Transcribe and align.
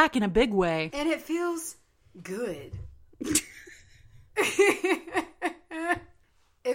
back 0.00 0.16
in 0.16 0.22
a 0.22 0.28
big 0.28 0.50
way. 0.50 0.90
And 0.94 1.10
it 1.10 1.20
feels 1.20 1.76
good. 2.22 2.72
it 3.20 3.42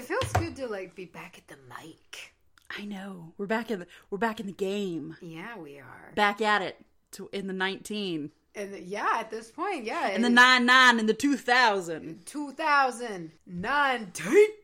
feels 0.02 0.32
good 0.34 0.56
to 0.58 0.68
like 0.68 0.94
be 0.94 1.06
back 1.06 1.40
at 1.40 1.48
the 1.48 1.58
mic. 1.68 2.36
I 2.78 2.86
know. 2.86 3.34
We're 3.40 3.48
back 3.48 3.72
in 3.72 3.80
the 3.80 3.88
we're 4.12 4.20
back 4.20 4.40
in 4.40 4.46
the 4.46 4.52
game. 4.52 5.18
Yeah, 5.22 5.58
we 5.58 5.80
are. 5.80 6.12
Back 6.14 6.40
at 6.40 6.62
it 6.62 6.78
to, 7.14 7.28
in 7.34 7.48
the 7.48 7.54
19. 7.54 8.30
And 8.54 8.78
yeah, 8.86 9.14
at 9.16 9.32
this 9.32 9.50
point, 9.50 9.86
yeah. 9.86 10.10
In 10.10 10.22
the 10.22 10.30
99 10.30 11.00
in 11.00 11.08
the 11.08 11.16
2000. 11.16 12.26
2019. 12.26 14.48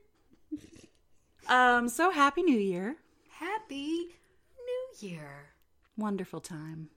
Um 1.50 1.90
so 1.90 2.12
happy 2.12 2.44
new 2.44 2.60
year. 2.60 2.98
Happy 3.32 4.10
New 4.56 5.10
Year. 5.10 5.50
Wonderful 5.98 6.40
time. 6.40 6.90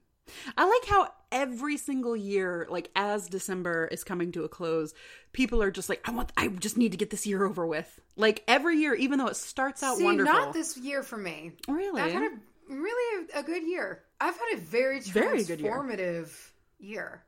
I 0.57 0.65
like 0.65 0.89
how 0.89 1.09
every 1.31 1.77
single 1.77 2.17
year, 2.17 2.67
like 2.71 2.91
as 2.97 3.29
December 3.29 3.89
is 3.91 4.05
coming 4.05 4.33
to 4.33 4.45
a 4.45 4.49
close, 4.49 4.95
people 5.33 5.63
are 5.63 5.71
just 5.71 5.89
like, 5.89 6.01
I 6.09 6.13
want, 6.13 6.33
I 6.37 6.49
just 6.49 6.77
need 6.77 6.93
to 6.93 6.99
get 6.99 7.11
this 7.11 7.27
year 7.27 7.45
over 7.45 7.67
with. 7.67 8.01
Like 8.17 8.43
every 8.49 8.79
year, 8.79 8.95
even 8.95 9.19
though 9.19 9.27
it 9.27 9.37
starts 9.37 9.83
out 9.83 9.99
See, 9.99 10.05
wonderful. 10.05 10.33
not 10.33 10.53
this 10.53 10.77
year 10.77 11.03
for 11.03 11.17
me. 11.17 11.53
Really? 11.69 12.01
I've 12.01 12.13
had 12.13 12.23
a 12.23 12.73
really 12.73 13.27
a, 13.35 13.41
a 13.41 13.43
good 13.43 13.65
year. 13.65 14.03
I've 14.21 14.35
had 14.35 14.55
a 14.55 14.61
very 14.61 15.01
Very 15.01 15.45
good 15.45 15.61
year. 15.61 15.73
transformative 15.73 16.31
year. 16.79 17.23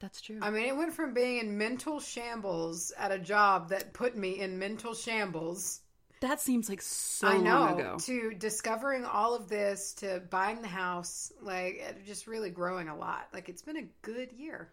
That's 0.00 0.20
true. 0.20 0.38
I 0.42 0.50
mean, 0.50 0.66
it 0.66 0.76
went 0.76 0.92
from 0.92 1.14
being 1.14 1.38
in 1.38 1.56
mental 1.56 1.98
shambles 2.00 2.92
at 2.98 3.10
a 3.10 3.18
job 3.18 3.70
that 3.70 3.92
put 3.94 4.16
me 4.16 4.40
in 4.40 4.58
mental 4.58 4.94
shambles. 4.94 5.80
That 6.24 6.40
seems 6.40 6.68
like 6.68 6.82
so 6.82 7.28
I 7.28 7.36
know 7.38 7.60
long 7.60 7.80
ago. 7.80 7.96
to 8.00 8.34
discovering 8.34 9.04
all 9.04 9.34
of 9.34 9.48
this 9.48 9.92
to 9.94 10.22
buying 10.30 10.62
the 10.62 10.68
house, 10.68 11.32
like 11.40 12.04
just 12.06 12.26
really 12.26 12.50
growing 12.50 12.88
a 12.88 12.96
lot. 12.96 13.28
Like 13.32 13.48
it's 13.48 13.62
been 13.62 13.76
a 13.76 13.86
good 14.02 14.32
year. 14.32 14.70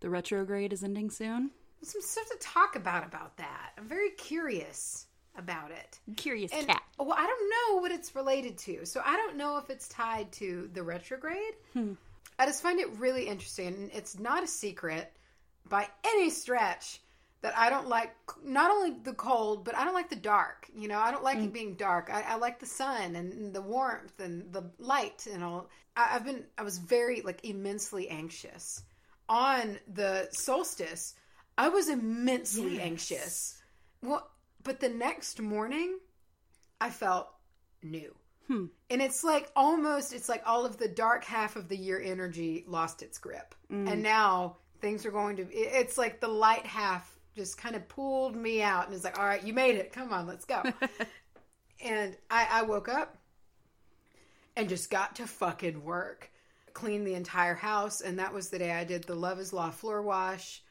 The 0.00 0.10
retrograde 0.10 0.72
is 0.72 0.82
ending 0.82 1.10
soon. 1.10 1.50
Some 1.82 2.00
stuff 2.02 2.24
to 2.30 2.38
talk 2.40 2.76
about 2.76 3.04
about 3.06 3.36
that. 3.36 3.72
I'm 3.78 3.86
very 3.88 4.10
curious 4.10 5.06
about 5.36 5.70
it. 5.70 5.98
Curious 6.16 6.52
And 6.52 6.66
cat. 6.66 6.82
well, 6.98 7.12
I 7.16 7.26
don't 7.26 7.50
know 7.50 7.80
what 7.80 7.90
it's 7.92 8.14
related 8.14 8.56
to, 8.58 8.86
so 8.86 9.00
I 9.04 9.16
don't 9.16 9.36
know 9.36 9.58
if 9.58 9.68
it's 9.70 9.88
tied 9.88 10.32
to 10.32 10.70
the 10.72 10.82
retrograde. 10.82 11.54
Hmm. 11.72 11.92
I 12.38 12.46
just 12.46 12.62
find 12.62 12.80
it 12.80 12.88
really 12.98 13.26
interesting. 13.28 13.90
It's 13.92 14.18
not 14.18 14.42
a 14.42 14.46
secret 14.46 15.12
by 15.68 15.88
any 16.04 16.30
stretch 16.30 17.00
that 17.44 17.56
I 17.58 17.68
don't 17.68 17.88
like 17.88 18.10
not 18.42 18.70
only 18.70 18.96
the 19.02 19.12
cold, 19.12 19.66
but 19.66 19.76
I 19.76 19.84
don't 19.84 19.92
like 19.92 20.08
the 20.08 20.16
dark. 20.16 20.66
You 20.74 20.88
know, 20.88 20.98
I 20.98 21.10
don't 21.10 21.22
like 21.22 21.36
it 21.36 21.52
being 21.52 21.74
dark. 21.74 22.08
I, 22.10 22.22
I 22.22 22.36
like 22.36 22.58
the 22.58 22.64
sun 22.64 23.14
and 23.16 23.52
the 23.52 23.60
warmth 23.60 24.18
and 24.18 24.50
the 24.50 24.70
light 24.78 25.26
and 25.30 25.44
all. 25.44 25.68
I, 25.94 26.12
I've 26.14 26.24
been 26.24 26.44
I 26.56 26.62
was 26.62 26.78
very 26.78 27.20
like 27.20 27.44
immensely 27.44 28.08
anxious 28.08 28.82
on 29.28 29.78
the 29.92 30.26
solstice. 30.32 31.14
I 31.58 31.68
was 31.68 31.90
immensely 31.90 32.80
anxious. 32.80 33.62
Well, 34.02 34.26
but 34.62 34.80
the 34.80 34.88
next 34.88 35.42
morning, 35.42 35.98
I 36.80 36.88
felt 36.88 37.28
new. 37.82 38.14
Hmm. 38.48 38.66
And 38.88 39.02
it's 39.02 39.22
like 39.22 39.50
almost, 39.54 40.14
it's 40.14 40.30
like 40.30 40.42
all 40.46 40.64
of 40.64 40.78
the 40.78 40.88
dark 40.88 41.24
half 41.24 41.56
of 41.56 41.68
the 41.68 41.76
year 41.76 42.00
energy 42.02 42.64
lost 42.66 43.02
its 43.02 43.18
grip. 43.18 43.54
Mm. 43.70 43.90
And 43.92 44.02
now 44.02 44.56
things 44.80 45.04
are 45.06 45.10
going 45.10 45.36
to, 45.36 45.42
it- 45.42 45.72
it's 45.80 45.98
like 45.98 46.20
the 46.20 46.28
light 46.28 46.66
half 46.66 47.13
just 47.36 47.58
kind 47.58 47.74
of 47.76 47.88
pulled 47.88 48.36
me 48.36 48.62
out 48.62 48.86
and 48.86 48.94
it's 48.94 49.04
like, 49.04 49.18
all 49.18 49.24
right, 49.24 49.42
you 49.44 49.52
made 49.52 49.76
it. 49.76 49.92
Come 49.92 50.12
on, 50.12 50.26
let's 50.26 50.44
go. 50.44 50.62
and 51.84 52.16
I, 52.30 52.46
I 52.50 52.62
woke 52.62 52.88
up 52.88 53.16
and 54.56 54.68
just 54.68 54.90
got 54.90 55.16
to 55.16 55.26
fucking 55.26 55.82
work. 55.84 56.30
Cleaned 56.72 57.06
the 57.06 57.14
entire 57.14 57.54
house. 57.54 58.00
And 58.00 58.18
that 58.18 58.32
was 58.34 58.50
the 58.50 58.58
day 58.58 58.72
I 58.72 58.84
did 58.84 59.04
the 59.04 59.14
Love 59.14 59.38
is 59.38 59.52
Law 59.52 59.70
floor 59.70 60.02
wash 60.02 60.62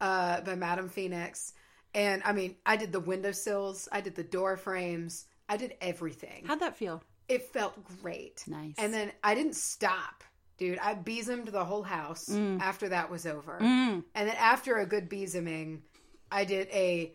uh, 0.00 0.40
by 0.40 0.54
Madame 0.54 0.88
Phoenix. 0.88 1.52
And 1.94 2.22
I 2.24 2.32
mean, 2.32 2.56
I 2.64 2.76
did 2.76 2.90
the 2.92 3.00
windowsills, 3.00 3.88
I 3.92 4.00
did 4.00 4.14
the 4.14 4.22
door 4.24 4.56
frames, 4.56 5.26
I 5.48 5.56
did 5.58 5.74
everything. 5.80 6.44
How'd 6.46 6.60
that 6.60 6.76
feel? 6.76 7.02
It 7.28 7.52
felt 7.52 7.74
great. 8.02 8.42
Nice. 8.46 8.74
And 8.78 8.94
then 8.94 9.12
I 9.22 9.34
didn't 9.34 9.56
stop, 9.56 10.24
dude. 10.56 10.78
I 10.78 10.94
besomed 10.94 11.48
the 11.48 11.64
whole 11.64 11.82
house 11.82 12.28
Mm. 12.30 12.60
after 12.60 12.88
that 12.88 13.10
was 13.10 13.26
over. 13.26 13.58
And 13.60 14.02
then 14.14 14.28
after 14.38 14.78
a 14.78 14.86
good 14.86 15.08
besoming, 15.10 15.82
I 16.32 16.44
did 16.44 16.68
a 16.72 17.12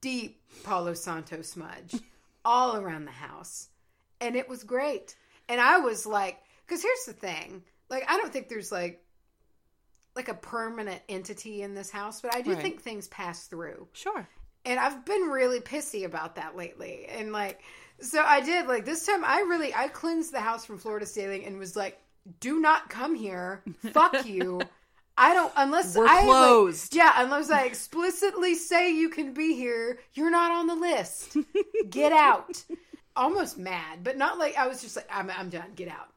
deep 0.00 0.40
Palo 0.64 0.94
Santo 0.94 1.42
smudge 1.42 1.94
all 2.44 2.76
around 2.76 3.04
the 3.06 3.10
house. 3.12 3.68
And 4.20 4.36
it 4.36 4.48
was 4.48 4.64
great. 4.64 5.14
And 5.48 5.60
I 5.60 5.78
was 5.78 6.06
like, 6.06 6.38
because 6.66 6.82
here's 6.82 7.04
the 7.06 7.12
thing. 7.12 7.62
Like, 7.88 8.04
I 8.08 8.16
don't 8.16 8.32
think 8.32 8.48
there's 8.48 8.72
like, 8.72 9.02
like 10.14 10.28
a 10.28 10.34
permanent 10.34 11.00
entity 11.08 11.62
in 11.62 11.74
this 11.74 11.90
house, 11.90 12.20
but 12.22 12.34
I 12.34 12.40
do 12.40 12.52
Right. 12.54 12.62
think 12.62 12.80
things 12.82 13.06
pass 13.08 13.46
through. 13.46 13.86
Sure. 13.92 14.26
And 14.64 14.80
I've 14.80 15.04
been 15.04 15.28
really 15.28 15.60
pissy 15.60 16.04
about 16.04 16.36
that 16.36 16.56
lately. 16.56 17.06
And 17.06 17.32
like, 17.32 17.60
so 18.00 18.22
I 18.22 18.40
did 18.40 18.66
like 18.66 18.84
this 18.84 19.06
time. 19.06 19.22
I 19.24 19.40
really 19.40 19.74
I 19.74 19.88
cleansed 19.88 20.32
the 20.32 20.40
house 20.40 20.64
from 20.64 20.78
floor 20.78 20.98
to 20.98 21.06
ceiling 21.06 21.44
and 21.44 21.58
was 21.58 21.76
like, 21.76 22.00
"Do 22.40 22.60
not 22.60 22.90
come 22.90 23.14
here. 23.14 23.62
Fuck 23.92 24.26
you. 24.26 24.60
I 25.18 25.32
don't 25.34 25.52
unless 25.56 25.96
We're 25.96 26.06
I 26.06 26.16
like- 26.16 26.24
closed. 26.24 26.94
yeah, 26.94 27.12
unless 27.16 27.50
I 27.50 27.62
explicitly 27.64 28.54
say 28.54 28.92
you 28.92 29.08
can 29.08 29.32
be 29.32 29.54
here. 29.54 29.98
You're 30.14 30.30
not 30.30 30.50
on 30.50 30.66
the 30.66 30.74
list. 30.74 31.36
Get 31.90 32.12
out." 32.12 32.62
Almost 33.16 33.56
mad, 33.56 34.04
but 34.04 34.18
not 34.18 34.38
like 34.38 34.58
I 34.58 34.66
was 34.66 34.82
just 34.82 34.94
like, 34.96 35.08
"I'm 35.10 35.30
I'm 35.30 35.48
done. 35.48 35.72
Get 35.74 35.88
out." 35.88 36.08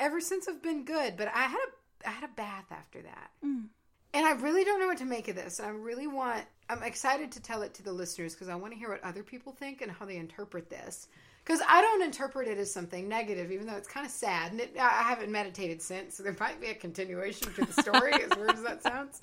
Ever 0.00 0.20
since 0.20 0.48
I've 0.48 0.62
been 0.62 0.84
good, 0.84 1.16
but 1.16 1.28
I 1.28 1.42
had 1.42 1.58
a 2.04 2.08
I 2.08 2.10
had 2.10 2.24
a 2.24 2.32
bath 2.34 2.66
after 2.70 3.00
that. 3.02 3.30
Mm. 3.44 3.66
And 4.14 4.26
I 4.26 4.32
really 4.32 4.64
don't 4.64 4.80
know 4.80 4.86
what 4.86 4.98
to 4.98 5.04
make 5.04 5.28
of 5.28 5.36
this. 5.36 5.60
I 5.60 5.68
really 5.68 6.06
want, 6.06 6.42
I'm 6.70 6.82
excited 6.82 7.30
to 7.32 7.42
tell 7.42 7.60
it 7.60 7.74
to 7.74 7.82
the 7.82 7.92
listeners 7.92 8.32
because 8.32 8.48
I 8.48 8.54
want 8.54 8.72
to 8.72 8.78
hear 8.78 8.88
what 8.88 9.04
other 9.04 9.22
people 9.22 9.52
think 9.52 9.82
and 9.82 9.92
how 9.92 10.06
they 10.06 10.16
interpret 10.16 10.70
this. 10.70 11.08
Because 11.48 11.62
I 11.66 11.80
don't 11.80 12.02
interpret 12.02 12.46
it 12.46 12.58
as 12.58 12.70
something 12.70 13.08
negative, 13.08 13.50
even 13.50 13.66
though 13.66 13.76
it's 13.76 13.88
kind 13.88 14.04
of 14.04 14.12
sad. 14.12 14.52
And 14.52 14.60
it, 14.60 14.76
I 14.78 15.02
haven't 15.02 15.32
meditated 15.32 15.80
since, 15.80 16.14
so 16.14 16.22
there 16.22 16.36
might 16.38 16.60
be 16.60 16.66
a 16.66 16.74
continuation 16.74 17.54
to 17.54 17.64
the 17.64 17.72
story, 17.80 18.12
as 18.12 18.36
weird 18.36 18.50
as 18.50 18.62
that 18.64 18.82
sounds. 18.82 19.18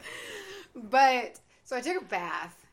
But, 0.75 1.39
so 1.65 1.75
I 1.75 1.81
took 1.81 2.01
a 2.01 2.05
bath 2.05 2.65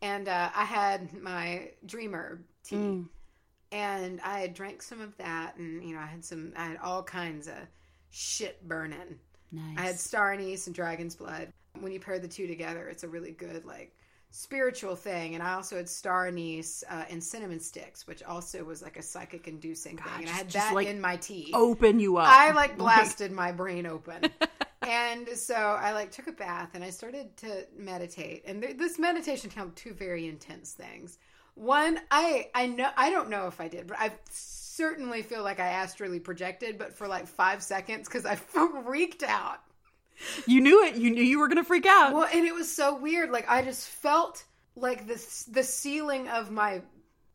and 0.00 0.28
uh, 0.28 0.48
I 0.54 0.64
had 0.64 1.12
my 1.12 1.72
dreamer 1.84 2.40
tea. 2.64 3.04
And 3.70 4.18
I 4.22 4.40
had 4.40 4.54
drank 4.54 4.80
some 4.80 5.02
of 5.02 5.14
that, 5.18 5.56
and, 5.58 5.84
you 5.86 5.94
know, 5.94 6.00
I 6.00 6.06
had 6.06 6.24
some, 6.24 6.52
I 6.56 6.66
had 6.66 6.78
all 6.78 7.02
kinds 7.02 7.48
of 7.48 7.56
shit 8.08 8.66
burning. 8.66 9.18
Nice. 9.52 9.76
I 9.76 9.82
had 9.82 10.00
star 10.00 10.32
anise 10.32 10.68
and 10.68 10.74
dragon's 10.74 11.16
blood. 11.16 11.52
When 11.80 11.92
you 11.92 12.00
pair 12.00 12.18
the 12.18 12.28
two 12.28 12.46
together, 12.46 12.88
it's 12.88 13.04
a 13.04 13.08
really 13.08 13.32
good 13.32 13.66
like 13.66 13.94
spiritual 14.30 14.96
thing. 14.96 15.34
And 15.34 15.42
I 15.42 15.54
also 15.54 15.76
had 15.76 15.88
star 15.88 16.26
anise 16.26 16.84
uh, 16.90 17.04
and 17.08 17.22
cinnamon 17.22 17.60
sticks, 17.60 18.06
which 18.06 18.22
also 18.22 18.64
was 18.64 18.82
like 18.82 18.96
a 18.96 19.02
psychic 19.02 19.48
inducing 19.48 19.96
thing. 19.96 20.12
And 20.20 20.28
I 20.28 20.32
had 20.32 20.50
that 20.50 20.74
like, 20.74 20.88
in 20.88 21.00
my 21.00 21.16
tea. 21.16 21.50
Open 21.54 22.00
you 22.00 22.18
up. 22.18 22.28
I 22.28 22.52
like 22.52 22.76
blasted 22.78 23.32
my 23.32 23.52
brain 23.52 23.86
open. 23.86 24.30
and 24.82 25.28
so 25.28 25.54
I 25.54 25.92
like 25.92 26.10
took 26.10 26.26
a 26.26 26.32
bath 26.32 26.70
and 26.74 26.84
I 26.84 26.90
started 26.90 27.36
to 27.38 27.66
meditate. 27.76 28.44
And 28.46 28.62
th- 28.62 28.76
this 28.76 28.98
meditation 28.98 29.50
held 29.50 29.74
two 29.76 29.94
very 29.94 30.26
intense 30.26 30.72
things. 30.72 31.18
One, 31.54 31.98
I 32.10 32.50
I 32.54 32.66
know 32.66 32.90
I 32.96 33.10
don't 33.10 33.30
know 33.30 33.46
if 33.46 33.62
I 33.62 33.68
did, 33.68 33.86
but 33.86 33.96
I 33.98 34.12
certainly 34.30 35.22
feel 35.22 35.42
like 35.42 35.58
I 35.58 35.68
astrally 35.68 36.20
projected, 36.20 36.76
but 36.76 36.92
for 36.92 37.08
like 37.08 37.26
five 37.26 37.62
seconds 37.62 38.06
because 38.06 38.26
I 38.26 38.34
freaked 38.84 39.22
out. 39.22 39.60
You 40.46 40.60
knew 40.60 40.84
it. 40.84 40.96
You 40.96 41.10
knew 41.10 41.22
you 41.22 41.38
were 41.38 41.48
going 41.48 41.58
to 41.58 41.64
freak 41.64 41.86
out. 41.86 42.12
Well, 42.12 42.28
and 42.32 42.44
it 42.44 42.54
was 42.54 42.74
so 42.74 42.96
weird. 42.96 43.30
Like 43.30 43.48
I 43.48 43.62
just 43.62 43.88
felt 43.88 44.44
like 44.74 45.06
the 45.06 45.22
the 45.50 45.62
ceiling 45.62 46.28
of 46.28 46.50
my 46.50 46.82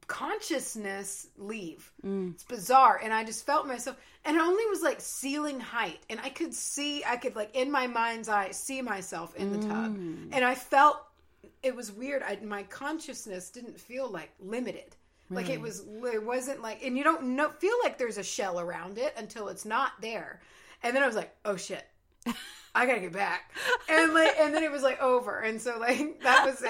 consciousness 0.07 1.27
leave. 1.37 1.91
Mm. 2.05 2.33
It's 2.33 2.43
bizarre, 2.43 2.99
and 3.01 3.13
I 3.13 3.23
just 3.23 3.45
felt 3.45 3.67
myself, 3.67 3.97
and 4.25 4.35
it 4.35 4.41
only 4.41 4.65
was 4.65 4.81
like 4.81 4.99
ceiling 4.99 5.59
height, 5.59 5.99
and 6.09 6.19
I 6.19 6.29
could 6.29 6.53
see, 6.53 7.03
I 7.05 7.15
could 7.15 7.35
like 7.35 7.55
in 7.55 7.71
my 7.71 7.87
mind's 7.87 8.27
eye 8.27 8.51
see 8.51 8.81
myself 8.81 9.35
in 9.35 9.51
the 9.53 9.67
tub, 9.67 9.97
mm. 9.97 10.29
and 10.31 10.43
I 10.43 10.55
felt 10.55 11.01
it 11.63 11.75
was 11.75 11.91
weird. 11.91 12.23
I, 12.23 12.37
my 12.43 12.63
consciousness 12.63 13.49
didn't 13.49 13.79
feel 13.79 14.09
like 14.09 14.31
limited. 14.39 14.95
Like 15.33 15.49
it 15.49 15.61
was, 15.61 15.85
it 16.13 16.21
wasn't 16.21 16.61
like, 16.61 16.83
and 16.83 16.97
you 16.97 17.05
don't 17.05 17.23
know, 17.23 17.47
feel 17.47 17.75
like 17.81 17.97
there's 17.97 18.17
a 18.17 18.23
shell 18.23 18.59
around 18.59 18.97
it 18.97 19.13
until 19.15 19.47
it's 19.47 19.63
not 19.63 19.93
there. 20.01 20.41
And 20.83 20.93
then 20.93 21.03
I 21.03 21.07
was 21.07 21.15
like, 21.15 21.33
oh 21.45 21.55
shit, 21.55 21.87
I 22.73 22.85
gotta 22.85 22.99
get 23.01 23.11
back. 23.13 23.51
And 23.89 24.13
like, 24.13 24.35
and 24.39 24.53
then 24.53 24.63
it 24.63 24.71
was 24.71 24.81
like 24.83 25.01
over. 25.01 25.39
And 25.39 25.59
so 25.61 25.77
like, 25.79 26.21
that 26.23 26.45
was 26.45 26.61
it. 26.61 26.67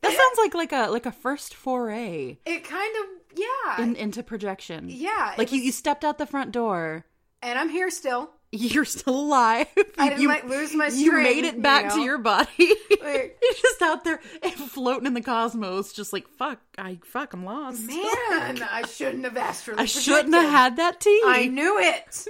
that 0.00 0.12
sounds 0.12 0.38
like 0.38 0.54
like 0.54 0.72
a 0.72 0.90
like 0.90 1.06
a 1.06 1.12
first 1.12 1.54
foray 1.54 2.38
It 2.44 2.64
kind 2.64 2.92
of, 3.02 3.38
yeah. 3.38 3.82
in, 3.84 3.94
into 3.96 4.22
projection. 4.22 4.88
yeah. 4.88 5.34
Like 5.38 5.52
you, 5.52 5.58
was- 5.58 5.66
you 5.66 5.72
stepped 5.72 6.04
out 6.04 6.18
the 6.18 6.26
front 6.26 6.50
door. 6.52 7.04
and 7.42 7.58
I'm 7.58 7.68
here 7.68 7.90
still. 7.90 8.30
You're 8.54 8.84
still 8.84 9.18
alive. 9.18 9.66
I 9.96 10.10
didn't 10.10 10.20
you, 10.20 10.28
like 10.28 10.44
lose 10.44 10.74
my 10.74 10.88
You 10.88 11.12
made 11.12 11.44
it 11.44 11.62
back 11.62 11.84
you 11.84 11.90
to 11.92 12.00
your 12.02 12.18
body. 12.18 12.50
Like- 12.58 13.38
You're 13.42 13.52
just 13.62 13.80
out 13.80 14.04
there 14.04 14.18
floating 14.68 15.06
in 15.06 15.14
the 15.14 15.22
cosmos, 15.22 15.92
just 15.94 16.12
like 16.12 16.28
fuck. 16.36 16.58
I 16.76 16.98
fuck. 17.04 17.32
I'm 17.32 17.44
lost. 17.46 17.80
Man, 17.86 18.62
I 18.62 18.84
shouldn't 18.86 19.24
have 19.24 19.36
astrally 19.38 19.80
I 19.80 19.84
shouldn't 19.86 20.34
have 20.34 20.50
had 20.50 20.76
that 20.76 21.00
tea. 21.00 21.22
I 21.24 21.46
knew 21.46 21.78
it. 21.78 22.26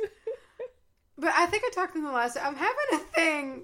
But 1.22 1.32
I 1.36 1.46
think 1.46 1.62
I 1.64 1.70
talked 1.70 1.94
in 1.94 2.02
the 2.02 2.10
last. 2.10 2.36
I'm 2.36 2.56
having 2.56 2.76
a 2.94 2.98
thing. 2.98 3.62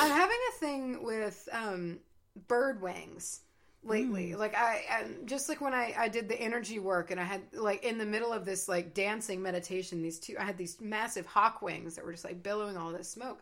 I'm 0.00 0.10
having 0.10 0.36
a 0.48 0.58
thing 0.58 1.04
with 1.04 1.48
um, 1.52 2.00
bird 2.48 2.82
wings 2.82 3.42
lately. 3.84 4.32
Mm. 4.32 4.38
Like 4.38 4.56
I, 4.56 4.82
and 4.98 5.28
just 5.28 5.48
like 5.48 5.60
when 5.60 5.72
I 5.72 5.94
I 5.96 6.08
did 6.08 6.28
the 6.28 6.38
energy 6.38 6.80
work, 6.80 7.12
and 7.12 7.20
I 7.20 7.22
had 7.22 7.42
like 7.52 7.84
in 7.84 7.96
the 7.96 8.04
middle 8.04 8.32
of 8.32 8.44
this 8.44 8.68
like 8.68 8.92
dancing 8.92 9.40
meditation, 9.40 10.02
these 10.02 10.18
two 10.18 10.34
I 10.36 10.42
had 10.42 10.58
these 10.58 10.80
massive 10.80 11.26
hawk 11.26 11.62
wings 11.62 11.94
that 11.94 12.04
were 12.04 12.10
just 12.10 12.24
like 12.24 12.42
billowing 12.42 12.76
all 12.76 12.90
this 12.90 13.08
smoke. 13.08 13.38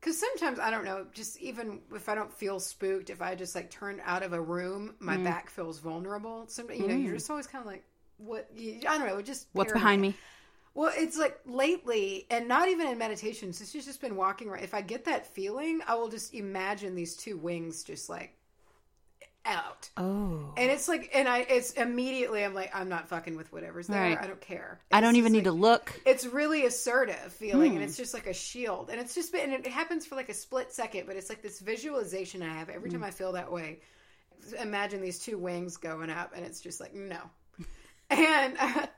Because 0.00 0.18
sometimes 0.18 0.58
I 0.58 0.72
don't 0.72 0.84
know, 0.84 1.06
just 1.12 1.38
even 1.38 1.78
if 1.94 2.08
I 2.08 2.16
don't 2.16 2.32
feel 2.32 2.58
spooked, 2.58 3.08
if 3.08 3.22
I 3.22 3.36
just 3.36 3.54
like 3.54 3.70
turn 3.70 4.02
out 4.04 4.24
of 4.24 4.32
a 4.32 4.40
room, 4.40 4.96
my 4.98 5.16
mm. 5.16 5.22
back 5.22 5.48
feels 5.48 5.78
vulnerable. 5.78 6.48
Some, 6.48 6.72
you 6.72 6.88
know, 6.88 6.96
you're 6.96 7.12
mm. 7.12 7.18
just 7.18 7.30
always 7.30 7.46
kind 7.46 7.62
of 7.62 7.70
like, 7.70 7.84
what? 8.16 8.48
You, 8.52 8.80
I 8.88 8.98
don't 8.98 9.06
know, 9.06 9.18
it 9.18 9.26
just 9.26 9.46
What's 9.52 9.68
paranoid. 9.68 9.80
behind 9.80 10.02
me? 10.02 10.14
Well, 10.80 10.92
it's 10.96 11.18
like 11.18 11.38
lately, 11.44 12.26
and 12.30 12.48
not 12.48 12.70
even 12.70 12.86
in 12.88 12.96
meditations. 12.96 13.60
It's 13.60 13.70
just, 13.70 13.86
just 13.86 14.00
been 14.00 14.16
walking 14.16 14.48
around. 14.48 14.64
If 14.64 14.72
I 14.72 14.80
get 14.80 15.04
that 15.04 15.26
feeling, 15.26 15.82
I 15.86 15.94
will 15.96 16.08
just 16.08 16.32
imagine 16.32 16.94
these 16.94 17.16
two 17.16 17.36
wings 17.36 17.84
just 17.84 18.08
like 18.08 18.34
out, 19.44 19.90
Oh. 19.98 20.54
and 20.56 20.70
it's 20.70 20.88
like, 20.88 21.10
and 21.12 21.28
I, 21.28 21.40
it's 21.40 21.72
immediately, 21.72 22.42
I'm 22.42 22.54
like, 22.54 22.74
I'm 22.74 22.88
not 22.88 23.10
fucking 23.10 23.36
with 23.36 23.52
whatever's 23.52 23.88
there. 23.88 24.00
Right. 24.00 24.18
I 24.18 24.26
don't 24.26 24.40
care. 24.40 24.80
I 24.90 25.02
don't 25.02 25.16
even 25.16 25.32
need 25.32 25.44
to 25.44 25.52
look. 25.52 25.92
It's 26.06 26.24
really 26.24 26.64
assertive 26.64 27.30
feeling, 27.30 27.72
Hmm. 27.72 27.76
and 27.76 27.84
it's 27.84 27.98
just 27.98 28.14
like 28.14 28.26
a 28.26 28.32
shield, 28.32 28.88
and 28.88 28.98
it's 28.98 29.14
just 29.14 29.32
been, 29.32 29.52
and 29.52 29.66
it 29.66 29.70
happens 29.70 30.06
for 30.06 30.14
like 30.14 30.30
a 30.30 30.34
split 30.34 30.72
second, 30.72 31.06
but 31.06 31.14
it's 31.14 31.28
like 31.28 31.42
this 31.42 31.60
visualization 31.60 32.42
I 32.42 32.54
have 32.54 32.70
every 32.70 32.88
Hmm. 32.88 32.96
time 32.96 33.04
I 33.04 33.10
feel 33.10 33.32
that 33.32 33.52
way. 33.52 33.80
Imagine 34.58 35.02
these 35.02 35.18
two 35.18 35.36
wings 35.36 35.76
going 35.76 36.08
up, 36.08 36.32
and 36.34 36.42
it's 36.42 36.62
just 36.62 36.80
like 36.80 36.94
no, 36.94 37.20
and. 38.10 38.56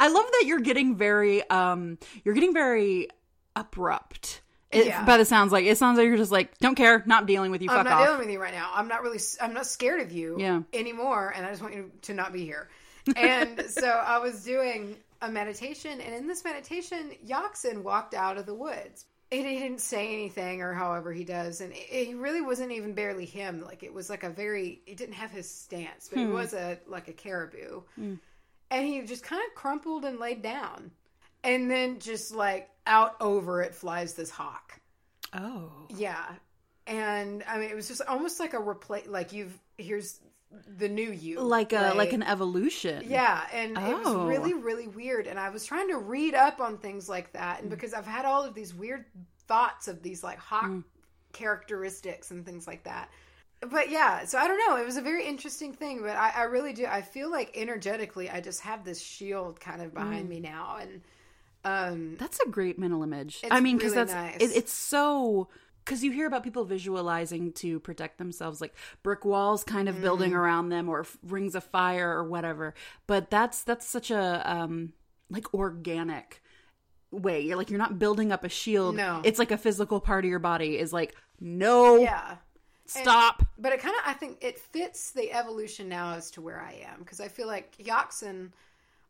I 0.00 0.08
love 0.08 0.24
that 0.32 0.44
you're 0.46 0.60
getting 0.60 0.96
very 0.96 1.48
um 1.50 1.98
you're 2.24 2.34
getting 2.34 2.52
very 2.52 3.08
abrupt. 3.54 4.42
It, 4.70 4.86
Yeah. 4.86 5.04
By 5.04 5.16
the 5.16 5.24
sounds 5.24 5.52
like 5.52 5.64
it 5.64 5.78
sounds 5.78 5.98
like 5.98 6.06
you're 6.06 6.16
just 6.16 6.32
like 6.32 6.58
don't 6.58 6.74
care, 6.74 7.02
not 7.06 7.26
dealing 7.26 7.50
with 7.50 7.62
you. 7.62 7.70
I'm 7.70 7.76
Fuck 7.78 7.84
not 7.86 8.00
off. 8.00 8.06
dealing 8.06 8.20
with 8.20 8.30
you 8.30 8.40
right 8.40 8.52
now. 8.54 8.70
I'm 8.74 8.88
not 8.88 9.02
really. 9.02 9.20
I'm 9.40 9.54
not 9.54 9.66
scared 9.66 10.00
of 10.00 10.12
you 10.12 10.36
Yeah. 10.38 10.62
anymore, 10.72 11.32
and 11.36 11.46
I 11.46 11.50
just 11.50 11.62
want 11.62 11.74
you 11.74 11.90
to 12.02 12.14
not 12.14 12.32
be 12.32 12.44
here. 12.44 12.68
And 13.16 13.60
so 13.68 13.86
I 13.88 14.18
was 14.18 14.44
doing 14.44 14.96
a 15.22 15.30
meditation, 15.30 16.00
and 16.00 16.14
in 16.14 16.26
this 16.26 16.44
meditation, 16.44 17.12
Yaxin 17.26 17.82
walked 17.82 18.12
out 18.14 18.36
of 18.38 18.46
the 18.46 18.54
woods. 18.54 19.06
And 19.32 19.44
he 19.44 19.58
didn't 19.58 19.80
say 19.80 20.12
anything, 20.12 20.62
or 20.62 20.72
however 20.72 21.12
he 21.12 21.24
does, 21.24 21.60
and 21.60 21.72
it, 21.72 21.86
it 21.90 22.16
really 22.16 22.40
wasn't 22.40 22.70
even 22.70 22.92
barely 22.94 23.24
him. 23.24 23.60
Like 23.64 23.82
it 23.82 23.92
was 23.94 24.08
like 24.10 24.22
a 24.24 24.30
very. 24.30 24.82
It 24.86 24.96
didn't 24.96 25.14
have 25.14 25.30
his 25.32 25.48
stance, 25.50 26.08
but 26.12 26.20
it 26.20 26.28
was 26.28 26.54
a 26.54 26.78
like 26.86 27.08
a 27.08 27.12
caribou, 27.12 27.82
and 28.70 28.86
he 28.86 29.00
just 29.02 29.22
kind 29.22 29.42
of 29.48 29.54
crumpled 29.54 30.04
and 30.04 30.18
laid 30.18 30.42
down, 30.42 30.90
and 31.44 31.70
then 31.70 31.98
just 32.00 32.34
like 32.34 32.68
out 32.86 33.16
over 33.20 33.62
it 33.62 33.74
flies 33.74 34.14
this 34.14 34.30
hawk. 34.30 34.80
oh. 35.32 35.70
Yeah. 35.90 36.24
And 36.88 37.42
I 37.48 37.58
mean, 37.58 37.68
it 37.68 37.74
was 37.74 37.88
just 37.88 38.02
almost 38.02 38.38
like 38.38 38.54
a 38.54 38.60
replace, 38.60 39.08
like 39.08 39.32
you've, 39.32 39.58
here's 39.76 40.20
the 40.78 40.88
new 40.88 41.10
you. 41.10 41.40
Like 41.40 41.72
a 41.72 41.80
right? 41.80 41.96
like 41.96 42.12
an 42.12 42.22
evolution. 42.22 43.02
Yeah. 43.08 43.44
And 43.52 43.72
it 43.76 43.82
was 43.98 44.06
Oh. 44.06 44.24
really, 44.26 44.54
really 44.54 44.86
weird. 44.86 45.26
And 45.26 45.36
I 45.40 45.48
was 45.48 45.66
trying 45.66 45.88
to 45.88 45.98
read 45.98 46.34
up 46.36 46.60
on 46.60 46.78
things 46.78 47.08
like 47.08 47.32
that. 47.32 47.56
Mm. 47.56 47.60
And 47.62 47.70
because 47.70 47.92
I've 47.92 48.06
had 48.06 48.24
all 48.24 48.44
of 48.44 48.54
these 48.54 48.72
weird 48.72 49.04
thoughts 49.48 49.88
of 49.88 50.00
these 50.00 50.22
like 50.22 50.38
hawk 50.38 50.66
Mm. 50.66 50.84
characteristics 51.32 52.30
and 52.30 52.44
things 52.46 52.66
like 52.66 52.84
that. 52.84 53.10
But 53.60 53.90
yeah, 53.90 54.24
so 54.26 54.38
I 54.38 54.46
don't 54.46 54.58
know. 54.68 54.76
It 54.76 54.84
was 54.84 54.96
a 54.98 55.02
very 55.02 55.26
interesting 55.26 55.72
thing, 55.72 56.00
but 56.02 56.16
I, 56.16 56.30
I 56.36 56.42
really 56.42 56.72
do. 56.72 56.84
I 56.86 57.00
feel 57.02 57.30
like 57.30 57.52
energetically, 57.56 58.28
I 58.28 58.40
just 58.40 58.60
have 58.60 58.84
this 58.84 59.00
shield 59.00 59.58
kind 59.60 59.80
of 59.80 59.92
Mm. 59.92 59.94
behind 59.94 60.28
me 60.28 60.40
now. 60.40 60.76
And, 60.80 61.00
um, 61.64 62.16
That's 62.18 62.38
a 62.40 62.48
great 62.50 62.78
mental 62.78 63.02
image. 63.02 63.40
It's 63.42 63.52
I 63.52 63.60
mean, 63.60 63.76
because 63.78 63.94
really 63.94 64.06
that's 64.06 64.40
nice. 64.40 64.50
it, 64.52 64.56
it's 64.56 64.72
so 64.72 65.48
because 65.84 66.02
you 66.04 66.10
hear 66.10 66.26
about 66.26 66.42
people 66.42 66.64
visualizing 66.64 67.52
to 67.52 67.78
protect 67.80 68.18
themselves, 68.18 68.60
like 68.60 68.74
brick 69.04 69.24
walls 69.24 69.62
kind 69.64 69.88
of 69.88 70.00
building 70.02 70.32
Mm. 70.32 70.36
around 70.36 70.68
them, 70.68 70.88
or 70.88 71.00
f- 71.00 71.16
rings 71.22 71.54
of 71.54 71.64
fire, 71.64 72.10
or 72.10 72.24
whatever. 72.24 72.74
But 73.06 73.30
that's 73.30 73.62
that's 73.62 73.86
such 73.86 74.10
a 74.10 74.42
um 74.52 74.92
like 75.30 75.52
organic 75.54 76.42
way. 77.10 77.40
You're 77.40 77.56
like 77.56 77.70
you're 77.70 77.78
not 77.78 77.98
building 77.98 78.32
up 78.32 78.44
a 78.44 78.48
shield. 78.48 78.96
No. 78.96 79.20
it's 79.24 79.38
like 79.38 79.50
a 79.50 79.56
physical 79.58 80.00
part 80.00 80.24
of 80.24 80.28
your 80.28 80.40
body 80.40 80.78
is 80.78 80.92
like 80.92 81.14
no, 81.40 81.96
yeah. 81.98 82.36
Stop. 82.90 83.44
But 83.58 83.72
it 83.72 83.80
kind 83.80 83.94
of, 83.96 84.02
I 84.06 84.12
think 84.14 84.38
it 84.42 84.58
fits 84.58 85.12
the 85.12 85.32
evolution 85.32 85.88
now 85.88 86.14
as 86.14 86.30
to 86.32 86.40
where 86.40 86.60
I 86.60 86.82
am 86.90 86.98
because 87.00 87.20
I 87.20 87.28
feel 87.28 87.46
like 87.46 87.76
Yaxen 87.78 88.52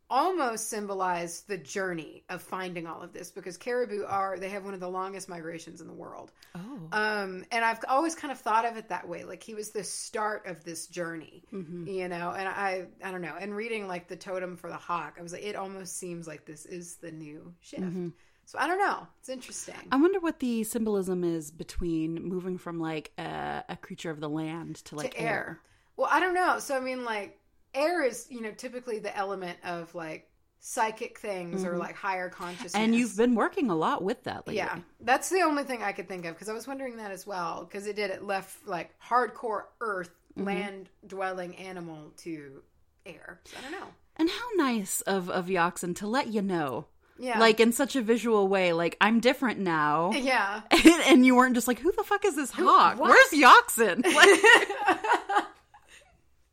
almost 0.09 0.69
symbolized 0.69 1.49
the 1.49 1.59
journey 1.59 2.23
of 2.29 2.41
finding 2.41 2.87
all 2.87 3.03
of 3.03 3.13
this 3.13 3.33
because 3.33 3.57
caribou 3.57 4.05
are 4.07 4.39
they 4.39 4.49
have 4.51 4.65
one 4.65 4.73
of 4.73 4.79
the 4.79 4.89
longest 4.89 5.29
migrations 5.29 5.81
in 5.81 5.89
the 5.89 5.93
world. 5.93 6.31
oh, 6.55 6.79
Um, 6.93 7.45
and 7.51 7.65
I've 7.65 7.81
always 7.89 8.15
kind 8.15 8.31
of 8.31 8.39
thought 8.39 8.65
of 8.65 8.77
it 8.77 8.89
that 8.91 9.09
way, 9.09 9.25
like 9.25 9.43
he 9.43 9.55
was 9.55 9.71
the 9.71 9.83
start 9.83 10.47
of 10.47 10.63
this 10.63 10.87
journey, 10.87 11.43
Mm-hmm. 11.53 11.89
you 11.89 12.07
know. 12.07 12.31
And 12.31 12.47
I, 12.47 12.87
I 13.03 13.11
don't 13.11 13.21
know. 13.23 13.35
And 13.41 13.53
reading 13.57 13.89
like 13.89 14.07
the 14.07 14.15
totem 14.15 14.57
for 14.57 14.71
the 14.71 14.77
hawk, 14.77 15.17
I 15.19 15.23
was 15.23 15.33
like, 15.33 15.45
it 15.45 15.57
almost 15.57 15.97
seems 15.97 16.29
like 16.29 16.45
this 16.47 16.67
is 16.67 16.97
the 16.99 17.11
new 17.11 17.53
shift. 17.61 17.83
Mm-hmm. 17.83 18.09
So 18.47 18.59
I 18.59 18.67
don't 18.67 18.79
know. 18.79 19.07
It's 19.19 19.29
interesting. 19.29 19.75
I 19.93 19.97
wonder 19.97 20.21
what 20.21 20.41
the 20.41 20.65
symbolism 20.65 21.25
is 21.25 21.51
between 21.51 22.23
moving 22.23 22.57
from 22.59 22.81
like 22.81 23.13
a, 23.19 23.65
a 23.69 23.77
creature 23.77 24.11
of 24.11 24.21
the 24.21 24.29
land 24.29 24.77
to 24.87 24.97
like 24.97 25.13
to 25.15 25.21
air. 25.21 25.61
Well, 25.97 26.09
I 26.11 26.21
don't 26.21 26.35
know. 26.35 26.59
So 26.61 26.77
I 26.77 26.81
mean, 26.81 27.05
like 27.05 27.39
air 27.75 28.03
is 28.05 28.27
you 28.31 28.41
know 28.41 28.53
typically 28.53 28.99
the 29.01 29.15
element 29.17 29.59
of 29.65 29.95
like 29.95 30.31
psychic 30.61 31.19
things 31.19 31.65
or 31.65 31.77
like 31.77 31.95
higher 31.97 32.29
consciousness. 32.31 32.73
Mm-hmm. 32.73 32.85
And 32.85 32.95
you've 32.95 33.17
been 33.17 33.35
working 33.35 33.69
a 33.71 33.77
lot 33.77 34.03
with 34.03 34.25
that 34.25 34.47
lately. 34.47 34.57
yeah, 34.57 34.79
that's 35.01 35.29
the 35.29 35.43
only 35.43 35.65
thing 35.65 35.83
I 35.83 35.93
could 35.93 36.09
think 36.09 36.25
of 36.25 36.35
because 36.35 36.49
I 36.49 36.53
was 36.55 36.67
wondering 36.67 36.97
that 36.97 37.11
as 37.11 37.27
well 37.27 37.65
because 37.65 37.87
it 37.87 37.95
did 37.97 38.11
it 38.11 38.25
left 38.25 38.67
like 38.67 38.95
hardcore 39.01 39.65
Earth 39.81 40.11
Mm-hmm. 40.37 40.47
land 40.49 40.91
dwelling 41.07 41.57
animal 41.57 42.13
to 42.19 42.63
air. 43.07 43.41
So 43.47 43.57
I 43.59 43.63
don't 43.63 43.81
know. 43.81 43.87
And 44.17 44.29
how 44.29 44.49
nice 44.57 45.01
of 45.01 45.31
of 45.31 45.47
Yaxen 45.47 45.97
to 45.97 46.07
let 46.07 46.27
you 46.27 46.43
know, 46.43 46.89
Yeah, 47.19 47.39
like 47.39 47.61
in 47.61 47.73
such 47.73 47.97
a 47.97 48.03
visual 48.03 48.49
way. 48.49 48.73
Like 48.73 48.97
I'm 49.01 49.21
different 49.21 49.59
now, 49.61 50.13
yeah. 50.15 50.63
and, 51.07 51.25
you 51.25 51.35
weren't 51.35 51.55
just 51.55 51.69
like, 51.69 51.79
who 51.79 51.93
the 51.93 52.05
fuck 52.05 52.25
is 52.25 52.37
this 52.37 52.51
hawk? 52.51 52.99
what? 52.99 53.11
Where's 53.11 53.31
Yoxin? 53.31 54.05
Like, 54.17 55.47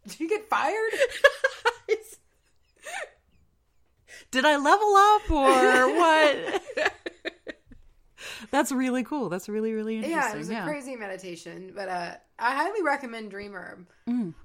Did 0.08 0.20
you 0.20 0.30
get 0.30 0.50
fired? 0.50 0.92
did 4.32 4.46
I 4.46 4.58
level 4.58 4.96
up 4.96 5.32
or 5.32 5.96
what? 5.96 6.64
That's 8.52 8.72
really 8.72 9.04
cool. 9.04 9.30
That's 9.30 9.48
really 9.48 9.74
really 9.74 9.98
interesting. 9.98 10.20
Yeah, 10.20 10.34
it 10.34 10.38
was 10.38 10.50
a 10.50 10.62
crazy 10.64 10.96
meditation, 10.96 11.72
but 11.76 11.88
uh, 11.88 12.16
I 12.38 12.56
highly 12.56 12.82
recommend 12.84 13.32
Dream 13.32 13.54
Herb. 13.54 13.88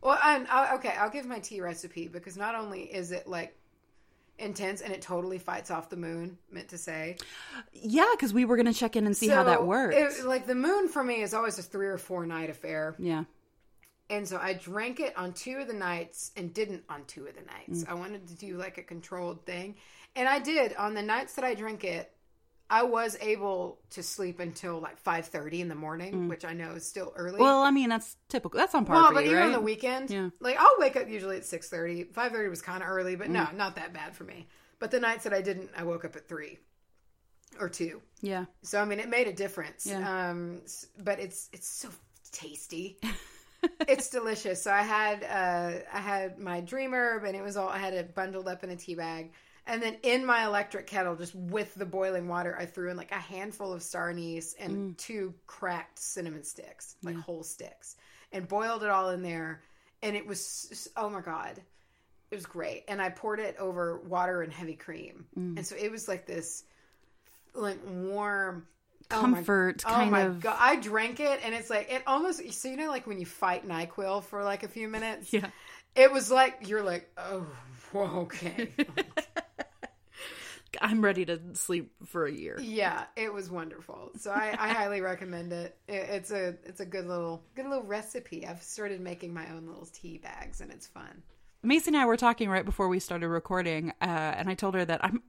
Well, 0.03 0.19
and 0.25 0.47
I, 0.49 0.75
okay, 0.77 0.95
I'll 0.99 1.11
give 1.11 1.27
my 1.27 1.41
tea 1.41 1.61
recipe 1.61 2.07
because 2.07 2.37
not 2.37 2.55
only 2.55 2.83
is 2.83 3.11
it 3.13 3.27
like 3.27 3.57
intense 4.39 4.81
and 4.81 4.93
it 4.93 5.03
totally 5.03 5.39
fights 5.39 5.71
off 5.71 5.91
the 5.91 5.97
moon, 5.97 6.39
meant 6.51 6.69
to 6.69 6.79
say. 6.79 7.17
Yeah, 7.73 8.07
because 8.13 8.33
we 8.33 8.45
were 8.45 8.57
gonna 8.57 8.73
check 8.73 8.97
in 8.97 9.07
and 9.07 9.17
see 9.17 9.29
how 9.29 9.45
that 9.45 9.67
works. 9.67 10.19
it- 10.19 10.25
like 10.27 10.47
the 10.47 10.55
moon 10.55 10.89
for 10.89 11.03
me 11.03 11.23
is 11.23 11.35
always 11.35 11.59
a 11.59 11.63
three 11.63 11.87
or 11.87 11.99
four 11.99 12.27
night 12.27 12.51
affair, 12.51 12.95
yeah. 12.99 13.25
and 14.11 14.27
so 14.27 14.39
I 14.39 14.55
drank 14.55 15.01
it 15.01 15.17
on 15.17 15.33
two 15.33 15.57
of 15.59 15.67
the 15.67 15.75
nights 15.75 16.31
and 16.37 16.53
didn't 16.55 16.85
on 16.89 17.05
two 17.07 17.27
of 17.27 17.35
the 17.35 17.43
nights. 17.43 17.85
Mm. 17.85 17.91
I 17.91 17.95
wanted 17.95 18.27
to 18.29 18.35
do 18.35 18.57
like 18.57 18.79
a 18.79 18.83
controlled 18.83 19.45
thing, 19.45 19.77
and 20.17 20.29
I 20.29 20.39
did 20.39 20.75
on 20.77 20.95
the 20.95 21.03
nights 21.03 21.35
that 21.35 21.45
I 21.45 21.55
drank 21.55 21.85
it. 21.85 22.13
I 22.71 22.83
was 22.83 23.17
able 23.21 23.79
to 23.91 24.03
sleep 24.03 24.41
until 24.41 24.79
like 24.81 24.99
five 24.99 25.27
thirty 25.27 25.61
in 25.63 25.69
the 25.69 25.75
morning, 25.75 26.29
which 26.29 26.45
I 26.45 26.53
know 26.53 26.73
is 26.73 26.85
still 26.87 27.13
early. 27.17 27.39
Mm. 27.39 27.43
Well, 27.43 27.63
I 27.63 27.71
mean 27.71 27.89
that's 27.89 28.17
typical. 28.29 28.59
That's 28.59 28.75
on 28.75 28.85
par 28.85 28.97
Well, 28.97 29.13
but 29.15 29.25
you, 29.25 29.31
even 29.31 29.39
right? 29.43 29.47
on 29.47 29.53
the 29.53 29.61
weekend, 29.61 30.11
Yeah. 30.11 30.29
like 30.41 30.57
I'll 30.59 30.75
wake 30.79 30.97
up 30.97 31.09
usually 31.09 31.37
at 31.39 31.45
6.30. 31.45 32.13
5.30 32.13 32.51
was 32.51 32.61
kind 32.63 32.83
of 32.83 32.89
early, 32.91 33.17
but 33.17 33.29
Mm. 33.29 33.33
no, 33.33 33.47
not 33.55 33.77
that 33.77 33.93
bad 33.95 34.15
for 34.15 34.25
me. 34.25 34.47
But 34.81 34.91
the 34.91 35.01
nights 35.01 35.25
that 35.25 35.33
I 35.33 35.41
didn't, 35.41 35.71
I 35.77 35.83
woke 35.85 36.05
up 36.05 36.15
at 36.15 36.29
3 36.29 36.59
or 37.59 37.69
2. 37.71 38.01
yeah. 38.21 38.45
So, 38.63 38.81
I 38.81 38.85
mean, 38.85 39.01
it 39.01 39.09
made 39.09 39.27
a 39.29 39.33
difference. 39.33 39.87
Yeah. 39.87 40.31
Um, 40.31 40.61
but 40.99 41.19
it's 41.19 41.49
it's 41.55 41.67
so 41.67 41.89
tasty. 42.33 42.99
it's 43.89 44.11
delicious. 44.11 44.63
So 44.63 44.71
I 44.71 44.83
had 44.83 45.25
uh, 45.25 45.81
I 45.93 45.99
had 46.01 46.39
my 46.39 46.61
dream 46.61 46.93
herb, 46.93 47.25
and 47.25 47.35
it 47.35 47.43
was 47.43 47.57
all 47.57 47.69
I 47.69 47.79
had 47.79 47.95
it 47.95 48.15
bundled 48.15 48.47
up 48.47 48.63
in 48.63 48.71
a 48.71 48.77
tea 48.77 48.95
bag. 48.95 49.33
And 49.69 49.83
then 49.83 49.99
in 50.03 50.25
my 50.25 50.47
electric 50.47 50.87
kettle, 50.87 51.15
just 51.15 51.35
with 51.35 51.75
the 51.75 51.85
boiling 51.85 52.27
water, 52.27 52.57
I 52.59 52.65
threw 52.65 52.91
in 52.91 52.97
like 52.97 53.13
a 53.13 53.19
handful 53.19 53.71
of 53.75 53.83
star 53.83 54.09
anise 54.09 54.55
and 54.59 54.73
mm. 54.73 54.97
two 54.97 55.35
cracked 55.47 55.99
cinnamon 55.99 56.43
sticks, 56.43 56.97
like 57.03 57.17
whole 57.17 57.43
sticks, 57.43 57.97
and 58.33 58.49
boiled 58.49 58.83
it 58.83 58.89
all 58.89 59.11
in 59.11 59.21
there. 59.21 59.63
And 60.03 60.17
it 60.17 60.27
was 60.27 60.89
oh 60.97 61.11
my 61.11 61.21
god, 61.21 61.61
it 62.31 62.35
was 62.35 62.47
great. 62.47 62.85
And 62.89 63.03
I 63.03 63.11
poured 63.11 63.41
it 63.41 63.57
over 63.59 63.99
water 63.99 64.41
and 64.41 64.51
heavy 64.51 64.75
cream, 64.75 65.27
mm. 65.39 65.59
and 65.59 65.67
so 65.67 65.77
it 65.77 65.93
was 65.93 66.09
like 66.09 66.27
this, 66.27 66.65
like 67.55 67.79
warm 67.87 68.67
oh 69.11 69.27
my- 69.27 69.37
Comfort 69.37 69.85
Oh 69.87 70.07
my 70.07 70.21
of. 70.23 70.41
god! 70.41 70.57
I 70.59 70.77
drank 70.77 71.21
it, 71.21 71.41
and 71.45 71.55
it's 71.55 71.69
like 71.69 71.93
it 71.93 72.03
almost. 72.07 72.41
So 72.55 72.69
you 72.69 72.77
know, 72.79 72.89
like 72.89 73.07
when 73.07 73.21
you 73.21 73.27
fight 73.27 73.69
Nyquil 73.69 74.25
for 74.25 74.43
like 74.43 74.63
a 74.63 74.69
few 74.69 74.89
minutes. 74.89 75.31
Yeah. 75.31 75.51
It 75.95 76.13
was 76.13 76.31
like 76.31 76.69
you're 76.69 76.85
like, 76.85 77.11
oh, 77.17 77.45
whoa, 77.93 78.21
okay. 78.23 78.69
I'm 80.83 81.03
ready 81.03 81.25
to 81.25 81.41
sleep 81.55 81.93
for 82.05 82.27
a 82.27 82.33
year. 82.33 82.59
Yeah, 82.61 83.05
it 83.17 83.33
was 83.33 83.51
wonderful. 83.51 84.13
So 84.19 84.31
I, 84.31 84.55
I 84.59 84.69
highly 84.69 85.01
recommend 85.01 85.53
it. 85.53 85.77
it. 85.89 86.09
It's 86.11 86.31
a 86.31 86.49
it's 86.65 86.81
a 86.81 86.87
good 86.87 87.07
little 87.07 87.43
good 87.55 87.67
little 87.67 87.85
recipe. 87.85 88.47
I've 88.47 88.63
started 88.63 89.01
making 89.01 89.33
my 89.33 89.51
own 89.51 89.67
little 89.67 89.87
tea 89.87 90.19
bags, 90.19 90.61
and 90.61 90.71
it's 90.71 90.87
fun. 90.87 91.23
Macy 91.63 91.89
and 91.89 91.97
I 91.97 92.07
were 92.07 92.17
talking 92.17 92.51
right 92.51 92.65
before 92.65 92.89
we 92.89 93.01
started 93.01 93.29
recording, 93.29 93.91
uh, 94.01 94.05
and 94.05 94.49
I 94.49 94.55
told 94.55 94.75
her 94.75 94.85
that 94.85 95.05
I'm, 95.05 95.23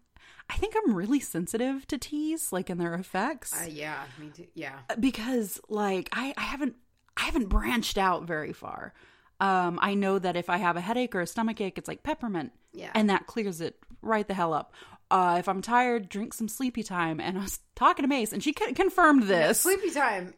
I 0.49 0.55
think 0.57 0.75
I'm 0.77 0.93
really 0.93 1.19
sensitive 1.19 1.87
to 1.87 1.97
teas, 1.97 2.51
like 2.53 2.69
in 2.69 2.77
their 2.77 2.93
effects, 2.93 3.59
Uh, 3.59 3.67
yeah, 3.67 4.03
me 4.19 4.29
too. 4.29 4.45
Yeah, 4.53 4.79
because 4.99 5.59
like 5.69 6.09
I, 6.11 6.33
I 6.37 6.41
haven't, 6.43 6.75
I 7.17 7.21
haven't 7.21 7.47
branched 7.47 7.97
out 7.97 8.25
very 8.25 8.53
far. 8.53 8.93
Um, 9.39 9.79
I 9.81 9.93
know 9.93 10.19
that 10.19 10.35
if 10.35 10.49
I 10.49 10.57
have 10.57 10.75
a 10.75 10.81
headache 10.81 11.15
or 11.15 11.21
a 11.21 11.27
stomach 11.27 11.61
ache, 11.61 11.77
it's 11.77 11.87
like 11.87 12.03
peppermint, 12.03 12.51
Yeah. 12.73 12.91
and 12.93 13.09
that 13.09 13.25
clears 13.27 13.61
it 13.61 13.77
right 14.01 14.27
the 14.27 14.33
hell 14.33 14.53
up. 14.53 14.73
Uh, 15.11 15.37
if 15.39 15.47
I'm 15.47 15.61
tired, 15.61 16.09
drink 16.09 16.33
some 16.33 16.47
sleepy 16.47 16.83
time. 16.83 17.19
And 17.19 17.37
I 17.37 17.41
was 17.41 17.59
talking 17.75 18.03
to 18.03 18.09
Mace, 18.09 18.33
and 18.33 18.43
she 18.43 18.53
con- 18.53 18.73
confirmed 18.75 19.23
this. 19.23 19.61
sleepy 19.61 19.91
time 19.91 20.33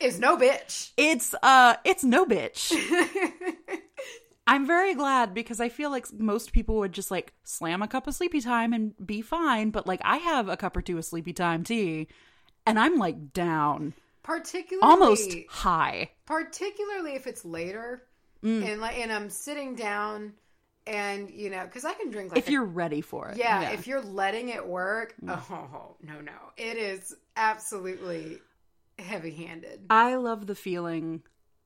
is 0.00 0.18
no 0.20 0.36
bitch. 0.36 0.90
It's 0.96 1.34
uh, 1.42 1.76
it's 1.84 2.04
no 2.04 2.24
bitch. 2.26 2.72
I'm 4.46 4.66
very 4.66 4.94
glad 4.94 5.32
because 5.32 5.58
I 5.58 5.70
feel 5.70 5.90
like 5.90 6.12
most 6.12 6.52
people 6.52 6.76
would 6.76 6.92
just 6.92 7.10
like 7.10 7.32
slam 7.44 7.80
a 7.80 7.88
cup 7.88 8.06
of 8.06 8.14
sleepy 8.14 8.42
time 8.42 8.74
and 8.74 8.92
be 9.04 9.22
fine. 9.22 9.70
But 9.70 9.86
like 9.86 10.00
I 10.04 10.18
have 10.18 10.48
a 10.50 10.56
cup 10.58 10.76
or 10.76 10.82
two 10.82 10.98
of 10.98 11.04
sleepy 11.06 11.32
time 11.32 11.64
tea 11.64 12.08
and 12.66 12.78
I'm 12.78 12.98
like 12.98 13.32
down, 13.32 13.94
Particularly, 14.22 14.86
almost 14.86 15.30
high. 15.48 16.10
particularly 16.26 17.14
if 17.14 17.26
it's 17.26 17.42
later, 17.44 18.02
Mm. 18.44 18.64
and 18.72 18.80
like, 18.80 18.98
and 18.98 19.10
I'm 19.12 19.30
sitting 19.30 19.74
down, 19.74 20.34
and 20.86 21.30
you 21.30 21.48
know, 21.50 21.64
because 21.64 21.84
I 21.84 21.94
can 21.94 22.10
drink 22.10 22.30
like 22.32 22.38
If 22.38 22.48
a- 22.48 22.52
you're 22.52 22.64
ready 22.64 23.00
for 23.00 23.28
it. 23.30 23.38
yeah, 23.38 23.70
if 23.70 23.86
you're 23.86 24.02
letting 24.02 24.50
it 24.50 24.66
work, 24.66 25.14
mm. 25.24 25.40
oh 25.50 25.96
no, 26.02 26.20
no, 26.20 26.32
it 26.56 26.76
is 26.76 27.14
absolutely 27.36 28.38
heavy-handed. 28.98 29.86
I 29.90 30.16
love 30.16 30.46
the 30.46 30.54
feeling 30.54 31.22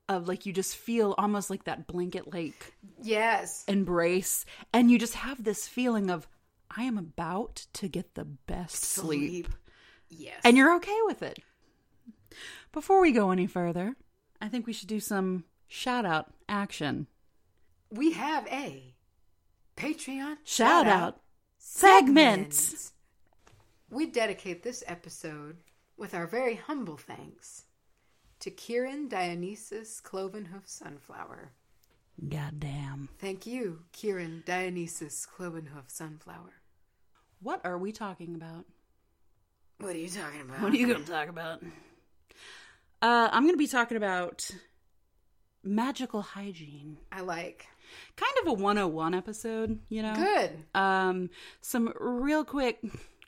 of 0.08 0.26
like 0.28 0.46
you 0.46 0.52
just 0.52 0.76
feel 0.76 1.14
almost 1.18 1.50
like 1.50 1.64
that 1.64 1.86
blanket 1.86 2.32
like 2.32 2.74
Yes, 3.02 3.64
embrace 3.68 4.44
and 4.72 4.90
you 4.90 4.98
just 4.98 5.14
have 5.14 5.44
this 5.44 5.68
feeling 5.68 6.10
of 6.10 6.26
I 6.74 6.84
am 6.84 6.96
about 6.96 7.66
to 7.74 7.88
get 7.88 8.14
the 8.14 8.24
best 8.24 8.84
sleep. 8.84 9.48
yes, 10.08 10.40
and 10.44 10.56
you're 10.56 10.74
okay 10.76 10.96
with 11.06 11.22
it. 11.22 11.40
Before 12.72 13.00
we 13.00 13.12
go 13.12 13.30
any 13.30 13.46
further, 13.46 13.96
I 14.40 14.48
think 14.48 14.66
we 14.66 14.72
should 14.72 14.88
do 14.88 15.00
some 15.00 15.44
shout 15.68 16.04
out 16.04 16.32
action. 16.48 17.06
we 17.90 18.12
have 18.12 18.46
a 18.48 18.94
Patreon 19.76 20.36
Shout 20.44 20.86
out 20.86 21.20
segment. 21.58 22.90
We 23.90 24.06
dedicate 24.06 24.62
this 24.62 24.82
episode 24.86 25.56
with 25.96 26.14
our 26.14 26.26
very 26.26 26.56
humble 26.56 26.96
thanks 26.96 27.64
to 28.40 28.50
Kieran 28.50 29.08
Dionysus 29.08 30.00
Clovenhoof 30.04 30.66
Sunflower. 30.66 31.52
Goddamn. 32.28 33.08
Thank 33.18 33.46
you, 33.46 33.80
Kieran 33.92 34.42
Dionysus 34.44 35.26
Clovenhoof 35.26 35.84
Sunflower. 35.88 36.54
What 37.40 37.60
are 37.64 37.78
we 37.78 37.92
talking 37.92 38.34
about? 38.34 38.64
What 39.78 39.94
are 39.94 39.98
you 39.98 40.08
talking 40.08 40.40
about? 40.40 40.60
What 40.60 40.72
are 40.72 40.76
you 40.76 40.88
going 40.88 41.04
to 41.04 41.10
talk 41.10 41.28
about? 41.28 41.62
Uh, 43.00 43.28
I'm 43.30 43.44
going 43.44 43.54
to 43.54 43.58
be 43.58 43.68
talking 43.68 43.96
about 43.96 44.50
magical 45.62 46.22
hygiene. 46.22 46.98
I 47.12 47.20
like. 47.22 47.66
Kind 48.16 48.32
of 48.42 48.48
a 48.48 48.52
101 48.52 49.14
episode, 49.14 49.78
you 49.88 50.02
know? 50.02 50.14
Good. 50.14 50.50
um 50.74 51.30
some 51.60 51.92
real 51.98 52.44
quick 52.44 52.80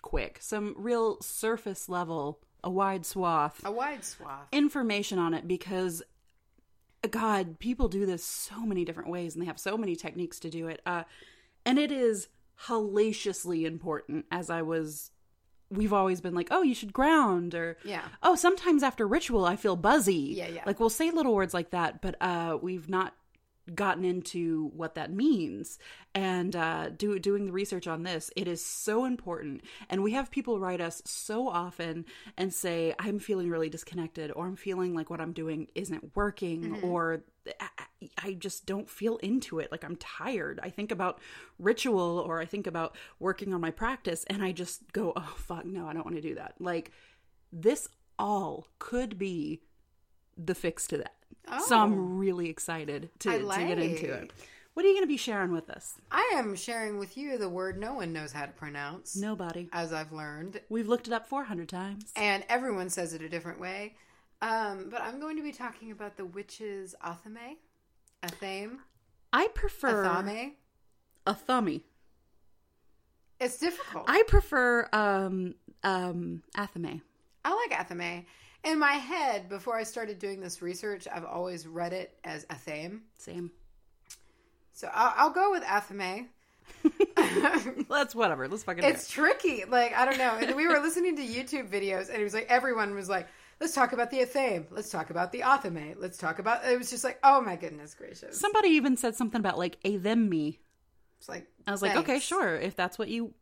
quick 0.02 0.38
some 0.40 0.74
real 0.76 1.20
surface 1.20 1.88
level 1.88 2.38
a 2.64 2.70
wide 2.70 3.04
swath 3.06 3.60
A 3.64 3.70
wide 3.72 4.04
swath. 4.04 4.46
information 4.52 5.18
on 5.18 5.34
it 5.34 5.46
because 5.48 6.02
god 7.10 7.58
people 7.58 7.88
do 7.88 8.04
this 8.06 8.22
so 8.24 8.60
many 8.66 8.84
different 8.84 9.08
ways 9.10 9.34
and 9.34 9.42
they 9.42 9.46
have 9.46 9.58
so 9.58 9.76
many 9.76 9.94
techniques 9.96 10.38
to 10.40 10.48
do 10.50 10.68
it 10.68 10.80
uh 10.86 11.04
and 11.66 11.78
it 11.78 11.90
is 11.92 12.28
hellaciously 12.66 13.64
important 13.64 14.24
as 14.30 14.48
i 14.50 14.60
was 14.62 15.10
we've 15.70 15.92
always 15.92 16.20
been 16.20 16.34
like 16.34 16.48
oh 16.50 16.62
you 16.62 16.74
should 16.74 16.92
ground 16.92 17.54
or 17.54 17.76
Yeah. 17.84 18.02
oh 18.22 18.34
sometimes 18.34 18.82
after 18.82 19.06
ritual 19.06 19.44
i 19.44 19.56
feel 19.56 19.76
buzzy 19.76 20.34
Yeah, 20.36 20.48
yeah. 20.48 20.62
like 20.66 20.80
we'll 20.80 20.90
say 20.90 21.10
little 21.10 21.34
words 21.34 21.54
like 21.54 21.70
that 21.70 22.02
but 22.02 22.16
uh 22.20 22.58
we've 22.60 22.88
not 22.88 23.14
gotten 23.74 24.04
into 24.04 24.70
what 24.74 24.94
that 24.96 25.12
means 25.12 25.78
and 26.14 26.56
uh 26.56 26.88
do, 26.90 27.18
doing 27.20 27.46
the 27.46 27.52
research 27.52 27.86
on 27.86 28.02
this 28.02 28.30
it 28.34 28.48
is 28.48 28.64
so 28.64 29.04
important 29.04 29.62
and 29.88 30.02
we 30.02 30.12
have 30.12 30.30
people 30.30 30.58
write 30.58 30.80
us 30.80 31.00
so 31.04 31.48
often 31.48 32.04
and 32.36 32.52
say 32.52 32.94
i'm 32.98 33.18
feeling 33.20 33.48
really 33.48 33.68
disconnected 33.68 34.32
or 34.34 34.46
i'm 34.46 34.56
feeling 34.56 34.92
like 34.94 35.08
what 35.08 35.20
i'm 35.20 35.32
doing 35.32 35.68
isn't 35.76 36.10
working 36.16 36.80
or 36.82 37.22
I- 37.60 37.68
I 38.22 38.32
just 38.34 38.64
don't 38.66 38.88
feel 38.88 39.16
into 39.18 39.58
it. 39.60 39.70
Like 39.72 39.82
I'm 39.84 39.96
tired. 39.96 40.60
I 40.62 40.68
think 40.70 40.90
about 40.90 41.20
ritual 41.58 42.22
or 42.26 42.38
I 42.40 42.44
think 42.44 42.66
about 42.66 42.96
working 43.18 43.52
on 43.54 43.60
my 43.62 43.70
practice 43.70 44.24
and 44.28 44.42
I 44.42 44.52
just 44.52 44.90
go, 44.92 45.12
oh, 45.16 45.34
fuck, 45.36 45.64
no, 45.64 45.86
I 45.86 45.92
don't 45.94 46.04
want 46.04 46.16
to 46.16 46.22
do 46.22 46.34
that. 46.36 46.54
Like 46.60 46.92
this 47.52 47.88
all 48.18 48.66
could 48.78 49.18
be 49.18 49.62
the 50.46 50.54
fix 50.54 50.86
to 50.88 50.98
that. 50.98 51.14
So 51.66 51.76
Oh. 51.76 51.82
I'm 51.82 52.18
really 52.18 52.48
excited 52.48 53.10
to, 53.20 53.30
I 53.30 53.38
to 53.38 53.66
get 53.66 53.78
into 53.78 54.12
it. 54.12 54.32
What 54.74 54.84
are 54.84 54.88
you 54.88 54.94
going 54.94 55.02
to 55.04 55.08
be 55.08 55.16
sharing 55.16 55.50
with 55.52 55.68
us? 55.68 55.94
I 56.12 56.32
am 56.36 56.54
sharing 56.54 56.98
with 56.98 57.16
you 57.16 57.36
the 57.38 57.48
word 57.48 57.76
no 57.78 57.94
one 57.94 58.12
knows 58.12 58.30
how 58.32 58.46
to 58.46 58.52
pronounce, 58.52 59.16
Nobody. 59.16 59.68
as 59.72 59.92
I've 59.92 60.12
learned. 60.12 60.60
We've 60.68 60.86
looked 60.88 61.08
it 61.08 61.12
up 61.12 61.26
400 61.26 61.68
times. 61.68 62.12
and 62.14 62.44
everyone 62.48 62.88
says 62.88 63.12
it 63.12 63.20
a 63.20 63.28
different 63.28 63.58
way. 63.60 63.96
Um, 64.42 64.88
but 64.90 65.02
I'm 65.02 65.18
going 65.20 65.36
to 65.36 65.42
be 65.42 65.52
talking 65.52 65.90
about 65.90 66.16
the 66.16 66.24
witches 66.24 66.94
Athame, 67.04 67.56
Athame, 68.22 68.76
I 69.32 69.48
prefer 69.48 70.04
Athame. 70.04 70.52
a 71.26 71.34
thummy. 71.34 71.82
It's 73.40 73.58
difficult. 73.58 74.04
I 74.08 74.22
prefer 74.28 74.88
um 74.92 75.54
um 75.82 76.42
athame. 76.56 77.00
I 77.44 77.54
like 77.68 77.88
Athame. 77.88 78.24
In 78.64 78.78
my 78.78 78.92
head, 78.92 79.48
before 79.48 79.76
I 79.76 79.84
started 79.84 80.18
doing 80.18 80.40
this 80.40 80.60
research, 80.60 81.08
I've 81.12 81.24
always 81.24 81.66
read 81.66 81.92
it 81.92 82.18
as 82.24 82.44
Athame. 82.46 83.00
Same. 83.18 83.50
So 84.72 84.90
I'll, 84.92 85.14
I'll 85.16 85.30
go 85.30 85.50
with 85.50 85.62
Athame. 85.64 86.26
Let's 87.88 88.14
whatever. 88.14 88.48
Let's 88.48 88.62
fucking 88.62 88.82
do 88.82 88.88
it. 88.88 88.90
It's 88.90 89.10
tricky. 89.10 89.64
Like, 89.64 89.94
I 89.94 90.04
don't 90.04 90.18
know. 90.18 90.38
And 90.40 90.56
we 90.56 90.66
were 90.66 90.78
listening 90.78 91.16
to 91.16 91.22
YouTube 91.22 91.70
videos, 91.70 92.08
and 92.08 92.18
it 92.20 92.24
was 92.24 92.34
like 92.34 92.46
everyone 92.48 92.94
was 92.94 93.08
like, 93.08 93.28
let's 93.60 93.74
talk 93.74 93.92
about 93.92 94.10
the 94.10 94.18
Athame. 94.18 94.66
Let's 94.70 94.90
talk 94.90 95.10
about 95.10 95.32
the 95.32 95.40
Athame. 95.40 95.96
Let's 95.98 96.18
talk 96.18 96.38
about. 96.38 96.64
It 96.64 96.78
was 96.78 96.90
just 96.90 97.04
like, 97.04 97.18
oh 97.22 97.40
my 97.40 97.56
goodness 97.56 97.94
gracious. 97.94 98.38
Somebody 98.38 98.68
even 98.70 98.96
said 98.96 99.16
something 99.16 99.38
about 99.38 99.58
like 99.58 99.78
a 99.84 99.96
them 99.96 100.28
me. 100.28 100.60
It's 101.18 101.28
like, 101.28 101.46
I 101.66 101.72
was 101.72 101.82
like, 101.82 101.96
okay, 101.96 102.18
sure, 102.18 102.56
if 102.56 102.74
that's 102.76 102.98
what 102.98 103.08
you, 103.08 103.34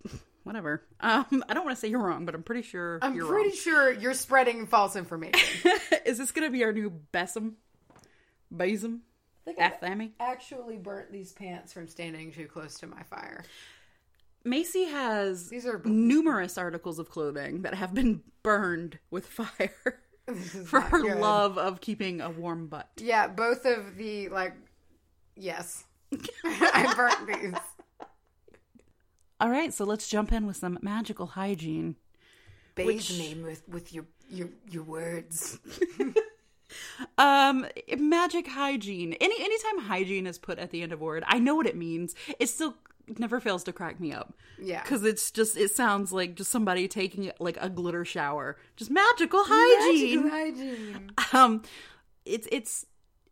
whatever. 0.48 0.82
Um, 0.98 1.44
I 1.48 1.54
don't 1.54 1.64
want 1.64 1.76
to 1.76 1.80
say 1.80 1.88
you're 1.88 2.02
wrong, 2.02 2.24
but 2.26 2.34
I'm 2.34 2.42
pretty 2.42 2.62
sure 2.62 2.98
I'm 3.00 3.14
you're 3.14 3.28
pretty 3.28 3.54
sure 3.54 3.92
you're 3.92 4.14
spreading 4.14 4.66
false 4.66 4.96
information. 4.96 5.72
Is 6.04 6.18
this 6.18 6.32
gonna 6.32 6.50
be 6.50 6.64
our 6.64 6.72
new 6.72 6.90
besom, 7.12 7.56
besom, 8.54 9.02
think 9.44 9.58
actually 10.20 10.76
burnt 10.76 11.12
these 11.12 11.32
pants 11.32 11.72
from 11.72 11.88
standing 11.88 12.32
too 12.32 12.46
close 12.46 12.78
to 12.80 12.86
my 12.86 13.02
fire. 13.04 13.44
Macy 14.44 14.84
has 14.84 15.48
These 15.48 15.66
are 15.66 15.80
numerous 15.84 16.58
articles 16.58 16.98
of 16.98 17.10
clothing 17.10 17.62
that 17.62 17.74
have 17.74 17.94
been 17.94 18.22
burned 18.42 18.98
with 19.10 19.26
fire 19.28 20.00
for 20.64 20.80
her 20.80 21.02
good. 21.02 21.18
love 21.18 21.58
of 21.58 21.80
keeping 21.80 22.20
a 22.20 22.30
warm 22.30 22.66
butt. 22.68 22.88
Yeah, 22.98 23.28
both 23.28 23.64
of 23.64 23.96
the 23.96 24.28
like, 24.28 24.54
yes, 25.36 25.84
I 26.44 26.94
burnt 26.96 27.26
these. 27.26 27.60
All 29.40 29.50
right, 29.50 29.72
so 29.72 29.84
let's 29.84 30.08
jump 30.08 30.32
in 30.32 30.46
with 30.46 30.56
some 30.56 30.78
magical 30.82 31.26
hygiene. 31.26 31.96
Bathe 32.74 32.86
Which- 32.86 33.18
me 33.18 33.34
with 33.42 33.68
with 33.68 33.92
your 33.92 34.06
your 34.30 34.48
your 34.70 34.82
words. 34.82 35.58
Um, 37.16 37.66
magic 37.98 38.46
hygiene. 38.46 39.14
Any 39.14 39.42
anytime 39.42 39.86
hygiene 39.86 40.26
is 40.26 40.38
put 40.38 40.58
at 40.58 40.70
the 40.70 40.82
end 40.82 40.92
of 40.92 41.00
a 41.00 41.04
word, 41.04 41.24
I 41.26 41.38
know 41.38 41.54
what 41.54 41.66
it 41.66 41.76
means. 41.76 42.14
It 42.38 42.48
still 42.48 42.74
never 43.16 43.40
fails 43.40 43.64
to 43.64 43.72
crack 43.72 43.98
me 43.98 44.12
up. 44.12 44.34
Yeah. 44.60 44.82
because 44.82 45.02
it's 45.04 45.30
just 45.30 45.56
it 45.56 45.70
sounds 45.70 46.12
like 46.12 46.34
just 46.34 46.50
somebody 46.50 46.86
taking 46.88 47.32
like 47.40 47.56
a 47.60 47.70
glitter 47.70 48.04
shower. 48.04 48.58
Just 48.76 48.90
magical 48.90 49.42
hygiene. 49.46 50.24
Magical 50.24 50.30
hygiene. 50.30 51.10
Um, 51.32 51.62
it's 52.24 52.46
it's 52.52 52.84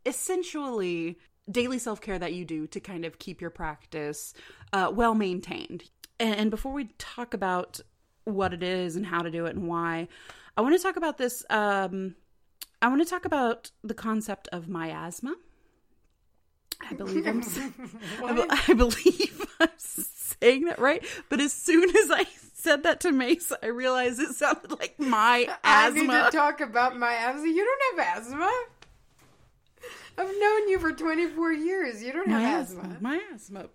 essentially 0.05 1.19
daily 1.49 1.79
self 1.79 2.01
care 2.01 2.17
that 2.17 2.33
you 2.33 2.43
do 2.43 2.65
to 2.67 2.79
kind 2.79 3.05
of 3.05 3.19
keep 3.19 3.39
your 3.39 3.51
practice 3.51 4.33
uh, 4.73 4.91
well 4.93 5.13
maintained. 5.13 5.83
And, 6.19 6.35
and 6.35 6.51
before 6.51 6.73
we 6.73 6.85
talk 6.97 7.33
about 7.33 7.79
what 8.23 8.53
it 8.53 8.63
is 8.63 8.95
and 8.95 9.05
how 9.05 9.21
to 9.21 9.31
do 9.31 9.45
it 9.45 9.55
and 9.55 9.67
why, 9.67 10.07
I 10.55 10.61
want 10.61 10.75
to 10.75 10.81
talk 10.81 10.95
about 10.95 11.17
this. 11.17 11.43
Um, 11.49 12.15
I 12.81 12.87
want 12.89 13.01
to 13.01 13.09
talk 13.09 13.25
about 13.25 13.71
the 13.83 13.93
concept 13.93 14.47
of 14.51 14.67
miasma. 14.67 15.35
I 16.81 16.93
believe 16.93 17.25
I'm. 17.25 17.41
I, 18.23 18.63
I 18.69 18.73
believe 18.73 19.47
I'm 19.59 19.69
saying 19.77 20.65
that 20.65 20.79
right. 20.79 21.03
But 21.29 21.41
as 21.41 21.53
soon 21.53 21.89
as 21.89 22.11
I 22.11 22.25
said 22.53 22.83
that 22.83 22.99
to 23.01 23.11
Mace, 23.11 23.51
I 23.63 23.67
realized 23.67 24.19
it 24.19 24.35
sounded 24.35 24.71
like 24.79 24.99
my 24.99 25.47
asthma. 25.63 26.01
I 26.13 26.19
need 26.23 26.31
to 26.31 26.37
talk 26.37 26.61
about 26.61 26.97
my 26.97 27.13
asthma. 27.13 27.47
You 27.47 27.65
don't 27.65 27.99
have 27.99 28.17
asthma. 28.17 28.51
I've 30.19 30.39
known 30.39 30.69
you 30.69 30.79
for 30.79 30.91
24 30.91 31.53
years. 31.53 32.03
You 32.03 32.11
don't 32.11 32.27
my 32.27 32.41
have 32.41 32.63
asthma. 32.63 32.81
asthma. 32.81 32.97
My 33.01 33.21
asthma. 33.33 33.65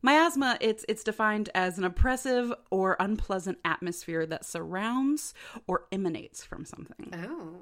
My 0.00 0.14
asthma, 0.26 0.58
it's 0.60 0.84
it's 0.88 1.02
defined 1.02 1.50
as 1.54 1.78
an 1.78 1.84
oppressive 1.84 2.52
or 2.70 2.96
unpleasant 3.00 3.58
atmosphere 3.64 4.26
that 4.26 4.44
surrounds 4.44 5.34
or 5.66 5.86
emanates 5.90 6.44
from 6.44 6.64
something. 6.64 7.12
Oh. 7.14 7.56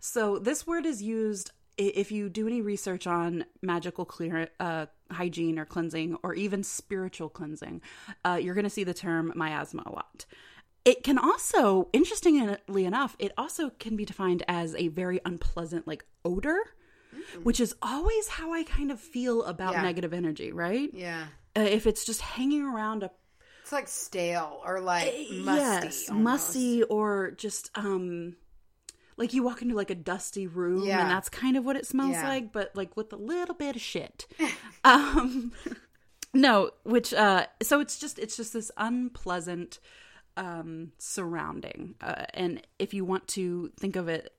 So 0.00 0.38
this 0.38 0.66
word 0.66 0.86
is 0.86 1.02
used 1.02 1.50
if 1.76 2.12
you 2.12 2.28
do 2.28 2.46
any 2.46 2.62
research 2.62 3.06
on 3.06 3.44
magical 3.60 4.04
clear 4.04 4.48
uh, 4.60 4.86
hygiene 5.10 5.58
or 5.58 5.64
cleansing 5.64 6.16
or 6.22 6.32
even 6.34 6.62
spiritual 6.62 7.28
cleansing, 7.28 7.82
uh, 8.24 8.38
you're 8.40 8.54
going 8.54 8.64
to 8.64 8.70
see 8.70 8.84
the 8.84 8.94
term 8.94 9.32
miasma 9.34 9.82
a 9.86 9.90
lot. 9.90 10.24
It 10.84 11.02
can 11.02 11.18
also, 11.18 11.88
interestingly 11.92 12.84
enough, 12.84 13.16
it 13.18 13.32
also 13.38 13.70
can 13.70 13.96
be 13.96 14.04
defined 14.04 14.44
as 14.46 14.74
a 14.76 14.88
very 14.88 15.20
unpleasant 15.24 15.86
like 15.88 16.04
odor, 16.24 16.58
which 17.42 17.58
is 17.58 17.74
always 17.82 18.28
how 18.28 18.52
I 18.52 18.62
kind 18.64 18.92
of 18.92 19.00
feel 19.00 19.42
about 19.44 19.72
Yeah. 19.72 19.82
negative 19.82 20.12
energy, 20.12 20.52
right? 20.52 20.90
Yeah. 20.92 21.26
Uh, 21.56 21.60
if 21.60 21.86
it's 21.86 22.04
just 22.04 22.20
hanging 22.20 22.62
around 22.62 23.02
a 23.02 23.10
It's 23.62 23.72
like 23.72 23.88
stale 23.88 24.60
or 24.64 24.80
like 24.80 25.06
musty. 25.30 25.34
yes, 25.36 26.08
almost. 26.10 26.22
musty 26.24 26.82
or 26.84 27.30
just 27.32 27.70
um 27.74 28.36
like 29.16 29.32
you 29.32 29.44
walk 29.44 29.62
into 29.62 29.76
like 29.76 29.90
a 29.90 29.94
dusty 29.94 30.46
room 30.48 30.84
Yeah. 30.84 31.00
and 31.02 31.10
that's 31.10 31.28
kind 31.28 31.56
of 31.56 31.64
what 31.64 31.76
it 31.76 31.86
smells 31.86 32.12
Yeah. 32.12 32.28
like, 32.28 32.52
but 32.52 32.72
like 32.74 32.96
with 32.96 33.12
a 33.12 33.16
little 33.16 33.54
bit 33.54 33.76
of 33.76 33.82
shit. 33.82 34.26
um 34.84 35.52
no, 36.32 36.70
which 36.82 37.14
uh 37.14 37.46
so 37.62 37.78
it's 37.80 37.98
just 37.98 38.18
it's 38.18 38.36
just 38.36 38.52
this 38.52 38.70
unpleasant 38.76 39.78
um 40.36 40.90
surrounding. 40.98 41.94
Uh, 42.00 42.24
and 42.34 42.60
if 42.80 42.92
you 42.92 43.04
want 43.04 43.28
to 43.28 43.70
think 43.78 43.94
of 43.96 44.08
it 44.08 44.32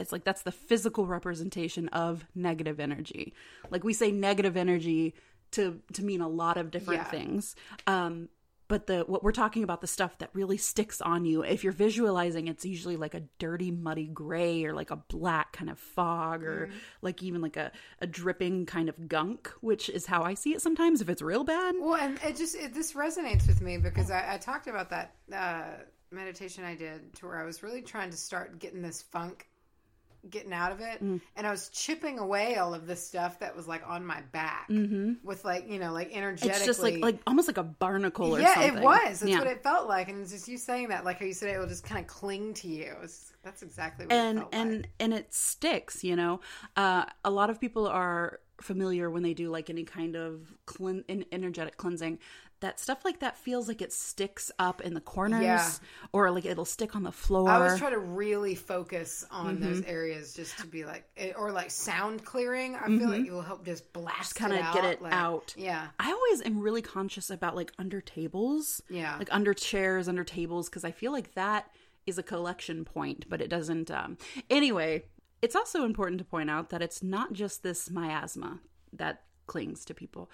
it's 0.00 0.12
like 0.12 0.24
that's 0.24 0.42
the 0.42 0.52
physical 0.52 1.06
representation 1.06 1.88
of 1.88 2.24
negative 2.34 2.78
energy. 2.80 3.34
Like 3.70 3.82
we 3.84 3.92
say 3.92 4.10
negative 4.12 4.56
energy 4.56 5.14
to 5.52 5.80
to 5.94 6.04
mean 6.04 6.20
a 6.20 6.28
lot 6.28 6.56
of 6.56 6.70
different 6.70 7.00
Yeah. 7.02 7.10
things. 7.10 7.54
Um 7.86 8.28
but 8.68 8.86
the 8.86 9.00
what 9.06 9.22
we're 9.24 9.32
talking 9.32 9.62
about 9.64 9.80
the 9.80 9.86
stuff 9.86 10.18
that 10.18 10.28
really 10.34 10.58
sticks 10.58 11.00
on 11.00 11.24
you 11.24 11.42
if 11.42 11.64
you're 11.64 11.72
visualizing 11.72 12.48
it's 12.48 12.66
usually 12.66 12.96
like 12.98 13.14
a 13.14 13.22
dirty 13.38 13.70
muddy 13.70 14.06
gray 14.06 14.62
or 14.66 14.74
like 14.74 14.90
a 14.90 14.96
black 14.96 15.52
kind 15.52 15.70
of 15.70 15.78
fog 15.78 16.44
or 16.44 16.66
Mm-hmm. 16.66 16.78
like 17.00 17.22
even 17.22 17.40
like 17.40 17.56
a, 17.56 17.72
a 18.00 18.06
dripping 18.06 18.66
kind 18.66 18.90
of 18.90 19.08
gunk 19.08 19.50
which 19.62 19.88
is 19.88 20.04
how 20.04 20.22
i 20.22 20.34
see 20.34 20.52
it 20.52 20.60
sometimes 20.60 21.00
if 21.00 21.08
it's 21.08 21.22
real 21.22 21.44
bad 21.44 21.76
Well, 21.80 21.94
and 21.94 22.18
it 22.22 22.36
just 22.36 22.54
it, 22.56 22.74
this 22.74 22.92
resonates 22.92 23.46
with 23.46 23.62
me 23.62 23.78
because 23.78 24.10
I, 24.10 24.34
I 24.34 24.36
talked 24.36 24.66
about 24.66 24.90
that 24.90 25.14
uh, 25.32 25.82
meditation 26.10 26.62
I 26.64 26.74
did 26.74 27.14
to 27.14 27.26
where 27.26 27.38
I 27.38 27.44
was 27.44 27.62
really 27.62 27.80
trying 27.80 28.10
to 28.10 28.16
start 28.18 28.58
getting 28.58 28.82
this 28.82 29.00
funk, 29.00 29.46
getting 30.28 30.52
out 30.52 30.72
of 30.72 30.80
it, 30.80 31.00
and 31.00 31.20
I 31.36 31.50
was 31.50 31.68
chipping 31.70 32.18
away 32.18 32.56
all 32.56 32.74
of 32.74 32.86
this 32.86 33.06
stuff 33.06 33.38
that 33.40 33.56
was 33.56 33.66
like 33.68 33.82
on 33.88 34.04
my 34.04 34.20
back 34.32 34.68
with 34.68 35.44
like 35.44 35.68
you 35.68 35.78
know 35.78 35.92
like 35.92 36.10
energetically. 36.12 36.50
it's 36.56 36.64
just 36.66 36.82
like 36.82 36.98
like 36.98 37.18
almost 37.26 37.48
like 37.48 37.58
a 37.58 37.62
barnacle 37.62 38.36
or 38.36 38.40
yeah, 38.40 38.54
something 38.54 38.78
it 38.78 38.82
was. 38.82 39.20
That's 39.20 39.30
Yeah. 39.30 39.38
what 39.38 39.46
it 39.48 39.62
felt 39.62 39.88
like, 39.88 40.08
and 40.08 40.22
it's 40.22 40.32
just 40.32 40.48
you 40.48 40.58
saying 40.58 40.88
that, 40.88 41.04
like 41.04 41.18
how 41.20 41.26
you 41.26 41.34
said 41.34 41.54
it 41.54 41.58
will 41.58 41.66
just 41.68 41.84
kind 41.84 42.00
of 42.00 42.06
cling 42.06 42.54
to 42.54 42.68
you. 42.68 42.94
It's, 43.02 43.32
that's 43.42 43.62
exactly 43.62 44.06
what 44.06 44.12
and 44.12 44.44
and 44.52 44.76
like. 44.78 44.90
and 45.00 45.14
it 45.14 45.32
sticks 45.32 46.02
you 46.04 46.16
know 46.16 46.40
uh 46.76 47.04
a 47.24 47.30
lot 47.30 47.48
of 47.50 47.60
people 47.60 47.86
are 47.86 48.40
familiar 48.60 49.08
when 49.08 49.22
they 49.22 49.32
do 49.34 49.48
like 49.50 49.70
any 49.70 49.84
kind 49.84 50.16
of 50.16 50.52
clean 50.66 51.04
energetic 51.32 51.76
cleansing 51.76 52.18
that 52.60 52.80
stuff 52.80 53.04
like 53.04 53.20
that 53.20 53.36
feels 53.38 53.68
like 53.68 53.80
it 53.80 53.92
sticks 53.92 54.50
up 54.58 54.80
in 54.80 54.94
the 54.94 55.00
corners 55.00 55.42
Yeah. 55.42 55.70
or 56.12 56.30
like 56.30 56.44
it'll 56.44 56.64
stick 56.64 56.96
on 56.96 57.02
the 57.02 57.12
floor 57.12 57.48
I 57.48 57.56
always 57.56 57.78
try 57.78 57.90
to 57.90 57.98
really 57.98 58.54
focus 58.54 59.24
on 59.30 59.56
mm-hmm. 59.56 59.64
those 59.64 59.82
areas 59.84 60.34
just 60.34 60.58
to 60.58 60.66
be 60.66 60.84
like, 60.84 61.04
eh, 61.16 61.32
or 61.36 61.52
like 61.52 61.70
sound 61.70 62.24
clearing. 62.24 62.74
I 62.74 62.86
feel 62.86 62.98
mm-hmm. 62.98 63.08
like 63.08 63.26
it 63.26 63.32
will 63.32 63.42
help 63.42 63.64
just 63.64 63.92
blast, 63.92 64.34
kind 64.34 64.52
of 64.52 64.60
get 64.74 64.84
it 64.84 65.02
like- 65.02 65.12
out 65.12 65.54
Yeah, 65.56 65.88
i 65.98 66.12
always 66.12 66.42
am 66.42 66.58
really 66.60 66.82
conscious 66.82 67.30
about 67.30 67.54
like 67.56 67.72
under 67.78 68.00
tables 68.00 68.82
Yeah. 68.88 69.16
like 69.18 69.28
under 69.30 69.54
chairs 69.54 70.08
under 70.08 70.24
tables 70.24 70.68
because 70.68 70.84
i 70.84 70.90
feel 70.90 71.12
like 71.12 71.34
that 71.34 71.70
is 72.06 72.18
a 72.18 72.22
collection 72.22 72.84
point 72.84 73.26
but 73.28 73.40
it 73.40 73.48
doesn't 73.48 73.90
um 73.90 74.16
anyway 74.50 75.04
it's 75.42 75.54
also 75.54 75.84
important 75.84 76.18
to 76.18 76.24
point 76.24 76.50
out 76.50 76.70
that 76.70 76.82
it's 76.82 77.02
not 77.02 77.32
just 77.32 77.62
this 77.62 77.90
miasma 77.90 78.60
that 78.92 79.22
clings 79.46 79.84
to 79.86 79.94
people 79.94 80.30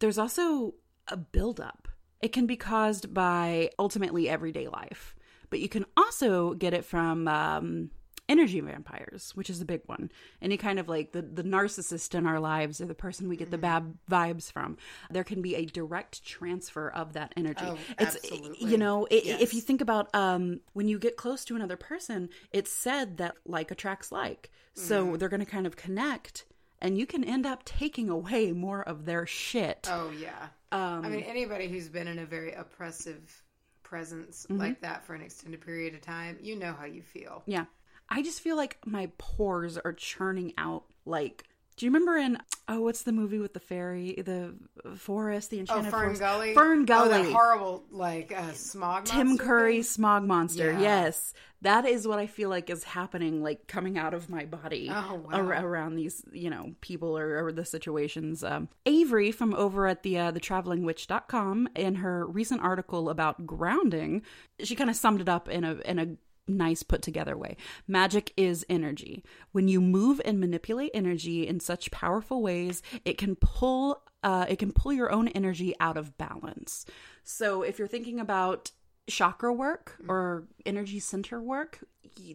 there's 0.00 0.18
also 0.18 0.74
a 1.08 1.16
buildup 1.16 1.88
it 2.20 2.32
can 2.32 2.46
be 2.46 2.56
caused 2.56 3.12
by 3.12 3.70
ultimately 3.78 4.28
everyday 4.28 4.68
life 4.68 5.14
but 5.50 5.60
you 5.60 5.68
can 5.68 5.84
also 5.96 6.54
get 6.54 6.72
it 6.74 6.84
from 6.84 7.28
um 7.28 7.90
energy 8.26 8.58
vampires 8.60 9.32
which 9.34 9.50
is 9.50 9.60
a 9.60 9.66
big 9.66 9.82
one 9.84 10.10
any 10.40 10.56
kind 10.56 10.78
of 10.78 10.88
like 10.88 11.12
the 11.12 11.20
the 11.20 11.42
narcissist 11.42 12.14
in 12.14 12.26
our 12.26 12.40
lives 12.40 12.80
or 12.80 12.86
the 12.86 12.94
person 12.94 13.28
we 13.28 13.36
get 13.36 13.50
the 13.50 13.58
bad 13.58 13.92
vibes 14.10 14.50
from 14.50 14.78
there 15.10 15.22
can 15.24 15.42
be 15.42 15.54
a 15.54 15.66
direct 15.66 16.24
transfer 16.24 16.88
of 16.88 17.12
that 17.12 17.34
energy 17.36 17.66
Oh, 17.68 17.76
it's 17.98 18.16
absolutely. 18.16 18.70
you 18.70 18.78
know 18.78 19.06
i 19.12 19.20
Yes. 19.22 19.42
if 19.42 19.52
you 19.52 19.60
think 19.60 19.82
about 19.82 20.08
um 20.14 20.60
when 20.72 20.88
you 20.88 20.98
get 20.98 21.18
close 21.18 21.44
to 21.44 21.54
another 21.56 21.76
person 21.76 22.30
it's 22.50 22.72
said 22.72 23.18
that 23.18 23.34
like 23.44 23.70
attracts 23.70 24.10
like 24.10 24.50
so 24.72 25.04
Mm-hmm. 25.04 25.16
they're 25.18 25.28
going 25.28 25.40
to 25.40 25.46
kind 25.46 25.66
of 25.66 25.76
connect 25.76 26.46
and 26.80 26.96
you 26.98 27.04
can 27.06 27.22
end 27.24 27.44
up 27.44 27.62
taking 27.64 28.08
away 28.08 28.52
more 28.52 28.82
of 28.82 29.04
their 29.04 29.26
shit 29.26 29.86
Oh 29.92 30.10
yeah. 30.18 30.48
Um, 30.74 31.04
I 31.04 31.08
mean, 31.08 31.20
anybody 31.22 31.68
who's 31.68 31.88
been 31.88 32.08
in 32.08 32.18
a 32.18 32.26
very 32.26 32.52
oppressive 32.52 33.42
presence 33.82 34.46
Mm-hmm. 34.50 34.60
like 34.60 34.80
that 34.80 35.04
for 35.04 35.14
an 35.14 35.20
extended 35.22 35.60
period 35.60 35.94
of 35.94 36.00
time, 36.00 36.36
you 36.42 36.56
know 36.56 36.72
how 36.72 36.84
you 36.84 37.02
feel. 37.02 37.42
Yeah. 37.46 37.66
I 38.08 38.22
just 38.22 38.40
feel 38.40 38.56
like 38.56 38.78
my 38.84 39.10
pores 39.18 39.78
are 39.78 39.92
churning 39.92 40.52
out 40.58 40.84
like 41.06 41.44
do 41.76 41.86
you 41.86 41.90
remember 41.92 42.16
in 42.16 42.38
oh 42.68 42.80
what's 42.80 43.02
the 43.02 43.12
movie 43.12 43.38
with 43.38 43.52
the 43.52 43.60
fairy 43.60 44.14
the 44.24 44.54
forest 44.96 45.50
the 45.50 45.56
Oh, 45.58 45.60
enchanted 45.60 45.90
Fern 45.90 46.00
forest 46.16 46.20
Gully. 46.20 46.54
Fern 46.54 46.82
Oh, 46.82 46.84
Gully 46.84 47.08
that 47.24 47.32
horrible 47.32 47.84
like 47.90 48.32
uh, 48.36 48.52
smog. 48.52 49.04
Tim 49.06 49.28
monster 49.28 49.44
Curry 49.44 49.72
thing? 49.74 49.82
smog 49.82 50.24
monster 50.24 50.72
Yeah. 50.72 50.80
yes 50.80 51.34
that 51.62 51.86
is 51.86 52.06
what 52.06 52.18
I 52.18 52.26
feel 52.26 52.50
like 52.50 52.68
is 52.68 52.84
happening 52.84 53.42
like 53.42 53.66
coming 53.66 53.96
out 53.98 54.12
of 54.14 54.28
my 54.28 54.44
body 54.44 54.90
Oh, 54.92 55.14
wow. 55.14 55.30
ar- 55.32 55.64
around 55.66 55.94
these 55.96 56.22
you 56.32 56.50
know 56.50 56.74
people 56.80 57.16
or, 57.18 57.46
or 57.46 57.52
the 57.52 57.64
situations 57.64 58.44
um, 58.44 58.68
Avery 58.86 59.32
from 59.32 59.54
over 59.54 59.86
at 59.86 60.02
the 60.02 60.18
uh, 60.18 60.30
the 60.30 60.40
travelingwitch.com 60.40 61.68
in 61.74 61.96
her 61.96 62.26
recent 62.26 62.60
article 62.62 63.08
about 63.10 63.46
grounding 63.46 64.22
she 64.62 64.76
kind 64.76 64.90
of 64.90 64.96
summed 64.96 65.20
it 65.20 65.28
up 65.28 65.48
in 65.48 65.64
a 65.64 65.74
in 65.84 65.98
a 65.98 66.06
nice 66.46 66.82
put 66.82 67.02
together 67.02 67.36
way. 67.36 67.56
Magic 67.86 68.32
is 68.36 68.64
energy. 68.68 69.24
When 69.52 69.68
you 69.68 69.80
move 69.80 70.20
and 70.24 70.40
manipulate 70.40 70.90
energy 70.94 71.46
in 71.46 71.60
such 71.60 71.90
powerful 71.90 72.42
ways, 72.42 72.82
it 73.04 73.18
can 73.18 73.36
pull 73.36 74.02
uh, 74.22 74.46
it 74.48 74.58
can 74.58 74.72
pull 74.72 74.92
your 74.92 75.12
own 75.12 75.28
energy 75.28 75.74
out 75.80 75.96
of 75.98 76.16
balance. 76.16 76.86
So 77.24 77.62
if 77.62 77.78
you're 77.78 77.88
thinking 77.88 78.18
about 78.20 78.70
chakra 79.06 79.52
work 79.52 79.96
or 80.08 80.44
energy 80.64 80.98
center 80.98 81.42
work, 81.42 81.80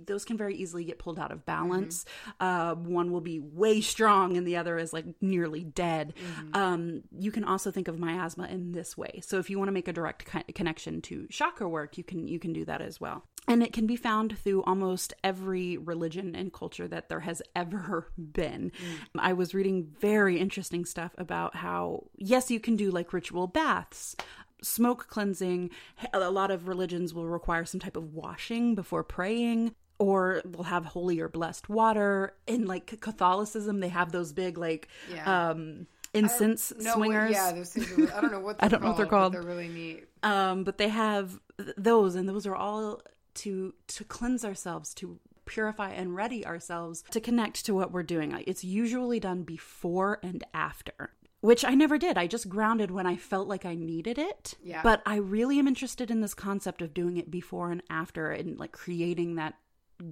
those 0.06 0.24
can 0.26 0.38
very 0.38 0.56
easily 0.56 0.84
get 0.84 1.00
pulled 1.00 1.18
out 1.18 1.32
of 1.32 1.46
balance. 1.46 2.06
Uh, 2.40 2.76
one 2.76 3.12
will 3.12 3.22
be 3.22 3.40
way 3.40 3.82
strong 3.82 4.38
and 4.38 4.46
the 4.46 4.58
other 4.58 4.78
is 4.78 4.94
like 4.94 5.06
nearly 5.22 5.64
dead. 5.64 6.14
Um, 6.54 7.04
you 7.18 7.32
can 7.32 7.44
also 7.44 7.72
think 7.72 7.88
of 7.88 7.98
miasma 7.98 8.48
in 8.48 8.72
this 8.72 8.98
way. 8.98 9.22
So 9.24 9.40
if 9.40 9.50
you 9.50 9.58
want 9.58 9.70
to 9.70 9.72
make 9.72 9.88
a 9.88 9.94
direct 9.94 10.26
co- 10.26 10.44
connection 10.54 11.02
to 11.04 11.28
chakra 11.30 11.68
work, 11.68 11.98
you 11.98 12.04
can 12.04 12.28
you 12.28 12.40
can 12.40 12.54
do 12.54 12.66
that 12.66 12.82
as 12.82 13.00
well. 13.00 13.26
And 13.48 13.64
it 13.64 13.74
can 13.74 13.88
be 13.88 13.96
found 13.96 14.38
through 14.38 14.62
almost 14.64 15.14
every 15.24 15.76
religion 15.78 16.36
and 16.36 16.54
culture 16.54 16.88
that 16.88 17.10
there 17.10 17.22
has 17.22 17.42
ever 17.56 18.12
been. 18.18 18.72
I 19.18 19.34
was 19.34 19.54
reading 19.56 19.88
very 20.00 20.38
interesting 20.38 20.86
stuff 20.86 21.14
about 21.18 21.56
how 21.56 22.06
yes, 22.16 22.52
you 22.52 22.60
can 22.60 22.76
do 22.76 22.92
like 22.92 23.12
ritual 23.14 23.48
baths 23.48 24.16
smoke 24.62 25.08
cleansing. 25.08 25.70
A 26.14 26.30
lot 26.30 26.52
of 26.52 26.68
religions 26.68 27.14
will 27.14 27.26
require 27.28 27.64
some 27.64 27.80
type 27.80 27.96
of 27.96 28.14
washing 28.14 28.76
before 28.76 29.04
praying. 29.04 29.74
Or 30.00 30.42
they'll 30.46 30.64
have 30.64 30.86
holy 30.86 31.20
or 31.20 31.28
blessed 31.30 31.70
water. 31.70 32.34
In 32.48 32.66
like 32.68 33.00
Catholicism, 33.02 33.80
they 33.80 33.90
have 33.90 34.12
those 34.12 34.32
big 34.34 34.58
like 34.58 34.88
Yeah. 35.14 35.50
um 35.50 35.88
incense 36.14 36.72
swingers. 36.80 37.32
yeah, 37.32 37.52
those 37.52 37.70
things. 37.74 37.92
Are, 38.12 38.18
I 38.18 38.22
don't 38.22 38.32
know 38.32 38.40
what 38.42 38.58
they're 38.60 38.66
I 38.66 38.68
don't 38.70 38.82
know 38.82 38.90
what 38.90 38.98
they're 38.98 39.06
called. 39.06 39.34
They're 39.34 39.42
really 39.42 39.68
neat. 39.70 40.08
um 40.24 40.64
but 40.66 40.78
they 40.78 40.90
have 40.90 41.40
those 41.78 42.16
and 42.16 42.28
those 42.30 42.46
are 42.46 42.56
all 42.56 43.02
to 43.40 43.74
to 43.88 44.04
cleanse 44.04 44.46
ourselves 44.46 44.94
to 44.94 45.20
purify 45.46 45.90
and 45.90 46.16
ready 46.16 46.46
ourselves 46.46 47.04
to 47.10 47.20
connect 47.20 47.66
to 47.66 47.74
what 47.74 47.92
we're 47.92 48.04
doing 48.04 48.44
it's 48.46 48.64
usually 48.64 49.20
done 49.20 49.44
before 49.44 50.20
and 50.22 50.44
after 50.54 51.12
which 51.42 51.64
I 51.64 51.74
never 51.74 51.98
did. 51.98 52.18
I 52.18 52.28
just 52.28 52.50
grounded 52.50 52.92
when 52.92 53.06
I 53.06 53.16
felt 53.16 53.48
like 53.48 53.66
I 53.66 53.76
needed 53.76 54.18
it. 54.18 54.56
Yeah. 54.62 54.82
But 54.84 55.02
I 55.06 55.16
really 55.16 55.58
am 55.58 55.68
interested 55.68 56.12
in 56.12 56.22
this 56.22 56.34
concept 56.34 56.82
of 56.82 56.94
doing 56.94 57.18
it 57.18 57.32
before 57.32 57.72
and 57.72 57.82
after 57.90 58.32
and 58.32 58.60
like 58.60 58.74
creating 58.74 59.36
that 59.36 59.56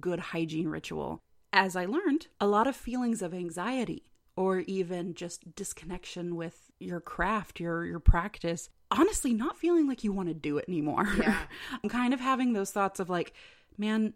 good 0.00 0.20
hygiene 0.20 0.68
ritual. 0.68 1.20
As 1.52 1.76
I 1.76 1.84
learned, 1.84 2.28
a 2.40 2.46
lot 2.46 2.66
of 2.66 2.76
feelings 2.76 3.22
of 3.22 3.34
anxiety 3.34 4.04
or 4.38 4.60
even 4.60 5.14
just 5.14 5.54
disconnection 5.56 6.36
with 6.36 6.70
your 6.78 7.00
craft, 7.00 7.58
your 7.58 7.84
your 7.84 7.98
practice, 7.98 8.68
honestly 8.90 9.32
not 9.34 9.58
feeling 9.58 9.88
like 9.88 10.04
you 10.04 10.12
want 10.12 10.28
to 10.28 10.34
do 10.34 10.58
it 10.58 10.64
anymore. 10.68 11.08
Yeah. 11.18 11.38
I'm 11.82 11.90
kind 11.90 12.14
of 12.14 12.20
having 12.20 12.52
those 12.52 12.70
thoughts 12.70 13.00
of 13.00 13.10
like, 13.10 13.32
man, 13.76 14.14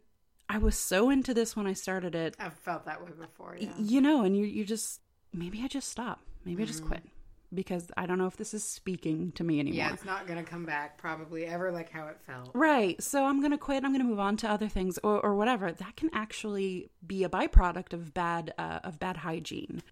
I 0.48 0.58
was 0.58 0.78
so 0.78 1.10
into 1.10 1.34
this 1.34 1.56
when 1.56 1.66
I 1.66 1.72
started 1.72 2.14
it, 2.14 2.36
I've 2.38 2.54
felt 2.54 2.84
that 2.86 3.02
way 3.04 3.10
before. 3.18 3.56
Yeah. 3.58 3.72
you 3.78 4.00
know, 4.00 4.22
and 4.22 4.36
you 4.36 4.44
you 4.44 4.64
just 4.64 5.00
maybe 5.32 5.60
I 5.64 5.66
just 5.66 5.88
stop. 5.90 6.20
Maybe 6.44 6.62
I 6.62 6.66
Mm-hmm. 6.66 6.72
just 6.72 6.84
quit 6.86 7.02
because 7.54 7.90
I 7.96 8.06
don't 8.06 8.16
know 8.18 8.26
if 8.28 8.36
this 8.36 8.54
is 8.54 8.64
speaking 8.64 9.32
to 9.32 9.44
me 9.44 9.58
anymore. 9.60 9.76
Yeah, 9.78 9.92
it's 9.92 10.04
not 10.06 10.26
going 10.26 10.42
to 10.42 10.48
come 10.50 10.64
back 10.64 10.96
probably 10.98 11.44
ever 11.46 11.70
like 11.70 11.90
how 11.90 12.06
it 12.06 12.18
felt. 12.26 12.50
Right. 12.54 13.02
So 13.02 13.24
I'm 13.26 13.40
going 13.40 13.50
to 13.52 13.58
quit. 13.58 13.84
I'm 13.84 13.90
going 13.92 14.02
to 14.04 14.08
move 14.08 14.20
on 14.20 14.36
to 14.38 14.48
other 14.50 14.68
things 14.68 14.98
or, 15.02 15.20
or 15.20 15.34
whatever. 15.34 15.70
That 15.72 15.94
can 15.96 16.10
actually 16.14 16.90
be 17.06 17.24
a 17.24 17.28
byproduct 17.28 17.92
of 17.92 18.14
bad 18.14 18.54
uh, 18.56 18.78
of 18.84 18.98
bad 18.98 19.18
hygiene. 19.18 19.82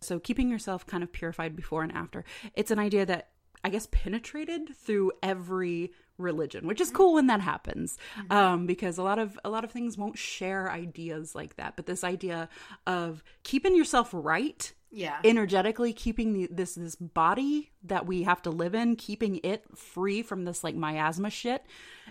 So 0.00 0.18
keeping 0.18 0.50
yourself 0.50 0.86
kind 0.86 1.02
of 1.02 1.12
purified 1.12 1.56
before 1.56 1.82
and 1.82 1.92
after. 1.92 2.24
It's 2.54 2.70
an 2.70 2.78
idea 2.78 3.04
that 3.06 3.30
I 3.64 3.70
guess 3.70 3.88
penetrated 3.90 4.76
through 4.76 5.12
every 5.22 5.92
religion, 6.18 6.66
which 6.66 6.80
is 6.80 6.90
cool 6.90 7.14
when 7.14 7.28
that 7.28 7.40
happens. 7.40 7.96
Um, 8.30 8.66
because 8.66 8.98
a 8.98 9.02
lot 9.02 9.18
of 9.18 9.38
a 9.44 9.50
lot 9.50 9.64
of 9.64 9.70
things 9.70 9.96
won't 9.96 10.18
share 10.18 10.70
ideas 10.70 11.34
like 11.34 11.56
that. 11.56 11.76
But 11.76 11.86
this 11.86 12.04
idea 12.04 12.48
of 12.86 13.22
keeping 13.44 13.74
yourself 13.76 14.10
right 14.12 14.72
Yeah. 14.90 15.18
energetically 15.24 15.92
keeping 15.92 16.32
the, 16.32 16.48
this 16.50 16.74
this 16.74 16.96
body 16.96 17.70
that 17.84 18.06
we 18.06 18.22
have 18.24 18.42
to 18.42 18.50
live 18.50 18.74
in 18.74 18.96
keeping 18.96 19.38
it 19.44 19.64
free 19.76 20.22
from 20.22 20.44
this 20.44 20.64
like 20.64 20.74
miasma 20.74 21.30
shit 21.30 21.62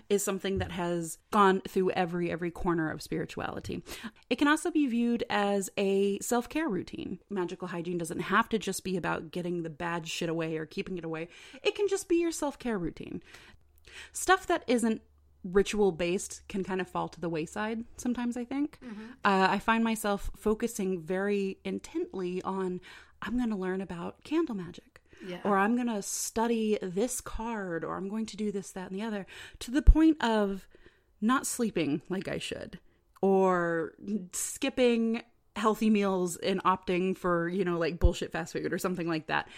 is 0.08 0.24
something 0.24 0.58
that 0.58 0.70
has 0.70 1.18
gone 1.32 1.60
through 1.68 1.90
every 1.90 2.30
every 2.30 2.50
corner 2.52 2.90
of 2.90 3.02
spirituality 3.02 3.82
it 4.30 4.36
can 4.38 4.46
also 4.48 4.70
be 4.70 4.86
viewed 4.86 5.24
as 5.28 5.68
a 5.76 6.18
self-care 6.20 6.68
routine 6.68 7.18
magical 7.28 7.66
hygiene 7.68 7.98
doesn't 7.98 8.20
have 8.20 8.48
to 8.48 8.58
just 8.58 8.84
be 8.84 8.96
about 8.96 9.30
getting 9.32 9.64
the 9.64 9.70
bad 9.70 10.06
shit 10.06 10.28
away 10.28 10.56
or 10.56 10.64
keeping 10.64 10.96
it 10.98 11.04
away 11.04 11.28
it 11.64 11.74
can 11.74 11.88
just 11.88 12.08
be 12.08 12.16
your 12.20 12.32
self-care 12.32 12.78
routine 12.78 13.20
stuff 14.12 14.46
that 14.46 14.64
isn't 14.66 15.02
ritual 15.44 15.92
based 15.92 16.42
can 16.48 16.64
kind 16.64 16.80
of 16.80 16.88
fall 16.88 17.08
to 17.08 17.20
the 17.20 17.28
wayside 17.28 17.84
sometimes 17.96 18.36
i 18.36 18.44
think. 18.44 18.78
Uh, 19.24 19.46
i 19.50 19.58
find 19.58 19.84
myself 19.84 20.30
focusing 20.36 21.00
very 21.00 21.58
intently 21.64 22.42
on 22.42 22.80
i'm 23.22 23.36
going 23.36 23.50
to 23.50 23.56
learn 23.56 23.80
about 23.80 24.22
candle 24.24 24.54
magic. 24.54 25.00
Yeah. 25.26 25.38
or 25.44 25.56
i'm 25.58 25.74
going 25.74 25.88
to 25.88 26.02
study 26.02 26.78
this 26.80 27.20
card 27.20 27.84
or 27.84 27.96
i'm 27.96 28.08
going 28.08 28.26
to 28.26 28.36
do 28.36 28.52
this 28.52 28.70
that 28.72 28.90
and 28.90 28.98
the 28.98 29.04
other 29.04 29.26
to 29.60 29.70
the 29.70 29.82
point 29.82 30.22
of 30.22 30.66
not 31.20 31.46
sleeping 31.46 32.02
like 32.08 32.28
i 32.28 32.38
should 32.38 32.78
or 33.20 33.94
skipping 34.32 35.22
healthy 35.56 35.90
meals 35.90 36.36
and 36.36 36.62
opting 36.62 37.16
for 37.18 37.48
you 37.48 37.64
know 37.64 37.78
like 37.78 37.98
bullshit 37.98 38.30
fast 38.30 38.52
food 38.52 38.72
or 38.72 38.78
something 38.78 39.08
like 39.08 39.26
that 39.26 39.48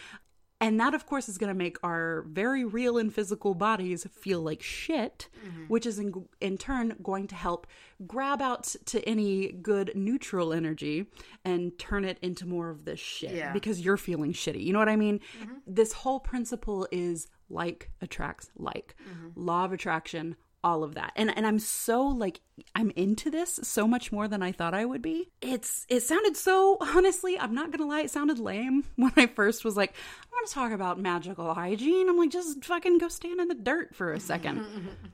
and 0.60 0.78
that, 0.78 0.92
of 0.92 1.06
course, 1.06 1.28
is 1.28 1.38
going 1.38 1.48
to 1.52 1.58
make 1.58 1.78
our 1.82 2.22
very 2.28 2.64
real 2.64 2.98
and 2.98 3.12
physical 3.14 3.54
bodies 3.54 4.06
feel 4.12 4.42
like 4.42 4.62
shit, 4.62 5.28
mm-hmm. 5.44 5.64
which 5.68 5.86
is 5.86 5.98
in, 5.98 6.26
in 6.40 6.58
turn 6.58 6.96
going 7.02 7.26
to 7.28 7.34
help 7.34 7.66
grab 8.06 8.42
out 8.42 8.74
to 8.86 9.06
any 9.08 9.52
good 9.52 9.92
neutral 9.94 10.52
energy 10.52 11.06
and 11.44 11.78
turn 11.78 12.04
it 12.04 12.18
into 12.20 12.46
more 12.46 12.68
of 12.68 12.84
this 12.84 13.00
shit 13.00 13.34
Yeah. 13.34 13.52
because 13.52 13.80
you're 13.80 13.96
feeling 13.96 14.32
shitty. 14.34 14.62
You 14.62 14.74
know 14.74 14.78
what 14.78 14.88
I 14.90 14.96
mean? 14.96 15.20
Mm-hmm. 15.42 15.54
This 15.66 15.92
whole 15.94 16.20
principle 16.20 16.86
is 16.92 17.26
like 17.48 17.90
attracts 18.02 18.50
like, 18.56 18.94
mm-hmm. 19.08 19.28
law 19.40 19.64
of 19.64 19.72
attraction, 19.72 20.36
all 20.62 20.84
of 20.84 20.94
that. 20.94 21.12
And 21.16 21.34
and 21.36 21.46
I'm 21.46 21.58
so 21.58 22.02
like 22.06 22.40
I'm 22.74 22.90
into 22.96 23.30
this 23.30 23.60
so 23.62 23.86
much 23.86 24.12
more 24.12 24.28
than 24.28 24.42
I 24.42 24.52
thought 24.52 24.74
I 24.74 24.84
would 24.84 25.02
be. 25.02 25.30
It's 25.40 25.86
it 25.88 26.00
sounded 26.00 26.36
so 26.36 26.76
honestly, 26.80 27.38
I'm 27.38 27.54
not 27.54 27.70
gonna 27.70 27.86
lie, 27.86 28.02
it 28.02 28.10
sounded 28.10 28.38
lame 28.38 28.84
when 28.96 29.12
I 29.16 29.26
first 29.26 29.64
was 29.64 29.76
like, 29.76 29.90
I 29.90 30.34
want 30.34 30.48
to 30.48 30.54
talk 30.54 30.72
about 30.72 31.00
magical 31.00 31.54
hygiene. 31.54 32.08
I'm 32.08 32.18
like, 32.18 32.30
just 32.30 32.64
fucking 32.64 32.98
go 32.98 33.08
stand 33.08 33.40
in 33.40 33.48
the 33.48 33.54
dirt 33.54 33.94
for 33.94 34.12
a 34.12 34.20
second. 34.20 34.64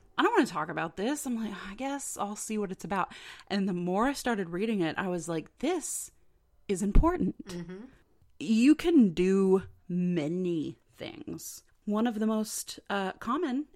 I 0.19 0.23
don't 0.23 0.33
want 0.33 0.47
to 0.47 0.53
talk 0.53 0.71
about 0.71 0.97
this. 0.97 1.27
I'm 1.27 1.37
like, 1.43 1.53
I 1.71 1.75
guess 1.75 2.17
I'll 2.19 2.37
see 2.37 2.57
what 2.57 2.73
it's 2.73 2.85
about. 2.85 3.13
And 3.49 3.69
the 3.69 3.75
more 3.75 4.07
I 4.07 4.15
started 4.15 4.49
reading 4.49 4.81
it, 4.81 4.95
I 4.97 5.09
was 5.09 5.29
like, 5.29 5.59
this 5.59 6.11
is 6.69 6.83
important. 6.83 7.35
You 8.41 8.75
can 8.75 9.11
do 9.11 9.63
many 9.89 10.79
things. 10.97 11.63
One 11.85 12.07
of 12.07 12.19
the 12.19 12.27
most 12.27 12.81
uh, 12.89 13.13
common 13.13 13.67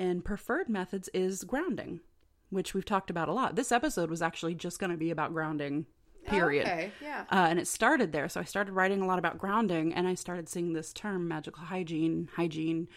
and 0.00 0.24
preferred 0.24 0.68
methods 0.68 1.08
is 1.14 1.44
grounding, 1.44 2.00
which 2.48 2.74
we've 2.74 2.84
talked 2.84 3.10
about 3.10 3.28
a 3.28 3.32
lot. 3.32 3.54
This 3.54 3.70
episode 3.70 4.10
was 4.10 4.22
actually 4.22 4.54
just 4.54 4.78
going 4.80 4.90
to 4.90 4.96
be 4.96 5.10
about 5.10 5.32
grounding, 5.32 5.86
period. 6.26 6.66
Okay. 6.66 6.90
Yeah. 7.02 7.24
Uh, 7.30 7.46
and 7.48 7.58
it 7.58 7.68
started 7.68 8.12
there. 8.12 8.28
So 8.28 8.40
I 8.40 8.44
started 8.44 8.72
writing 8.72 9.00
a 9.02 9.06
lot 9.06 9.18
about 9.18 9.38
grounding, 9.38 9.92
and 9.94 10.08
I 10.08 10.14
started 10.14 10.48
seeing 10.48 10.72
this 10.72 10.92
term, 10.92 11.28
magical 11.28 11.64
hygiene, 11.64 12.28
hygiene, 12.34 12.88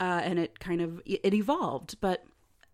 uh, 0.00 0.20
and 0.24 0.38
it 0.38 0.58
kind 0.60 0.80
of 0.82 1.00
it 1.06 1.32
evolved. 1.34 1.96
But 2.00 2.24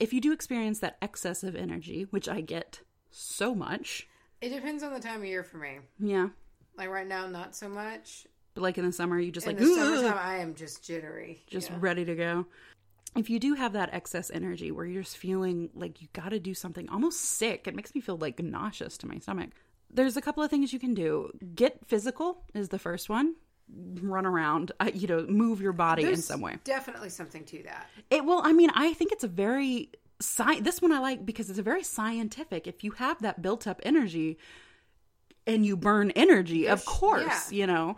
if 0.01 0.13
you 0.13 0.21
do 0.21 0.33
experience 0.33 0.79
that 0.81 0.97
excess 1.03 1.43
of 1.45 1.55
energy, 1.55 2.07
which 2.11 2.29
I 2.29 2.41
get 2.41 2.81
so 3.11 3.55
much, 3.55 4.09
It 4.41 4.51
depends 4.51 4.83
on 4.83 4.93
the 4.93 5.01
time 5.01 5.21
of 5.21 5.27
year 5.27 5.43
for 5.45 5.59
me. 5.59 5.79
yeah. 5.99 6.29
Like 6.77 6.91
right 6.91 7.07
now, 7.07 7.27
not 7.27 7.57
so 7.57 7.69
much. 7.69 8.27
But 8.55 8.63
like 8.63 8.77
in 8.79 8.85
the 8.87 8.93
summer, 8.93 9.19
you 9.19 9.33
just 9.33 9.47
In 9.47 9.53
like 9.55 9.59
the 9.59 9.75
summertime, 9.75 10.19
I 10.19 10.37
am 10.39 10.55
just 10.55 10.83
jittery. 10.85 11.43
just 11.47 11.71
Yeah. 11.71 11.77
ready 11.81 12.05
to 12.05 12.15
go. 12.15 12.47
If 13.17 13.31
you 13.31 13.39
do 13.39 13.55
have 13.55 13.73
that 13.73 13.93
excess 13.93 14.31
energy 14.31 14.71
where 14.71 14.87
you're 14.87 15.03
just 15.03 15.17
feeling 15.17 15.71
like 15.75 16.01
you 16.03 16.09
got 16.13 16.31
to 16.31 16.39
do 16.39 16.55
something 16.55 16.89
almost 16.89 17.21
sick, 17.21 17.67
it 17.67 17.75
makes 17.75 17.95
me 17.95 18.01
feel 18.01 18.17
like 18.17 18.41
nauseous 18.41 18.99
to 18.99 19.07
my 19.07 19.19
stomach. 19.19 19.51
There's 19.93 20.17
a 20.17 20.21
couple 20.21 20.43
of 20.43 20.51
things 20.51 20.73
you 20.73 20.79
can 20.79 20.95
do. 20.95 21.31
Get 21.55 21.87
physical 21.87 22.45
is 22.55 22.69
the 22.69 22.79
first 22.79 23.09
one. 23.09 23.35
Run 23.69 24.27
around, 24.27 24.73
uh, 24.79 24.91
you 24.95 25.09
know, 25.09 25.27
move 25.27 25.61
your 25.61 25.73
body 25.73 26.05
in 26.05 26.17
some 26.17 26.41
way. 26.41 26.57
Definitely 26.65 27.09
something 27.09 27.45
to 27.47 27.63
that. 27.65 27.89
It 28.11 28.25
will, 28.25 28.41
I 28.45 28.53
mean, 28.53 28.71
I 28.75 28.93
think 28.93 29.13
it's 29.13 29.25
a 29.25 29.29
very 29.29 29.91
sci- 30.21 30.61
this 30.61 30.81
one 30.81 30.93
I 30.93 30.99
like 30.99 31.27
because 31.27 31.51
it's 31.51 31.59
a 31.59 31.63
very 31.65 31.83
scientific. 31.83 32.67
If 32.67 32.85
you 32.85 32.93
have 32.93 33.21
that 33.23 33.43
built 33.43 33.67
up 33.67 33.81
energy 33.83 34.39
and 35.47 35.65
you 35.65 35.77
burn 35.77 36.11
energy, 36.13 36.69
of 36.69 36.85
course, 36.85 37.51
yeah. 37.51 37.59
you 37.59 37.67
know. 37.67 37.97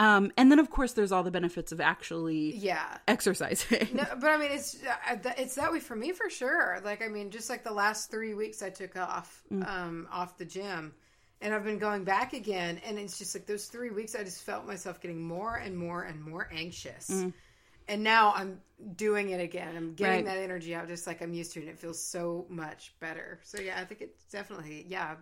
Um, 0.00 0.32
and 0.38 0.50
then 0.50 0.58
of 0.58 0.70
course 0.70 0.94
there's 0.94 1.12
all 1.12 1.22
the 1.22 1.30
benefits 1.30 1.72
of 1.72 1.80
actually 1.80 2.56
Yeah. 2.56 2.98
exercising. 3.06 3.88
No, 3.92 4.04
but 4.20 4.30
I 4.30 4.36
mean, 4.38 4.50
it's 4.50 4.76
uh, 4.82 5.16
it's 5.36 5.54
that 5.56 5.70
way 5.70 5.78
for 5.80 5.94
me 5.94 6.12
for 6.12 6.30
sure. 6.30 6.80
Like, 6.82 7.02
I 7.02 7.08
mean, 7.08 7.30
just 7.30 7.50
like 7.50 7.62
the 7.64 7.72
last 7.72 8.10
three 8.10 8.34
weeks 8.34 8.62
I 8.62 8.70
took 8.70 8.96
off, 8.96 9.42
Mm. 9.52 9.68
um, 9.68 10.08
off 10.10 10.38
the 10.38 10.44
gym, 10.46 10.94
and 11.42 11.52
I've 11.54 11.64
been 11.64 11.78
going 11.78 12.04
back 12.04 12.32
again, 12.32 12.80
and 12.86 12.98
it's 12.98 13.18
just 13.18 13.34
like 13.34 13.46
those 13.46 13.66
three 13.66 13.90
weeks 13.90 14.14
I 14.14 14.24
just 14.24 14.42
felt 14.42 14.66
myself 14.66 15.00
getting 15.00 15.22
more 15.22 15.56
and 15.56 15.76
more 15.76 16.02
and 16.02 16.20
more 16.22 16.48
anxious, 16.50 17.10
and 17.88 18.02
now 18.02 18.32
I'm 18.34 18.60
doing 18.96 19.30
it 19.30 19.40
again. 19.40 19.76
I'm 19.76 19.94
getting 19.94 20.24
Mm. 20.24 20.26
Right. 20.28 20.34
that 20.34 20.38
energy 20.38 20.74
out, 20.74 20.88
just 20.88 21.06
like 21.06 21.20
I'm 21.20 21.34
used 21.34 21.52
to, 21.52 21.60
and 21.60 21.68
it 21.68 21.78
feels 21.78 22.02
so 22.02 22.46
much 22.48 22.94
better. 23.00 23.40
So 23.42 23.60
yeah, 23.60 23.78
I 23.78 23.84
think 23.84 24.00
it's 24.00 24.24
definitely 24.32 24.86
yeah, 24.88 25.16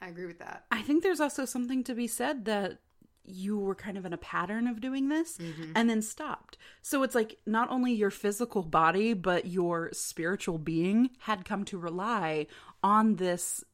I 0.00 0.08
agree 0.08 0.26
with 0.26 0.38
that. 0.38 0.64
I 0.70 0.80
think 0.82 1.02
there's 1.02 1.20
also 1.20 1.44
something 1.44 1.84
to 1.84 1.94
be 1.94 2.06
said 2.06 2.44
that 2.46 2.78
you 3.24 3.58
were 3.58 3.74
kind 3.74 3.96
of 3.96 4.04
in 4.04 4.12
a 4.12 4.18
pattern 4.18 4.66
of 4.66 4.80
doing 4.80 5.08
this 5.08 5.38
and 5.74 5.88
then 5.88 6.02
stopped. 6.02 6.58
So 6.82 7.02
it's 7.02 7.14
like 7.14 7.38
not 7.46 7.70
only 7.70 7.92
your 7.92 8.10
physical 8.10 8.62
body, 8.62 9.14
but 9.14 9.46
your 9.46 9.90
spiritual 9.92 10.58
being 10.58 11.10
had 11.20 11.44
come 11.44 11.64
to 11.66 11.78
rely 11.78 12.46
on 12.82 13.16
this 13.16 13.64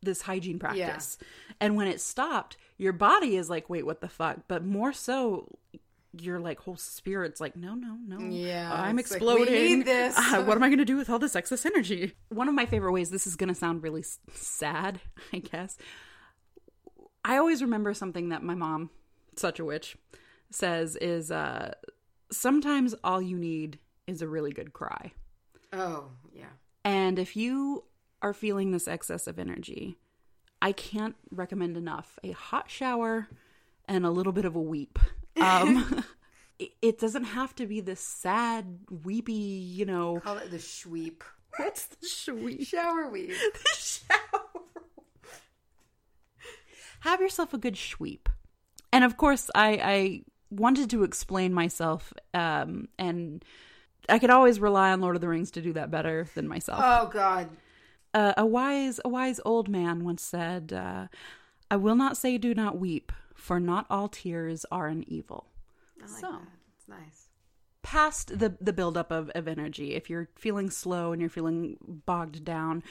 this 0.00 0.22
hygiene 0.22 0.58
practice. 0.58 1.18
And 1.60 1.76
when 1.76 1.88
it 1.88 2.00
stopped, 2.00 2.56
your 2.76 2.92
body 2.92 3.36
is 3.36 3.50
like, 3.50 3.68
wait, 3.68 3.84
what 3.84 4.00
the 4.00 4.08
fuck? 4.08 4.38
But 4.46 4.64
more 4.64 4.92
so 4.92 5.58
your 6.18 6.38
like 6.40 6.58
whole 6.60 6.76
spirit's 6.76 7.40
like, 7.40 7.56
no, 7.56 7.74
no, 7.74 7.98
no. 8.06 8.18
Yeah, 8.30 8.72
I'm 8.72 8.96
like, 8.96 9.04
exploding. 9.06 9.52
need 9.54 9.86
this. 9.86 10.16
Uh, 10.16 10.42
what 10.46 10.56
am 10.56 10.62
I 10.62 10.68
going 10.68 10.78
to 10.78 10.84
do 10.84 10.96
with 10.96 11.10
all 11.10 11.18
this 11.18 11.36
excess 11.36 11.66
energy? 11.66 12.14
One 12.28 12.48
of 12.48 12.54
my 12.54 12.64
favorite 12.64 12.92
ways, 12.92 13.10
this 13.10 13.26
is 13.26 13.36
going 13.36 13.48
to 13.48 13.54
sound 13.54 13.82
really 13.82 14.00
s- 14.02 14.18
sad, 14.32 15.00
I 15.32 15.38
guess. 15.38 15.76
I 17.24 17.36
always 17.36 17.62
remember 17.62 17.94
something 17.94 18.30
that 18.30 18.42
my 18.42 18.54
mom, 18.54 18.90
such 19.36 19.58
a 19.58 19.64
witch, 19.64 19.96
says 20.50 20.96
is 20.96 21.30
uh, 21.30 21.74
sometimes 22.30 22.94
all 23.04 23.20
you 23.20 23.36
need 23.36 23.78
is 24.06 24.22
a 24.22 24.28
really 24.28 24.52
good 24.52 24.72
cry. 24.72 25.12
Oh 25.72 26.10
yeah, 26.32 26.46
And 26.84 27.18
if 27.18 27.36
you 27.36 27.84
are 28.22 28.32
feeling 28.32 28.70
this 28.70 28.88
excess 28.88 29.26
of 29.26 29.38
energy, 29.38 29.98
I 30.62 30.72
can't 30.72 31.16
recommend 31.30 31.76
enough 31.76 32.18
a 32.24 32.32
hot 32.32 32.70
shower 32.70 33.28
and 33.86 34.06
a 34.06 34.10
little 34.10 34.32
bit 34.32 34.44
of 34.44 34.56
a 34.56 34.60
weep. 34.60 34.98
Um, 35.38 36.04
it, 36.58 36.98
doesn't 36.98 37.22
have 37.22 37.54
to 37.54 37.66
be 37.66 37.80
this 37.80 38.00
sad, 38.00 38.80
weepy, 39.04 39.32
you 39.32 39.84
know. 39.84 40.18
call 40.18 40.38
it 40.38 40.50
the 40.50 40.58
sweep, 40.58 41.22
What's 41.56 41.86
the 41.86 42.08
sweet 42.08 42.66
shower 42.66 43.08
weep. 43.08 43.30
The 43.52 43.76
shower? 43.76 44.47
Have 47.00 47.20
yourself 47.20 47.54
a 47.54 47.58
good 47.58 47.76
sweep. 47.76 48.28
And 48.92 49.04
of 49.04 49.16
course, 49.16 49.50
I, 49.54 49.68
I 49.82 50.22
wanted 50.50 50.90
to 50.90 51.04
explain 51.04 51.52
myself, 51.52 52.12
um, 52.34 52.88
and 52.98 53.44
I 54.08 54.18
could 54.18 54.30
always 54.30 54.60
rely 54.60 54.90
on 54.92 55.00
Lord 55.00 55.14
of 55.14 55.20
the 55.20 55.28
Rings 55.28 55.50
to 55.52 55.60
do 55.62 55.72
that 55.74 55.90
better 55.90 56.26
than 56.34 56.48
myself. 56.48 56.80
Oh 56.82 57.08
God, 57.12 57.50
uh, 58.14 58.32
a 58.36 58.46
wise 58.46 59.00
a 59.04 59.08
wise 59.08 59.40
old 59.44 59.68
man 59.68 60.04
once 60.04 60.22
said, 60.22 60.72
uh, 60.72 61.08
"I 61.70 61.76
will 61.76 61.96
not 61.96 62.16
say 62.16 62.38
do 62.38 62.54
not 62.54 62.78
weep, 62.78 63.12
for 63.34 63.60
not 63.60 63.86
all 63.90 64.08
tears 64.08 64.64
are 64.72 64.88
an 64.88 65.04
evil. 65.06 65.46
I 65.98 66.06
like 66.06 66.20
So. 66.20 66.30
that. 66.30 66.40
It's 66.76 66.88
nice. 66.88 67.28
Past 67.82 68.38
the 68.38 68.56
the 68.60 68.72
buildup 68.72 69.10
of, 69.10 69.30
of 69.34 69.46
energy, 69.46 69.94
if 69.94 70.08
you're 70.08 70.28
feeling 70.36 70.70
slow 70.70 71.12
and 71.12 71.20
you're 71.20 71.30
feeling 71.30 71.76
bogged 72.06 72.44
down, 72.44 72.82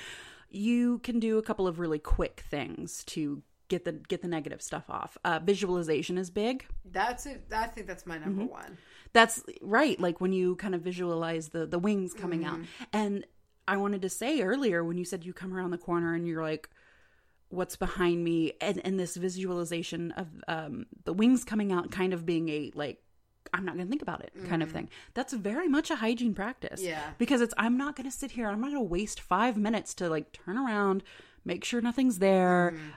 you 0.50 1.00
can 1.00 1.20
do 1.20 1.38
a 1.38 1.44
couple 1.44 1.68
of 1.68 1.80
really 1.80 2.00
quick 2.00 2.44
things 2.50 3.04
to 3.06 3.42
get 3.70 3.86
the 3.86 3.94
get 3.94 4.22
the 4.22 4.28
negative 4.28 4.62
stuff 4.62 4.90
off. 4.90 5.18
Uh, 5.26 5.40
visualization 5.44 6.18
is 6.18 6.30
big. 6.30 6.66
That's 6.86 7.26
it. 7.26 7.44
I 7.54 7.68
think 7.68 7.88
that's 7.88 8.06
my 8.06 8.18
number 8.18 8.44
Mm-hmm. 8.44 8.52
one. 8.52 8.78
That's 9.14 9.44
right. 9.62 10.00
Like 10.00 10.20
when 10.22 10.34
you 10.34 10.56
kind 10.58 10.76
of 10.76 10.82
visualize 10.82 11.50
the 11.50 11.66
the 11.66 11.80
wings 11.80 12.14
coming 12.14 12.46
out. 12.46 12.56
Mm-hmm. 12.60 12.84
And 12.94 13.26
I 13.68 13.78
wanted 13.78 14.02
to 14.04 14.10
say 14.10 14.42
earlier 14.42 14.84
when 14.84 14.98
you 14.98 15.06
said 15.06 15.26
you 15.26 15.34
come 15.34 15.54
around 15.54 15.72
the 15.72 15.78
corner 15.78 16.14
and 16.14 16.28
you're 16.28 16.42
like, 16.44 16.70
"What's 17.50 17.76
behind 17.76 18.24
me?" 18.24 18.54
and 18.62 18.82
and 18.86 19.00
this 19.00 19.16
visualization 19.16 20.12
of 20.12 20.28
um, 20.48 20.86
the 21.06 21.14
wings 21.14 21.44
coming 21.44 21.72
out, 21.72 21.92
kind 21.92 22.14
of 22.14 22.26
being 22.26 22.50
a 22.50 22.72
like. 22.76 23.02
I'm 23.54 23.64
not 23.64 23.76
going 23.76 23.88
to 23.88 23.90
think 23.90 24.02
about 24.02 24.22
it 24.26 24.34
kind 24.50 24.62
of 24.62 24.72
thing. 24.72 24.90
That's 25.14 25.32
very 25.32 25.70
much 25.70 25.90
a 25.90 25.96
hygiene 25.96 26.34
practice. 26.36 26.82
Mm-hmm. 26.82 26.90
Yeah. 26.90 27.12
Because 27.18 27.40
it's, 27.40 27.54
I'm 27.58 27.78
not 27.78 27.96
going 27.96 28.04
to 28.10 28.16
sit 28.16 28.32
here. 28.32 28.50
I'm 28.50 28.60
not 28.60 28.72
going 28.72 28.84
to 28.84 28.90
waste 28.90 29.22
five 29.22 29.56
minutes 29.56 29.94
to 29.96 30.10
like 30.10 30.34
turn 30.34 30.58
around, 30.58 31.02
make 31.46 31.64
sure 31.64 31.80
nothing's 31.80 32.20
there, 32.20 32.74
Mm-hmm. 32.76 32.88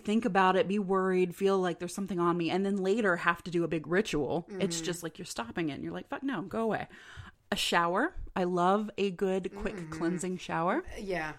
Think 0.00 0.24
about 0.24 0.56
it, 0.56 0.66
be 0.68 0.78
worried, 0.78 1.34
feel 1.34 1.58
like 1.58 1.78
there's 1.78 1.94
something 1.94 2.18
on 2.20 2.36
me, 2.36 2.50
and 2.50 2.64
then 2.64 2.76
later 2.76 3.16
have 3.16 3.42
to 3.44 3.50
do 3.50 3.64
a 3.64 3.68
big 3.68 3.86
ritual. 3.86 4.46
It's 4.60 4.76
Mm-hmm. 4.76 4.84
just 4.84 5.02
like 5.02 5.18
you're 5.18 5.26
stopping 5.26 5.68
it 5.70 5.74
and 5.74 5.84
you're 5.84 5.92
like, 5.92 6.08
fuck 6.08 6.22
no, 6.22 6.42
go 6.42 6.60
away. 6.60 6.86
A 7.52 7.56
shower. 7.56 8.14
I 8.34 8.44
love 8.44 8.90
a 8.98 9.10
good, 9.10 9.54
quick 9.54 9.76
Mm-hmm. 9.76 9.92
cleansing 9.92 10.38
shower. 10.38 10.82
Yeah. 10.98 11.32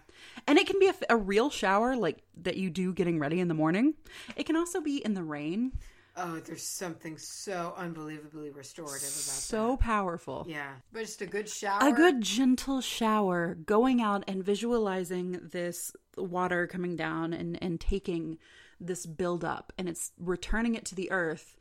And 0.47 0.57
it 0.57 0.67
can 0.67 0.79
be 0.79 0.87
a, 0.87 0.93
a 1.09 1.17
real 1.17 1.49
shower, 1.49 1.95
like 1.95 2.23
that 2.43 2.57
you 2.57 2.69
do 2.69 2.93
getting 2.93 3.19
ready 3.19 3.39
in 3.39 3.47
the 3.47 3.53
morning. 3.53 3.95
It 4.35 4.45
can 4.45 4.55
also 4.55 4.79
be 4.81 4.97
in 5.03 5.13
the 5.13 5.23
rain. 5.23 5.73
Oh, 6.17 6.39
there's 6.39 6.63
something 6.63 7.17
so 7.17 7.73
unbelievably 7.75 8.51
restorative 8.51 9.01
about 9.01 9.09
So 9.09 9.75
powerful. 9.77 10.45
Yeah. 10.47 10.71
But 10.93 11.01
just 11.01 11.21
a 11.21 11.25
good 11.25 11.49
shower. 11.49 11.89
A 11.89 11.91
good 11.91 12.21
gentle 12.21 12.79
shower, 12.81 13.55
going 13.55 14.01
out 14.01 14.23
and 14.27 14.43
visualizing 14.43 15.39
this 15.51 15.91
water 16.17 16.67
coming 16.67 16.95
down 16.95 17.33
and, 17.33 17.61
and 17.61 17.79
taking 17.81 18.37
this 18.79 19.05
buildup 19.05 19.73
and 19.77 19.87
it's 19.89 20.11
returning 20.19 20.75
it 20.75 20.85
to 20.85 20.95
the 20.95 21.11
earth. 21.11 21.55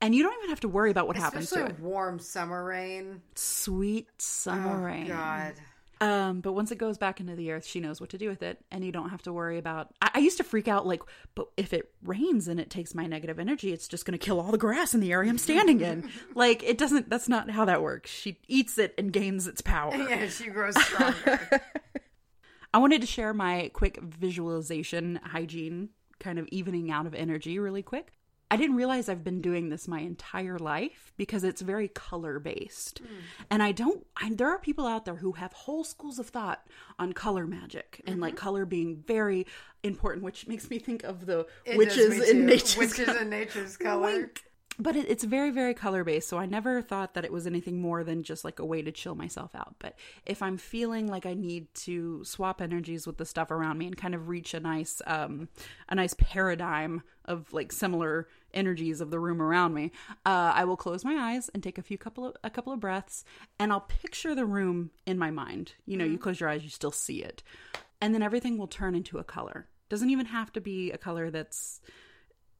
And 0.00 0.16
you 0.16 0.24
don't 0.24 0.36
even 0.38 0.50
have 0.50 0.60
to 0.60 0.68
worry 0.68 0.90
about 0.90 1.06
what 1.06 1.16
happens 1.16 1.50
to 1.50 1.66
it. 1.66 1.78
warm 1.78 2.18
summer 2.18 2.64
rain. 2.64 3.22
Sweet 3.36 4.08
summer 4.20 4.80
Oh, 4.80 4.84
rain. 4.84 5.06
God. 5.06 5.54
Um, 6.02 6.40
but 6.40 6.54
once 6.54 6.72
it 6.72 6.78
goes 6.78 6.98
back 6.98 7.20
into 7.20 7.36
the 7.36 7.52
earth, 7.52 7.64
she 7.64 7.78
knows 7.78 8.00
what 8.00 8.10
to 8.10 8.18
do 8.18 8.28
with 8.28 8.42
it, 8.42 8.58
and 8.72 8.84
you 8.84 8.90
don't 8.90 9.10
have 9.10 9.22
to 9.22 9.32
worry 9.32 9.56
about. 9.56 9.94
I, 10.02 10.10
I 10.14 10.18
used 10.18 10.36
to 10.38 10.42
freak 10.42 10.66
out, 10.66 10.84
like, 10.84 11.00
but 11.36 11.46
if 11.56 11.72
it 11.72 11.92
rains 12.02 12.48
and 12.48 12.58
it 12.58 12.70
takes 12.70 12.92
my 12.92 13.06
negative 13.06 13.38
energy, 13.38 13.72
it's 13.72 13.86
just 13.86 14.04
going 14.04 14.18
to 14.18 14.24
kill 14.24 14.40
all 14.40 14.50
the 14.50 14.58
grass 14.58 14.94
in 14.94 15.00
the 15.00 15.12
area 15.12 15.30
I'm 15.30 15.38
standing 15.38 15.80
in. 15.80 16.10
like, 16.34 16.64
it 16.64 16.76
doesn't. 16.76 17.08
That's 17.08 17.28
not 17.28 17.50
how 17.50 17.66
that 17.66 17.82
works. 17.82 18.10
She 18.10 18.40
eats 18.48 18.78
it 18.78 18.94
and 18.98 19.12
gains 19.12 19.46
its 19.46 19.60
power. 19.60 19.94
Yeah, 19.94 20.26
she 20.26 20.48
grows 20.50 20.74
stronger. 20.82 21.62
I 22.74 22.78
wanted 22.78 23.02
to 23.02 23.06
share 23.06 23.32
my 23.32 23.70
quick 23.72 24.00
visualization 24.02 25.20
hygiene, 25.22 25.90
kind 26.18 26.40
of 26.40 26.48
evening 26.48 26.90
out 26.90 27.06
of 27.06 27.14
energy, 27.14 27.60
really 27.60 27.82
quick. 27.82 28.12
I 28.52 28.56
didn't 28.56 28.76
realize 28.76 29.08
I've 29.08 29.24
been 29.24 29.40
doing 29.40 29.70
this 29.70 29.88
my 29.88 30.00
entire 30.00 30.58
life 30.58 31.14
because 31.16 31.42
it's 31.42 31.62
very 31.62 31.88
color 31.88 32.38
based. 32.38 33.00
And 33.50 33.62
I 33.62 33.72
don't, 33.72 34.04
I, 34.14 34.28
there 34.34 34.50
are 34.50 34.58
people 34.58 34.86
out 34.86 35.06
there 35.06 35.14
who 35.14 35.32
have 35.32 35.54
whole 35.54 35.84
schools 35.84 36.18
of 36.18 36.28
thought 36.28 36.66
on 36.98 37.14
color 37.14 37.46
magic 37.46 38.02
and 38.06 38.20
like 38.20 38.36
color 38.36 38.66
being 38.66 39.02
very 39.06 39.46
important, 39.82 40.22
which 40.22 40.46
makes 40.48 40.68
me 40.68 40.78
think 40.78 41.02
of 41.02 41.24
the 41.24 41.46
It 41.64 41.78
witches 41.78 42.28
in 42.28 42.44
nature's 42.44 42.76
Witches 42.76 43.06
color. 43.06 43.20
in 43.20 43.30
nature's 43.30 43.78
color. 43.78 44.02
Wink. 44.02 44.42
But 44.78 44.96
it, 44.96 45.08
it's 45.08 45.24
very, 45.24 45.50
very 45.50 45.72
color 45.72 46.04
based. 46.04 46.28
So 46.28 46.36
I 46.36 46.44
never 46.44 46.82
thought 46.82 47.14
that 47.14 47.24
it 47.24 47.32
was 47.32 47.46
anything 47.46 47.80
more 47.80 48.04
than 48.04 48.22
just 48.22 48.44
like 48.44 48.58
a 48.58 48.66
way 48.66 48.82
to 48.82 48.92
chill 48.92 49.14
myself 49.14 49.54
out. 49.54 49.76
But 49.78 49.96
if 50.26 50.42
I'm 50.42 50.58
feeling 50.58 51.06
like 51.08 51.24
I 51.24 51.32
need 51.32 51.72
to 51.86 52.22
swap 52.24 52.60
energies 52.60 53.06
with 53.06 53.16
the 53.16 53.24
stuff 53.24 53.50
around 53.50 53.78
me 53.78 53.86
and 53.86 53.96
kind 53.96 54.14
of 54.14 54.28
reach 54.28 54.52
a 54.52 54.60
nice, 54.60 55.00
um, 55.06 55.48
a 55.88 55.94
nice 55.94 56.14
paradigm 56.18 57.02
of 57.24 57.50
like 57.54 57.72
similar 57.72 58.28
energies 58.54 59.00
of 59.00 59.10
the 59.10 59.20
room 59.20 59.40
around 59.40 59.74
me, 59.74 59.92
uh, 60.26 60.52
I 60.54 60.64
will 60.64 60.76
close 60.76 61.04
my 61.04 61.32
eyes 61.32 61.50
and 61.54 61.62
take 61.62 61.78
a 61.78 61.82
few 61.82 61.98
couple 61.98 62.26
of 62.26 62.36
a 62.44 62.50
couple 62.50 62.72
of 62.72 62.80
breaths, 62.80 63.24
and 63.58 63.72
I'll 63.72 63.80
picture 63.80 64.34
the 64.34 64.46
room 64.46 64.90
in 65.06 65.18
my 65.18 65.30
mind. 65.30 65.74
You 65.86 65.96
know, 65.96 66.04
you 66.04 66.18
close 66.18 66.40
your 66.40 66.48
eyes, 66.48 66.62
you 66.64 66.70
still 66.70 66.92
see 66.92 67.22
it, 67.22 67.42
and 68.00 68.14
then 68.14 68.22
everything 68.22 68.58
will 68.58 68.66
turn 68.66 68.94
into 68.94 69.18
a 69.18 69.24
color. 69.24 69.68
Doesn't 69.88 70.10
even 70.10 70.26
have 70.26 70.52
to 70.52 70.60
be 70.60 70.90
a 70.90 70.98
color 70.98 71.30
that's 71.30 71.80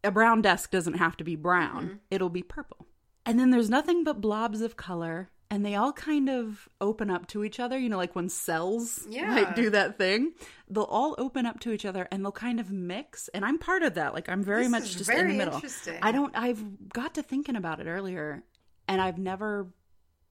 a 0.04 0.10
brown 0.10 0.42
desk 0.42 0.70
doesn't 0.70 0.94
have 0.94 1.16
to 1.18 1.24
be 1.24 1.36
brown. 1.36 2.00
It'll 2.10 2.28
be 2.28 2.42
purple. 2.42 2.86
And 3.24 3.38
then 3.38 3.50
there's 3.50 3.70
nothing 3.70 4.04
but 4.04 4.20
blobs 4.20 4.60
of 4.60 4.76
color 4.76 5.30
and 5.52 5.64
they 5.66 5.74
all 5.76 5.92
kind 5.92 6.28
of 6.30 6.66
open 6.80 7.10
up 7.10 7.26
to 7.28 7.44
each 7.44 7.60
other, 7.60 7.78
you 7.78 7.88
know, 7.90 7.98
like 7.98 8.16
when 8.16 8.28
cells 8.28 9.06
Yeah. 9.08 9.34
like 9.34 9.54
do 9.54 9.68
that 9.70 9.98
thing. 9.98 10.32
They'll 10.68 10.84
all 10.84 11.14
open 11.18 11.44
up 11.46 11.60
to 11.60 11.70
each 11.72 11.84
other 11.84 12.08
and 12.10 12.24
they'll 12.24 12.32
kind 12.32 12.58
of 12.58 12.70
mix 12.72 13.28
and 13.34 13.44
I'm 13.44 13.58
part 13.58 13.82
of 13.82 13.94
that. 13.94 14.14
Like 14.14 14.28
I'm 14.30 14.42
very 14.42 14.62
This 14.62 14.70
much 14.70 14.96
just 14.96 15.10
in 15.10 15.28
the 15.28 15.34
middle. 15.34 15.54
interesting. 15.54 15.98
I 16.02 16.10
don't 16.10 16.34
I've 16.34 16.88
got 16.88 17.14
to 17.14 17.22
thinking 17.22 17.54
about 17.56 17.78
it 17.80 17.86
earlier 17.86 18.42
and 18.88 19.00
I've 19.00 19.18
never 19.18 19.68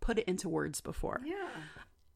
put 0.02 0.18
it 0.18 0.26
into 0.28 0.50
words 0.50 0.82
before 0.82 1.22
Yeah. 1.24 1.48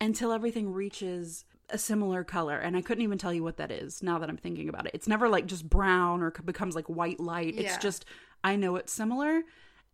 until 0.01 0.31
everything 0.33 0.71
reaches 0.73 1.45
a 1.69 1.77
similar 1.79 2.23
color 2.23 2.57
and 2.59 2.77
i 2.77 2.81
couldn't 2.81 3.03
even 3.03 3.17
tell 3.17 3.33
you 3.33 3.41
what 3.43 3.57
that 3.57 3.71
is 3.71 4.03
now 4.03 4.19
that 4.19 4.29
i'm 4.29 4.37
thinking 4.37 4.69
about 4.69 4.85
it 4.85 4.91
it's 4.93 5.07
never 5.07 5.27
like 5.29 5.47
just 5.47 5.67
brown 5.67 6.21
or 6.21 6.29
becomes 6.29 6.75
like 6.75 6.85
white 6.85 7.19
light 7.19 7.55
it's 7.57 7.77
just 7.77 8.05
i 8.43 8.55
know 8.55 8.75
it's 8.75 8.93
similar 8.93 9.41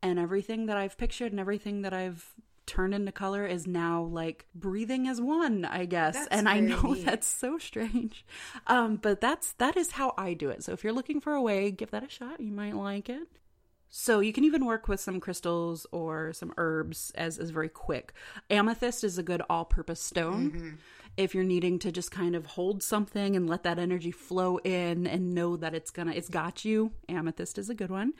and 0.03 0.19
everything 0.19 0.65
that 0.65 0.75
i've 0.75 0.97
pictured 0.97 1.31
and 1.31 1.39
everything 1.39 1.81
that 1.83 1.93
i've 1.93 2.33
turned 2.65 2.93
into 2.93 3.11
color 3.11 3.45
is 3.45 3.67
now 3.67 4.03
like 4.03 4.45
breathing 4.55 5.07
as 5.07 5.19
one 5.19 5.65
i 5.65 5.85
guess 5.85 6.15
That's 6.15 6.27
and 6.27 6.47
i 6.47 6.59
know 6.59 6.81
neat. 6.93 7.05
that's 7.05 7.27
so 7.27 7.57
strange 7.57 8.25
um 8.67 8.97
but 8.97 9.19
that's 9.21 9.53
that 9.53 9.75
is 9.75 9.91
how 9.91 10.13
i 10.17 10.33
do 10.33 10.49
it 10.49 10.63
so 10.63 10.71
if 10.71 10.83
you're 10.83 10.93
looking 10.93 11.19
for 11.19 11.33
a 11.33 11.41
way 11.41 11.71
give 11.71 11.91
that 11.91 12.03
a 12.03 12.09
shot 12.09 12.39
you 12.39 12.51
might 12.51 12.75
like 12.75 13.09
it 13.09 13.27
so 13.93 14.21
you 14.21 14.31
can 14.31 14.45
even 14.45 14.65
work 14.65 14.87
with 14.87 15.01
some 15.01 15.19
crystals 15.19 15.85
or 15.91 16.31
some 16.31 16.53
herbs 16.55 17.11
as 17.13 17.37
is 17.37 17.49
very 17.49 17.67
quick. 17.67 18.13
Amethyst 18.49 19.03
is 19.03 19.17
a 19.17 19.23
good 19.23 19.41
all-purpose 19.49 19.99
stone. 19.99 20.77
If 21.17 21.35
you're 21.35 21.43
needing 21.43 21.77
to 21.79 21.91
just 21.91 22.09
kind 22.09 22.33
of 22.33 22.45
hold 22.45 22.81
something 22.81 23.35
and 23.35 23.49
let 23.49 23.63
that 23.63 23.79
energy 23.79 24.11
flow 24.11 24.59
in 24.59 25.07
and 25.07 25.33
know 25.35 25.57
that 25.57 25.73
it's 25.75 25.91
gonna 25.91 26.13
it's 26.13 26.29
got 26.29 26.63
you, 26.63 26.93
amethyst 27.09 27.57
is 27.57 27.69
a 27.69 27.75
good 27.75 27.91
one. 27.91 28.13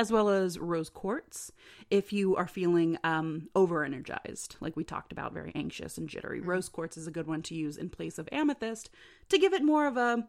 As 0.00 0.10
well 0.10 0.30
as 0.30 0.58
rose 0.58 0.88
quartz. 0.88 1.52
If 1.90 2.10
you 2.10 2.34
are 2.34 2.46
feeling 2.46 2.96
um, 3.04 3.50
over 3.54 3.84
energized, 3.84 4.56
like 4.58 4.74
we 4.74 4.82
talked 4.82 5.12
about, 5.12 5.34
very 5.34 5.52
anxious 5.54 5.98
and 5.98 6.08
jittery, 6.08 6.40
rose 6.40 6.70
quartz 6.70 6.96
is 6.96 7.06
a 7.06 7.10
good 7.10 7.26
one 7.26 7.42
to 7.42 7.54
use 7.54 7.76
in 7.76 7.90
place 7.90 8.16
of 8.18 8.26
amethyst 8.32 8.88
to 9.28 9.36
give 9.38 9.52
it 9.52 9.62
more 9.62 9.86
of 9.86 9.98
a 9.98 10.26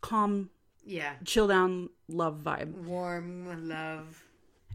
calm, 0.00 0.48
Yeah. 0.82 1.12
chill 1.26 1.46
down 1.46 1.90
love 2.08 2.40
vibe. 2.42 2.72
Warm 2.72 3.68
love. 3.68 4.24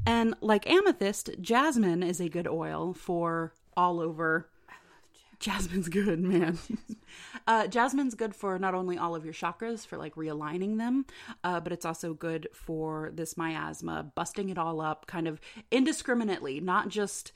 And 0.05 0.35
like 0.39 0.69
amethyst, 0.69 1.31
jasmine 1.41 2.03
is 2.03 2.19
a 2.21 2.29
good 2.29 2.47
oil 2.47 2.93
for 2.93 3.53
all 3.75 3.99
over. 3.99 4.49
Jasmine's 5.39 5.89
good, 5.89 6.19
man. 6.19 6.57
uh, 7.47 7.67
jasmine's 7.67 8.15
good 8.15 8.35
for 8.35 8.57
not 8.57 8.73
only 8.73 8.97
all 8.97 9.13
of 9.13 9.23
your 9.23 9.35
chakras, 9.35 9.85
for 9.85 9.95
like 9.95 10.15
realigning 10.15 10.79
them, 10.79 11.05
uh, 11.43 11.59
but 11.59 11.71
it's 11.71 11.85
also 11.85 12.15
good 12.15 12.47
for 12.53 13.11
this 13.13 13.37
miasma, 13.37 14.11
busting 14.15 14.49
it 14.49 14.57
all 14.57 14.81
up 14.81 15.05
kind 15.05 15.27
of 15.27 15.39
indiscriminately, 15.69 16.59
not 16.59 16.89
just 16.89 17.33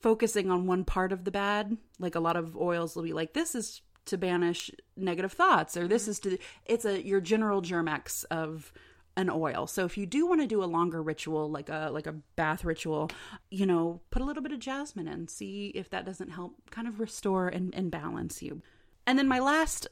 focusing 0.00 0.50
on 0.50 0.66
one 0.66 0.84
part 0.84 1.12
of 1.12 1.24
the 1.24 1.30
bad. 1.30 1.76
Like 1.98 2.14
a 2.14 2.20
lot 2.20 2.36
of 2.36 2.56
oils 2.56 2.96
will 2.96 3.02
be 3.02 3.12
like, 3.12 3.34
this 3.34 3.54
is 3.54 3.82
to 4.06 4.16
banish 4.16 4.70
negative 4.96 5.32
thoughts, 5.32 5.76
or 5.76 5.86
this 5.86 6.08
is 6.08 6.18
to, 6.20 6.38
it's 6.64 6.86
a, 6.86 7.06
your 7.06 7.20
general 7.20 7.60
Germ-X 7.60 8.24
of 8.24 8.72
an 9.16 9.30
oil. 9.30 9.66
So 9.66 9.84
if 9.84 9.98
you 9.98 10.06
do 10.06 10.26
want 10.26 10.40
to 10.40 10.46
do 10.46 10.62
a 10.62 10.66
longer 10.66 11.02
ritual, 11.02 11.50
like 11.50 11.68
a 11.68 11.90
like 11.92 12.06
a 12.06 12.12
bath 12.36 12.64
ritual, 12.64 13.10
you 13.50 13.66
know, 13.66 14.00
put 14.10 14.22
a 14.22 14.24
little 14.24 14.42
bit 14.42 14.52
of 14.52 14.58
jasmine 14.58 15.08
in, 15.08 15.28
see 15.28 15.72
if 15.74 15.90
that 15.90 16.06
doesn't 16.06 16.30
help 16.30 16.70
kind 16.70 16.88
of 16.88 17.00
restore 17.00 17.48
and, 17.48 17.74
and 17.74 17.90
balance 17.90 18.42
you. 18.42 18.62
And 19.06 19.18
then 19.18 19.28
my 19.28 19.38
last 19.38 19.86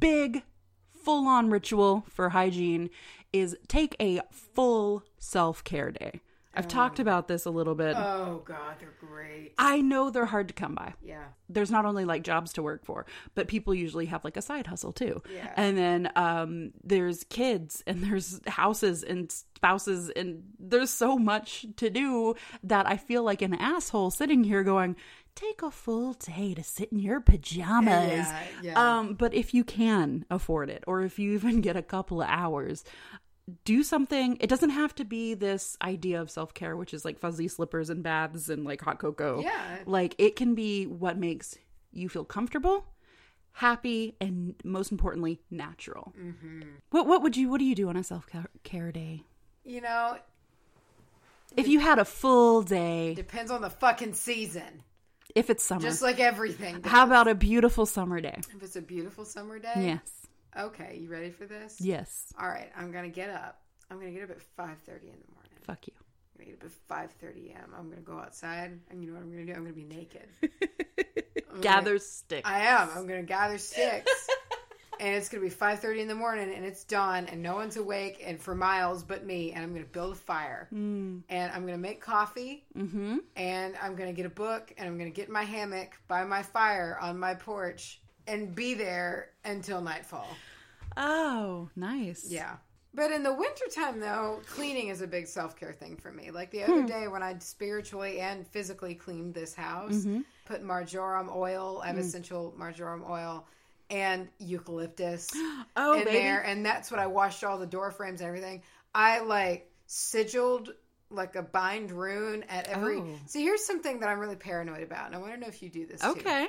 big 0.00 0.42
full 0.94 1.26
on 1.26 1.50
ritual 1.50 2.04
for 2.08 2.30
hygiene 2.30 2.90
is 3.32 3.56
take 3.68 3.96
a 4.00 4.20
full 4.30 5.02
self 5.18 5.62
care 5.64 5.90
day. 5.90 6.20
I've 6.56 6.68
talked 6.68 6.98
about 7.00 7.28
this 7.28 7.44
a 7.46 7.50
little 7.50 7.74
bit. 7.74 7.96
Oh 7.96 8.42
God, 8.44 8.76
they're 8.80 8.94
great. 9.00 9.52
I 9.58 9.80
know 9.80 10.10
they're 10.10 10.26
hard 10.26 10.48
to 10.48 10.54
come 10.54 10.74
by 10.74 10.94
Yeah. 11.02 11.24
there's 11.48 11.70
not 11.70 11.84
only 11.84 12.04
like 12.04 12.22
jobs 12.22 12.52
to 12.54 12.62
work 12.62 12.84
for, 12.84 13.06
but 13.34 13.48
people 13.48 13.74
usually 13.74 14.06
have 14.06 14.24
like 14.24 14.36
a 14.36 14.42
side 14.42 14.66
hustle 14.66 14.92
too. 14.92 15.22
Yeah. 15.32 15.52
And 15.56 15.76
then 15.76 16.10
um 16.16 16.72
there's 16.82 17.24
kids 17.24 17.82
and 17.86 18.02
there's 18.02 18.40
houses 18.46 19.02
and 19.02 19.30
spouses 19.30 20.10
and 20.10 20.42
there's 20.58 20.90
so 20.90 21.16
much 21.18 21.66
to 21.76 21.90
do 21.90 22.34
that 22.62 22.86
I 22.86 22.96
feel 22.96 23.22
like 23.22 23.42
an 23.42 23.54
asshole 23.54 24.10
sitting 24.10 24.44
here 24.44 24.62
going, 24.62 24.96
take 25.34 25.62
a 25.62 25.70
full 25.70 26.12
day 26.14 26.54
to 26.54 26.62
sit 26.62 26.92
in 26.92 26.98
your 27.00 27.20
pajamas. 27.20 28.26
Yeah, 28.28 28.42
yeah. 28.62 28.98
Um, 28.98 29.14
but 29.14 29.34
if 29.34 29.52
you 29.52 29.64
can 29.64 30.24
afford 30.30 30.70
it, 30.70 30.84
or 30.86 31.02
if 31.02 31.18
you 31.18 31.32
even 31.32 31.60
get 31.68 31.76
a 31.76 31.82
couple 31.82 32.22
of 32.22 32.28
hours, 32.28 32.84
do 33.64 33.82
something. 33.82 34.36
It 34.40 34.48
doesn't 34.48 34.70
have 34.70 34.94
to 34.96 35.04
be 35.04 35.34
this 35.34 35.76
idea 35.82 36.20
of 36.20 36.30
self 36.30 36.54
care, 36.54 36.76
which 36.76 36.94
is 36.94 37.04
like 37.04 37.18
fuzzy 37.18 37.48
slippers 37.48 37.90
and 37.90 38.02
baths 38.02 38.48
and 38.48 38.64
like 38.64 38.80
hot 38.80 38.98
cocoa. 38.98 39.42
Yeah. 39.42 39.78
Like 39.86 40.14
it 40.18 40.36
can 40.36 40.54
be 40.54 40.86
what 40.86 41.18
makes 41.18 41.56
you 41.92 42.08
feel 42.08 42.24
comfortable, 42.24 42.86
happy, 43.52 44.16
and 44.20 44.54
most 44.64 44.90
importantly, 44.90 45.40
natural. 45.50 46.14
Mm-hmm. 46.20 46.62
What 46.90 47.06
What 47.06 47.22
would 47.22 47.36
you 47.36 47.48
What 47.50 47.58
do 47.58 47.64
you 47.64 47.74
do 47.74 47.88
on 47.88 47.96
a 47.96 48.02
self 48.04 48.26
care 48.62 48.90
day? 48.92 49.22
You 49.64 49.80
know, 49.80 50.18
If 51.56 51.68
you 51.68 51.80
had 51.80 51.98
a 51.98 52.04
full 52.04 52.62
day, 52.62 53.14
depends 53.14 53.50
on 53.50 53.60
the 53.62 53.70
fucking 53.70 54.14
season. 54.14 54.82
if 55.34 55.48
it's 55.50 55.62
summer, 55.64 55.82
Just 55.82 56.02
like 56.02 56.18
everything. 56.20 56.82
how 56.82 57.04
about 57.04 57.28
a 57.28 57.34
beautiful 57.34 57.86
summer 57.86 58.20
day? 58.20 58.38
if 58.54 58.62
it's 58.62 58.76
a 58.76 58.82
beautiful 58.82 59.24
summer 59.24 59.58
day? 59.58 59.72
Yes. 59.76 60.23
Okay, 60.58 60.98
you 61.02 61.08
ready 61.10 61.30
for 61.30 61.46
this? 61.46 61.80
Yes. 61.80 62.32
All 62.40 62.48
right, 62.48 62.70
I'm 62.76 62.92
gonna 62.92 63.08
get 63.08 63.30
up. 63.30 63.60
I'm 63.90 63.98
gonna 63.98 64.12
get 64.12 64.22
up 64.24 64.30
at 64.30 64.40
5:30 64.56 65.08
in 65.08 65.18
the 65.20 65.32
morning. 65.34 65.50
Fuck 65.66 65.86
you. 65.88 65.92
I'm 65.96 66.44
gonna 66.46 66.50
get 66.56 66.60
up 66.64 66.70
at 66.70 67.10
5:30 67.20 67.50
a.m. 67.52 67.74
I'm 67.76 67.88
gonna 67.90 68.00
go 68.02 68.18
outside, 68.18 68.78
and 68.90 69.02
you 69.02 69.08
know 69.10 69.14
what 69.16 69.22
I'm 69.24 69.30
gonna 69.32 69.46
do? 69.46 69.52
I'm 69.52 69.62
gonna 69.62 69.72
be 69.72 69.84
naked. 69.84 70.28
I'm 71.52 71.60
Gather 71.60 71.90
gonna- 71.90 71.98
sticks. 72.00 72.48
I 72.48 72.60
am. 72.60 72.88
I'm 72.94 73.06
gonna 73.06 73.22
gather 73.22 73.58
sticks, 73.58 74.28
and 75.00 75.14
it's 75.16 75.28
gonna 75.28 75.42
be 75.42 75.50
5:30 75.50 76.00
in 76.00 76.08
the 76.08 76.14
morning, 76.14 76.52
and 76.54 76.64
it's 76.64 76.84
dawn, 76.84 77.26
and 77.26 77.42
no 77.42 77.54
one's 77.54 77.76
awake, 77.76 78.22
and 78.24 78.40
for 78.40 78.54
miles 78.54 79.02
but 79.04 79.24
me, 79.24 79.52
and 79.52 79.62
I'm 79.64 79.72
gonna 79.72 79.84
build 79.86 80.12
a 80.12 80.16
fire, 80.16 80.68
and 80.70 81.24
I'm 81.30 81.66
gonna 81.66 81.78
make 81.78 82.00
coffee, 82.00 82.64
Mm-hmm. 82.76 83.18
and 83.36 83.76
I'm 83.82 83.94
gonna 83.96 84.12
get 84.12 84.26
a 84.26 84.30
book, 84.30 84.72
and 84.76 84.88
I'm 84.88 84.98
gonna 84.98 85.10
get 85.10 85.26
in 85.28 85.32
my 85.32 85.44
hammock 85.44 85.96
by 86.08 86.24
my 86.24 86.42
fire 86.42 86.98
on 87.00 87.18
my 87.18 87.34
porch, 87.34 88.00
and 88.26 88.54
be 88.54 88.74
there 88.74 89.30
until 89.44 89.80
nightfall. 89.80 90.28
Oh, 90.96 91.68
nice. 91.76 92.26
Yeah. 92.28 92.56
But 92.94 93.10
in 93.10 93.24
the 93.24 93.34
wintertime, 93.34 93.98
though, 93.98 94.40
cleaning 94.46 94.88
is 94.88 95.02
a 95.02 95.06
big 95.06 95.26
self 95.26 95.56
care 95.56 95.72
thing 95.72 95.96
for 95.96 96.12
me. 96.12 96.30
Like 96.30 96.52
the 96.52 96.62
other 96.62 96.82
hmm. 96.82 96.86
day 96.86 97.08
when 97.08 97.22
I 97.22 97.36
spiritually 97.38 98.20
and 98.20 98.46
physically 98.46 98.94
cleaned 98.94 99.34
this 99.34 99.52
house, 99.54 99.94
mm-hmm. 99.94 100.20
put 100.44 100.62
marjoram 100.62 101.28
oil, 101.34 101.80
I 101.82 101.88
have 101.88 101.96
hmm. 101.96 102.02
essential 102.02 102.54
marjoram 102.56 103.04
oil, 103.08 103.48
and 103.90 104.28
eucalyptus 104.38 105.30
Oh, 105.76 105.94
in 105.94 106.04
baby. 106.04 106.18
there. 106.18 106.42
And 106.42 106.64
that's 106.64 106.90
what 106.90 107.00
I 107.00 107.08
washed 107.08 107.42
all 107.42 107.58
the 107.58 107.66
door 107.66 107.90
frames 107.90 108.20
and 108.20 108.28
everything. 108.28 108.62
I 108.94 109.20
like 109.20 109.72
sigiled 109.86 110.70
like 111.10 111.34
a 111.34 111.42
bind 111.42 111.90
rune 111.90 112.44
at 112.48 112.68
every. 112.68 112.98
Oh. 112.98 113.08
See, 113.26 113.42
here's 113.42 113.64
something 113.64 114.00
that 114.00 114.08
I'm 114.08 114.20
really 114.20 114.36
paranoid 114.36 114.84
about. 114.84 115.06
And 115.06 115.16
I 115.16 115.18
want 115.18 115.34
to 115.34 115.40
know 115.40 115.48
if 115.48 115.62
you 115.62 115.68
do 115.68 115.84
this 115.84 116.00
too 116.00 116.08
Okay. 116.08 116.48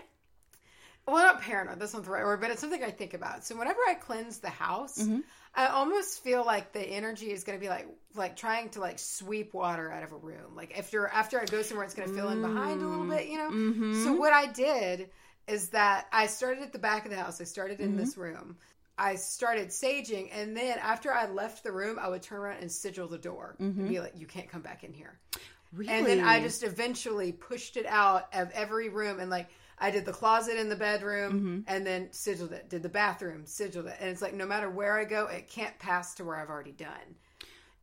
Well, 1.07 1.17
not 1.23 1.41
paranoid. 1.41 1.79
That's 1.79 1.93
not 1.93 2.03
the 2.03 2.09
right 2.11 2.23
word, 2.23 2.41
but 2.41 2.51
it's 2.51 2.61
something 2.61 2.83
I 2.83 2.91
think 2.91 3.13
about. 3.13 3.45
So 3.45 3.55
whenever 3.55 3.79
I 3.87 3.93
cleanse 3.95 4.39
the 4.39 4.49
house, 4.49 4.97
Mm-hmm. 4.99 5.19
I 5.57 5.67
almost 5.67 6.21
feel 6.21 6.45
like 6.45 6.73
the 6.73 6.81
energy 6.81 7.31
is 7.31 7.45
going 7.45 7.57
to 7.57 7.63
be 7.63 7.69
like 7.69 7.87
like 8.13 8.35
trying 8.35 8.67
to 8.71 8.81
like 8.81 8.99
sweep 8.99 9.53
water 9.53 9.89
out 9.89 10.03
of 10.03 10.11
a 10.11 10.17
room. 10.17 10.53
Like 10.53 10.77
after 10.77 11.07
after 11.07 11.39
I 11.39 11.45
go 11.45 11.61
somewhere, 11.61 11.85
it's 11.85 11.93
going 11.95 12.09
to 12.09 12.13
fill 12.13 12.27
in 12.27 12.41
behind 12.41 12.81
a 12.81 12.85
little 12.85 13.05
bit, 13.05 13.27
you 13.27 13.37
know. 13.37 13.49
Mm-hmm. 13.49 14.03
So 14.03 14.13
what 14.15 14.33
I 14.33 14.47
did 14.47 15.09
is 15.47 15.69
that 15.69 16.07
I 16.11 16.27
started 16.27 16.61
at 16.63 16.73
the 16.73 16.79
back 16.79 17.05
of 17.05 17.11
the 17.11 17.17
house. 17.17 17.39
I 17.39 17.45
started 17.45 17.79
in 17.79 17.91
Mm-hmm. 17.91 17.97
this 17.99 18.17
room. 18.17 18.57
I 18.97 19.15
started 19.15 19.69
saging, 19.69 20.29
and 20.33 20.57
then 20.57 20.77
after 20.77 21.13
I 21.13 21.27
left 21.29 21.63
the 21.63 21.71
room, 21.71 21.99
I 22.01 22.09
would 22.09 22.21
turn 22.21 22.39
around 22.39 22.57
and 22.61 22.69
sigil 22.71 23.07
the 23.07 23.17
door 23.17 23.55
and 23.59 23.87
be 23.87 24.01
like, 24.01 24.13
"You 24.17 24.25
can't 24.25 24.49
come 24.49 24.61
back 24.61 24.83
in 24.83 24.91
here." 24.93 25.17
Mm-hmm. 25.31 25.77
Really? 25.77 25.91
And 25.93 26.05
then 26.05 26.19
I 26.21 26.41
just 26.41 26.63
eventually 26.63 27.31
pushed 27.31 27.77
it 27.77 27.85
out 27.85 28.27
of 28.33 28.51
every 28.51 28.89
room 28.89 29.19
and 29.21 29.29
like 29.29 29.47
I 29.77 29.91
did 29.91 30.05
the 30.05 30.13
closet 30.13 30.57
in 30.57 30.69
the 30.69 30.75
bedroom 30.75 31.33
Mm-hmm. 31.33 31.59
and 31.67 31.85
then 31.85 32.09
sigiled 32.11 32.53
it. 32.53 32.69
Did 32.69 32.81
the 32.83 32.89
bathroom, 32.89 33.45
sigiled 33.45 33.87
it. 33.87 33.97
And 33.99 34.09
it's 34.09 34.21
like 34.21 34.33
no 34.33 34.45
matter 34.45 34.69
where 34.69 34.97
I 34.97 35.03
go, 35.05 35.27
it 35.27 35.49
can't 35.49 35.77
pass 35.79 36.15
to 36.15 36.23
where 36.25 36.37
I've 36.37 36.49
already 36.49 36.71
done. 36.71 37.15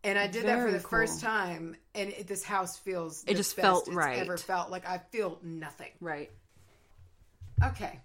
And 0.05 0.19
I 0.19 0.27
did 0.27 0.47
that 0.47 0.57
for 0.57 0.63
Very 0.65 0.73
the 0.73 0.81
first 0.81 1.21
time, 1.21 1.77
and 1.95 2.11
it, 2.11 2.27
this 2.27 2.43
house 2.43 2.77
feels 2.77 3.23
It 3.23 3.27
the 3.29 3.35
just 3.35 3.55
best 3.55 3.65
felt 3.65 3.87
it's 3.87 3.95
right. 3.97 4.19
Ever 4.19 4.37
felt 4.37 4.69
like 4.71 4.85
I 4.89 4.99
feel 4.99 5.39
nothing. 5.43 5.93
right. 6.01 6.31
Okay. 7.63 8.01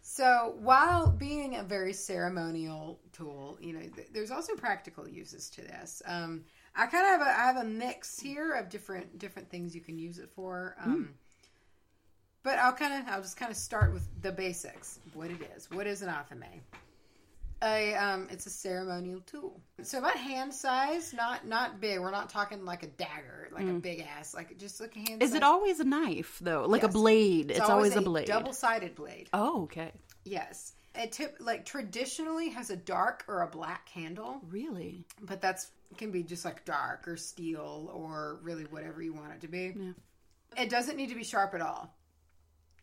So 0.00 0.54
while 0.60 1.10
being 1.10 1.56
a 1.56 1.62
very 1.62 1.92
ceremonial 1.92 2.98
tool, 3.12 3.58
you 3.60 3.72
know, 3.74 3.80
th- 3.80 4.08
there's 4.12 4.30
also 4.30 4.54
practical 4.54 5.08
uses 5.08 5.50
to 5.50 5.60
this. 5.62 6.02
Um, 6.06 6.44
I 6.74 6.86
kind 6.86 7.04
of 7.04 7.10
have 7.10 7.20
a, 7.20 7.24
I 7.30 7.42
have 7.46 7.56
a 7.56 7.64
mix 7.64 8.18
here 8.18 8.52
of 8.52 8.68
different 8.70 9.18
different 9.18 9.50
things 9.50 9.74
you 9.74 9.80
can 9.80 9.98
use 9.98 10.18
it 10.18 10.30
for. 10.34 10.76
Um, 10.82 11.14
But 12.42 12.58
I'll 12.58 12.72
kind 12.72 12.94
of 13.02 13.08
I'll 13.12 13.22
just 13.22 13.36
kind 13.36 13.50
of 13.50 13.56
start 13.56 13.92
with 13.92 14.06
the 14.22 14.32
basics. 14.32 15.00
What 15.14 15.30
it 15.30 15.38
is. 15.56 15.70
What 15.70 15.86
is 15.86 16.02
an 16.02 16.08
athame? 16.08 16.60
A 17.60 17.94
um, 17.96 18.28
it's 18.30 18.46
a 18.46 18.50
ceremonial 18.50 19.20
tool. 19.26 19.60
So 19.82 19.98
about 19.98 20.16
hand 20.16 20.54
size, 20.54 21.12
not 21.12 21.46
not 21.46 21.80
big. 21.80 21.98
We're 21.98 22.12
not 22.12 22.30
talking 22.30 22.64
like 22.64 22.84
a 22.84 22.86
dagger, 22.86 23.48
like 23.52 23.66
a 23.66 23.72
big 23.72 24.06
ass, 24.16 24.32
like 24.32 24.56
just 24.58 24.80
like 24.80 24.94
a 24.94 25.00
hand. 25.00 25.22
Is 25.22 25.30
size. 25.30 25.38
it 25.38 25.42
always 25.42 25.80
a 25.80 25.84
knife 25.84 26.38
though? 26.40 26.66
Like 26.68 26.82
Yes. 26.82 26.90
a 26.90 26.92
blade? 26.92 27.50
It's, 27.50 27.60
always, 27.60 27.96
a 27.96 28.00
blade. 28.00 28.26
double 28.28 28.52
sided 28.52 28.94
blade. 28.94 29.28
Oh, 29.32 29.64
okay. 29.64 29.90
Yes. 30.24 30.74
It 30.94 31.10
tip 31.12 31.36
like 31.40 31.64
traditionally 31.64 32.48
has 32.50 32.70
a 32.70 32.76
dark 32.76 33.24
or 33.26 33.42
a 33.42 33.48
black 33.48 33.88
handle, 33.88 34.40
Really? 34.48 35.04
but 35.22 35.40
that's 35.40 35.68
can 35.96 36.12
be 36.12 36.22
just 36.22 36.44
like 36.44 36.64
dark 36.64 37.08
or 37.08 37.16
steel 37.16 37.90
or 37.92 38.38
really 38.42 38.64
whatever 38.64 39.02
you 39.02 39.12
want 39.12 39.32
it 39.32 39.40
to 39.40 39.48
be. 39.48 39.74
Yeah. 39.76 39.92
It 40.62 40.70
doesn't 40.70 40.96
need 40.96 41.08
to 41.08 41.14
be 41.16 41.24
sharp 41.24 41.54
at 41.54 41.60
all. 41.60 41.92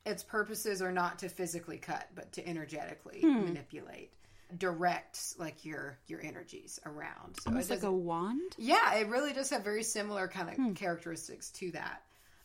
Its 0.06 0.24
purposes 0.24 0.82
are 0.82 0.92
not 0.92 1.20
to 1.20 1.30
physically 1.30 1.78
cut, 1.78 2.08
but 2.16 2.32
to 2.34 2.48
energetically 2.48 3.22
Hmm. 3.22 3.46
manipulate, 3.46 4.12
direct 4.56 5.20
like 5.40 5.66
your 5.66 5.98
your 6.08 6.22
energies 6.22 6.80
around. 6.86 7.36
So 7.42 7.56
it's 7.58 7.70
it 7.70 7.76
like 7.76 7.84
a 7.84 7.92
wand? 7.92 8.56
yeah, 8.58 8.94
it 8.96 9.08
really 9.08 9.34
does 9.34 9.50
have 9.50 9.64
very 9.64 9.84
similar 9.84 10.28
kind 10.28 10.50
of 10.50 10.56
Hmm. 10.56 10.74
characteristics 10.74 11.50
to 11.52 11.72
that. 11.72 12.04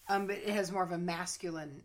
Um, 0.09 0.27
but 0.27 0.37
it 0.37 0.49
has 0.49 0.73
more 0.73 0.83
of 0.83 0.90
a 0.92 0.99
masculine 0.99 1.83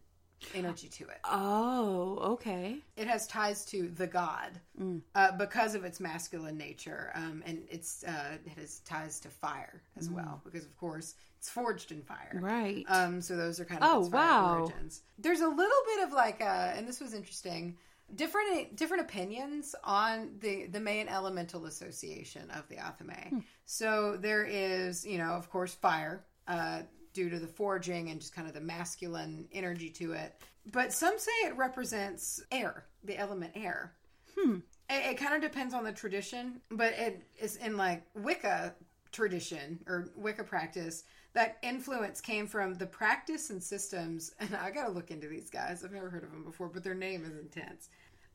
energy 0.54 0.88
to 0.90 1.04
it. 1.10 1.20
Oh, 1.26 2.18
okay. 2.34 2.78
it 2.96 3.08
has 3.08 3.28
ties 3.28 3.66
to 3.66 3.90
the 3.90 4.08
god 4.08 4.60
Mm. 4.80 5.02
uh, 5.14 5.32
because 5.38 5.76
of 5.76 5.84
its 5.86 6.00
masculine 6.00 6.58
nature, 6.58 7.12
um, 7.16 7.44
and 7.46 7.68
it's 7.70 8.04
uh, 8.04 8.38
it 8.46 8.52
has 8.58 8.80
ties 8.80 9.20
to 9.22 9.30
fire 9.30 9.82
as 9.98 10.10
well 10.10 10.42
because 10.46 10.66
of 10.66 10.76
course 10.78 11.16
it's 11.46 11.52
forged 11.52 11.92
in 11.92 12.02
fire. 12.02 12.40
Right. 12.42 12.84
Um, 12.88 13.22
so 13.22 13.36
those 13.36 13.60
are 13.60 13.66
kind 13.66 13.84
of 13.84 13.90
Oh, 13.92 14.10
wow. 14.10 14.62
origins. 14.62 15.04
There's 15.20 15.42
a 15.42 15.48
little 15.48 15.84
bit 15.96 16.08
of 16.08 16.12
like, 16.14 16.42
uh, 16.42 16.74
and 16.76 16.88
this 16.88 17.00
was 17.00 17.14
interesting. 17.14 17.78
Different 18.16 18.76
different 18.76 19.02
opinions 19.04 19.74
on 19.84 20.32
the 20.40 20.68
the 20.68 20.80
main 20.80 21.08
elemental 21.08 21.66
association 21.66 22.50
of 22.52 22.68
the 22.70 22.76
Athame. 22.76 23.30
Hmm. 23.30 23.40
So 23.66 24.18
there 24.20 24.44
is, 24.44 25.06
you 25.06 25.18
know, 25.18 25.34
of 25.34 25.50
course, 25.50 25.74
fire 25.74 26.24
uh, 26.48 26.82
due 27.14 27.30
to 27.30 27.40
the 27.40 27.48
forging 27.48 28.10
and 28.10 28.20
just 28.20 28.34
kind 28.36 28.48
of 28.48 28.54
the 28.54 28.62
masculine 28.62 29.48
energy 29.52 29.90
to 29.92 30.14
it. 30.14 30.34
But 30.72 30.94
some 30.94 31.18
say 31.18 31.32
it 31.46 31.58
represents 31.58 32.42
air, 32.52 32.86
the 33.04 33.18
element 33.18 33.54
air. 33.56 33.94
Hmm. 34.38 34.58
It, 34.90 35.12
it 35.12 35.18
kind 35.18 35.34
of 35.36 35.42
depends 35.42 35.74
on 35.74 35.84
the 35.84 35.92
tradition, 35.92 36.62
but 36.72 36.94
it 36.94 37.24
is 37.40 37.56
in 37.58 37.76
like 37.78 38.04
Wicca 38.16 38.76
tradition 39.12 39.80
or 39.88 40.10
Wicca 40.16 40.44
practice. 40.44 41.04
That 41.36 41.58
influence 41.62 42.22
came 42.22 42.48
from 42.48 42.76
the 42.76 42.86
practice 42.88 43.50
and 43.50 43.62
systems, 43.62 44.34
and 44.40 44.56
I 44.56 44.72
got 44.72 44.86
to 44.88 44.92
look 44.92 45.12
into 45.12 45.28
these 45.28 45.50
guys. 45.50 45.84
I've 45.84 45.92
never 45.92 46.10
heard 46.10 46.24
of 46.24 46.32
them 46.32 46.44
before, 46.44 46.70
but 46.70 46.84
their 46.84 46.96
name 46.96 47.24
is 47.26 47.38
intense. 47.38 47.90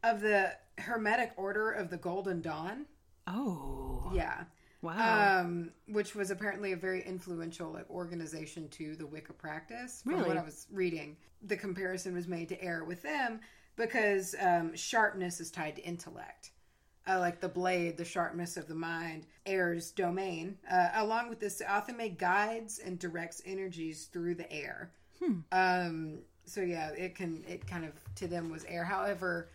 Of 0.04 0.20
the 0.20 0.52
Hermetic 0.78 1.32
Order 1.36 1.72
of 1.72 1.90
the 1.90 1.96
Golden 1.96 2.40
Dawn, 2.42 2.86
oh. 3.26 4.10
yeah, 4.14 4.44
Wow. 4.82 5.40
um, 5.40 5.70
which 5.88 6.14
was 6.14 6.30
apparently 6.30 6.72
a 6.72 6.76
very 6.76 7.02
influential 7.02 7.70
like, 7.72 7.88
organization 7.90 8.68
to 8.70 8.94
the 8.96 9.06
Wicca 9.06 9.32
practice. 9.34 10.02
From 10.02 10.14
Really? 10.14 10.29
what 10.29 10.37
I 10.38 10.42
was 10.42 10.66
reading, 10.70 11.16
the 11.42 11.56
comparison 11.56 12.14
was 12.14 12.29
made 12.29 12.48
to 12.50 12.62
air 12.62 12.85
with 12.85 13.02
them 13.02 13.40
because 13.77 14.35
um, 14.40 14.75
sharpness 14.77 15.40
is 15.40 15.50
tied 15.50 15.77
to 15.77 15.83
intellect. 15.83 16.50
Uh, 17.09 17.19
like 17.19 17.40
the 17.40 17.48
blade, 17.48 17.96
the 17.96 18.05
sharpness 18.05 18.57
of 18.57 18.69
the 18.69 18.75
mind, 18.75 19.27
air's 19.46 19.90
domain. 19.90 20.59
Uh, 20.71 20.90
along 20.94 21.29
with 21.29 21.40
this, 21.40 21.63
Athame 21.67 22.17
guides 22.19 22.79
and 22.79 22.98
directs 22.98 23.40
energies 23.46 24.09
through 24.13 24.35
the 24.35 24.51
air. 24.53 24.90
Um, 25.51 26.19
so 26.44 26.61
yeah, 26.61 26.90
it 26.90 27.15
can 27.15 27.44
it 27.48 27.67
kind 27.67 27.85
of 27.85 27.92
to 28.17 28.27
them 28.27 28.51
was 28.51 28.65
air. 28.65 28.85
However, 28.85 29.48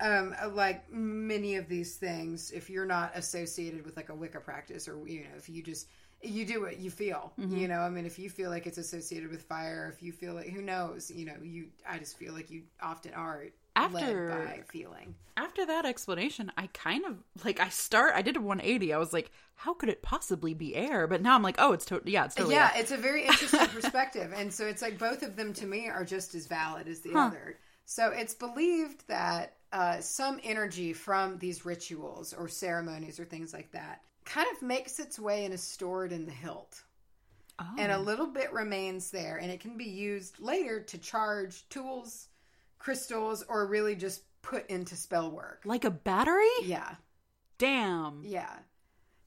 um, 0.00 0.34
like 0.52 0.90
many 0.90 1.56
of 1.56 1.68
these 1.68 1.96
things, 1.96 2.50
if 2.50 2.68
you're 2.68 2.86
not 2.86 3.12
associated 3.14 3.84
with 3.84 3.96
like 3.96 4.08
a 4.08 4.14
Wicca 4.14 4.40
practice, 4.40 4.88
or 4.88 5.06
you 5.06 5.20
know, 5.20 5.36
if 5.36 5.48
you 5.48 5.62
just 5.62 5.88
you 6.22 6.44
do 6.46 6.62
what 6.62 6.78
you 6.78 6.90
feel, 6.90 7.32
you 7.36 7.68
know. 7.68 7.80
I 7.80 7.90
mean, 7.90 8.06
if 8.06 8.18
you 8.18 8.30
feel 8.30 8.50
like 8.50 8.66
it's 8.66 8.78
associated 8.78 9.30
with 9.30 9.42
fire, 9.42 9.92
if 9.94 10.02
you 10.02 10.12
feel 10.12 10.34
like 10.34 10.48
who 10.48 10.62
knows, 10.62 11.10
you 11.10 11.26
know, 11.26 11.36
you. 11.42 11.68
I 11.88 11.98
just 11.98 12.18
feel 12.18 12.32
like 12.32 12.50
you 12.50 12.62
often 12.82 13.12
are 13.14 13.44
After- 13.76 14.64
feeling. 14.68 15.14
After 15.36 15.66
that 15.66 15.84
explanation, 15.84 16.50
I 16.56 16.68
kind 16.68 17.04
of 17.04 17.18
like 17.44 17.60
I 17.60 17.68
start. 17.68 18.14
I 18.14 18.22
did 18.22 18.36
a 18.36 18.40
180. 18.40 18.94
I 18.94 18.98
was 18.98 19.12
like, 19.12 19.30
how 19.54 19.74
could 19.74 19.90
it 19.90 20.02
possibly 20.02 20.54
be 20.54 20.74
air? 20.74 21.06
But 21.06 21.20
now 21.20 21.34
I'm 21.34 21.42
like, 21.42 21.56
oh, 21.58 21.72
it's 21.72 21.84
totally 21.84 22.12
yeah, 22.12 22.24
it's 22.24 22.34
totally 22.34 22.54
yeah, 22.54 22.70
air. 22.74 22.80
it's 22.80 22.90
a 22.90 22.96
very 22.96 23.26
interesting 23.26 23.66
perspective, 23.66 24.32
and 24.34 24.52
so 24.52 24.66
it's 24.66 24.80
like 24.80 24.98
both 24.98 25.22
of 25.22 25.36
them 25.36 25.52
to 25.54 25.66
me 25.66 25.88
are 25.88 26.04
just 26.04 26.34
as 26.34 26.46
valid 26.46 26.88
as 26.88 27.00
the 27.00 27.14
other. 27.14 27.58
So 27.84 28.08
it's 28.08 28.34
believed 28.34 29.06
that 29.08 29.56
uh, 29.72 30.00
some 30.00 30.40
energy 30.42 30.92
from 30.92 31.38
these 31.38 31.64
rituals 31.64 32.32
or 32.32 32.48
ceremonies 32.48 33.20
or 33.20 33.24
things 33.24 33.52
like 33.52 33.70
that 33.72 34.00
kind 34.24 34.48
of 34.54 34.62
makes 34.62 34.98
its 34.98 35.18
way 35.18 35.44
and 35.44 35.54
is 35.54 35.62
stored 35.62 36.12
in 36.12 36.26
the 36.26 36.32
hilt. 36.32 36.82
Oh. 37.58 37.74
And 37.78 37.90
a 37.90 37.98
little 37.98 38.26
bit 38.26 38.52
remains 38.52 39.10
there, 39.10 39.38
and 39.38 39.50
it 39.50 39.60
can 39.60 39.78
be 39.78 39.84
used 39.84 40.40
later 40.40 40.80
to 40.80 40.98
charge 40.98 41.66
tools, 41.70 42.28
crystals, 42.78 43.44
or 43.48 43.66
really 43.66 43.96
just 43.96 44.22
put 44.42 44.68
into 44.70 44.96
spell 44.96 45.30
work. 45.30 45.62
like 45.64 45.84
a 45.84 45.90
battery? 45.90 46.46
Yeah, 46.62 46.94
Damn. 47.58 48.22
yeah. 48.24 48.54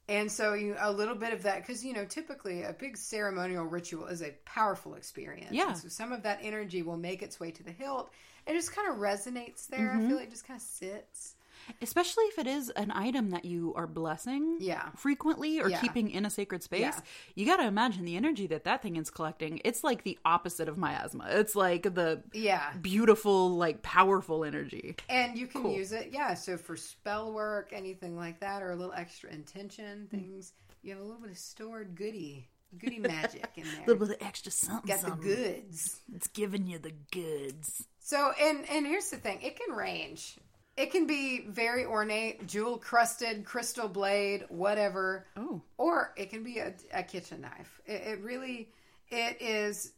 And 0.08 0.32
so 0.32 0.56
you 0.56 0.76
a 0.80 0.92
little 0.92 1.14
bit 1.14 1.34
of 1.34 1.44
that 1.44 1.62
because 1.62 1.86
you 1.86 1.94
know 1.94 2.04
typically 2.04 2.64
a 2.64 2.74
big 2.74 2.98
ceremonial 2.98 3.66
ritual 3.66 4.08
is 4.08 4.24
a 4.24 4.34
powerful 4.44 4.96
experience. 4.96 5.52
Yeah. 5.52 5.70
And 5.70 5.78
so 5.78 5.88
some 5.88 6.12
of 6.12 6.24
that 6.24 6.40
energy 6.42 6.82
will 6.82 6.98
make 6.98 7.22
its 7.22 7.40
way 7.40 7.52
to 7.52 7.62
the 7.64 7.72
hilt. 7.72 8.10
It 8.48 8.54
just 8.54 8.76
kind 8.76 8.90
of 8.90 8.98
resonates 8.98 9.68
there. 9.68 9.90
Mm-hmm. 9.90 10.06
I 10.06 10.08
feel 10.08 10.18
like 10.18 10.28
it 10.28 10.32
just 10.32 10.48
kind 10.48 10.58
of 10.60 10.66
sits. 10.66 11.36
Especially 11.82 12.24
if 12.26 12.40
it 12.40 12.48
is 12.48 12.70
an 12.72 12.92
item 12.92 13.30
that 13.32 13.46
you 13.46 13.74
are 13.76 13.88
blessing 13.88 14.58
Yeah. 14.60 14.90
frequently 14.96 15.60
or 15.62 15.70
Yeah. 15.70 15.80
keeping 15.82 16.10
in 16.10 16.26
a 16.26 16.30
sacred 16.30 16.64
space. 16.64 16.82
Yeah. 16.82 17.00
You 17.36 17.46
got 17.46 17.58
to 17.58 17.66
imagine 17.68 18.06
the 18.06 18.16
energy 18.16 18.48
that 18.48 18.64
that 18.66 18.82
thing 18.82 18.96
is 18.96 19.10
collecting. 19.10 19.62
It's 19.64 19.84
like 19.84 20.04
the 20.04 20.18
opposite 20.26 20.68
of 20.70 20.78
miasma. 20.78 21.28
It's 21.30 21.56
like 21.56 21.84
the 21.84 22.24
Yeah. 22.34 22.74
beautiful, 22.82 23.50
like 23.56 23.82
powerful 23.82 24.44
energy. 24.44 24.96
And 25.10 25.38
you 25.38 25.48
can 25.48 25.62
Cool. 25.64 25.74
use 25.76 25.92
it, 25.92 26.10
yeah. 26.12 26.34
So 26.34 26.58
for 26.58 26.76
spell 26.76 27.34
work, 27.34 27.72
anything 27.74 28.16
like 28.18 28.40
that, 28.42 28.62
or 28.64 28.72
a 28.72 28.76
little 28.76 28.94
extra 28.94 29.30
intention 29.32 30.08
Hmm. 30.12 30.18
things, 30.18 30.54
you 30.82 30.92
have 30.92 31.00
a 31.02 31.04
little 31.04 31.22
bit 31.22 31.32
of 31.32 31.38
stored 31.38 31.96
goody, 31.96 32.48
goody 32.78 33.00
magic 33.00 33.50
in 33.56 33.64
there. 33.64 33.84
A 33.84 33.86
little 33.88 34.08
bit 34.08 34.16
of 34.22 34.28
extra 34.28 34.52
something. 34.52 34.88
Got 34.96 35.02
the 35.06 35.12
goods. 35.12 36.02
It's 36.14 36.28
giving 36.28 36.68
you 36.68 36.80
the 36.80 36.94
goods. 37.12 37.86
So, 38.00 38.32
and 38.42 38.68
and 38.70 38.86
here's 38.88 39.10
the 39.10 39.18
thing: 39.18 39.42
it 39.42 39.60
can 39.60 39.76
range. 39.76 40.38
It 40.80 40.92
can 40.92 41.06
be 41.08 41.42
very 41.50 41.84
ornate, 41.86 42.48
jewel 42.48 42.78
crusted, 42.78 43.44
crystal 43.44 43.90
blade, 43.90 44.46
whatever, 44.48 45.26
Oh. 45.36 45.62
or 45.78 46.14
it 46.16 46.30
can 46.30 46.42
be 46.42 46.60
a, 46.60 46.74
a 46.94 47.04
kitchen 47.04 47.42
knife. 47.42 47.82
It, 47.86 48.02
it 48.08 48.22
really, 48.24 48.70
it 49.10 49.42
is 49.42 49.92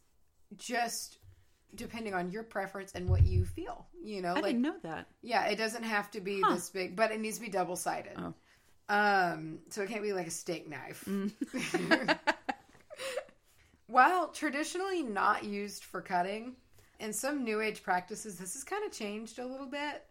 just 0.56 1.18
depending 1.76 2.14
on 2.14 2.32
your 2.32 2.42
preference 2.42 2.92
and 2.96 3.08
what 3.08 3.22
you 3.22 3.44
feel. 3.44 3.86
You 4.02 4.22
know, 4.22 4.30
I 4.30 4.40
like 4.40 4.44
didn't 4.46 4.62
know 4.62 4.74
that. 4.82 5.06
yeah, 5.22 5.46
it 5.46 5.56
doesn't 5.56 5.84
have 5.84 6.10
to 6.10 6.20
be 6.20 6.40
Huh. 6.42 6.54
this 6.54 6.68
big, 6.70 6.96
but 6.96 7.12
it 7.12 7.20
needs 7.20 7.36
to 7.38 7.42
be 7.44 7.48
double 7.48 7.76
sided. 7.76 8.18
Oh. 8.18 8.34
Um, 8.88 9.60
so 9.70 9.82
it 9.82 9.88
can't 9.88 10.02
be 10.02 10.12
like 10.12 10.26
a 10.26 10.30
steak 10.32 10.68
knife. 10.68 11.04
Mm. 11.08 12.18
While 13.86 14.28
traditionally 14.28 15.02
not 15.02 15.44
used 15.44 15.84
for 15.84 16.00
cutting, 16.00 16.56
in 16.98 17.12
some 17.12 17.44
new 17.44 17.60
age 17.60 17.82
practices, 17.84 18.36
this 18.36 18.54
has 18.54 18.64
kind 18.64 18.84
of 18.84 18.92
changed 18.92 19.38
a 19.38 19.46
little 19.46 19.66
bit, 19.66 20.04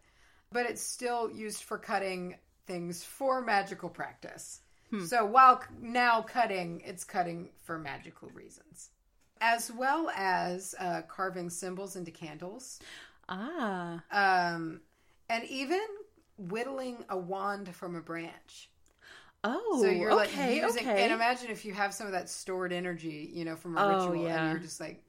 but 0.52 0.66
it's 0.66 0.82
still 0.82 1.30
used 1.30 1.62
for 1.62 1.78
cutting 1.78 2.36
things 2.66 3.04
for 3.04 3.40
magical 3.42 3.88
practice. 3.88 4.60
Hmm. 4.90 5.04
So 5.04 5.24
while 5.24 5.62
now 5.80 6.22
cutting, 6.22 6.82
it's 6.84 7.04
cutting 7.04 7.48
for 7.62 7.78
magical 7.78 8.28
reasons, 8.34 8.90
as 9.40 9.70
well 9.72 10.10
as 10.14 10.74
uh, 10.78 11.02
carving 11.08 11.50
symbols 11.50 11.96
into 11.96 12.10
candles 12.10 12.78
Ah. 13.28 14.02
um, 14.10 14.80
and 15.30 15.44
even 15.44 15.80
whittling 16.36 17.04
a 17.08 17.16
wand 17.16 17.74
from 17.74 17.96
a 17.96 18.00
branch. 18.00 18.68
Oh, 19.44 19.80
So 19.82 19.88
you're 19.88 20.12
okay, 20.12 20.60
like 20.62 20.62
using, 20.68 20.88
okay. 20.88 21.02
and 21.04 21.12
imagine 21.12 21.50
if 21.50 21.64
you 21.64 21.72
have 21.72 21.92
some 21.94 22.06
of 22.06 22.12
that 22.12 22.28
stored 22.28 22.72
energy, 22.72 23.30
you 23.32 23.44
know, 23.44 23.56
from 23.56 23.76
a 23.76 23.82
Oh, 23.82 23.88
ritual, 24.10 24.24
yeah. 24.26 24.42
and 24.44 24.52
you're 24.52 24.60
just 24.60 24.80
like 24.80 25.02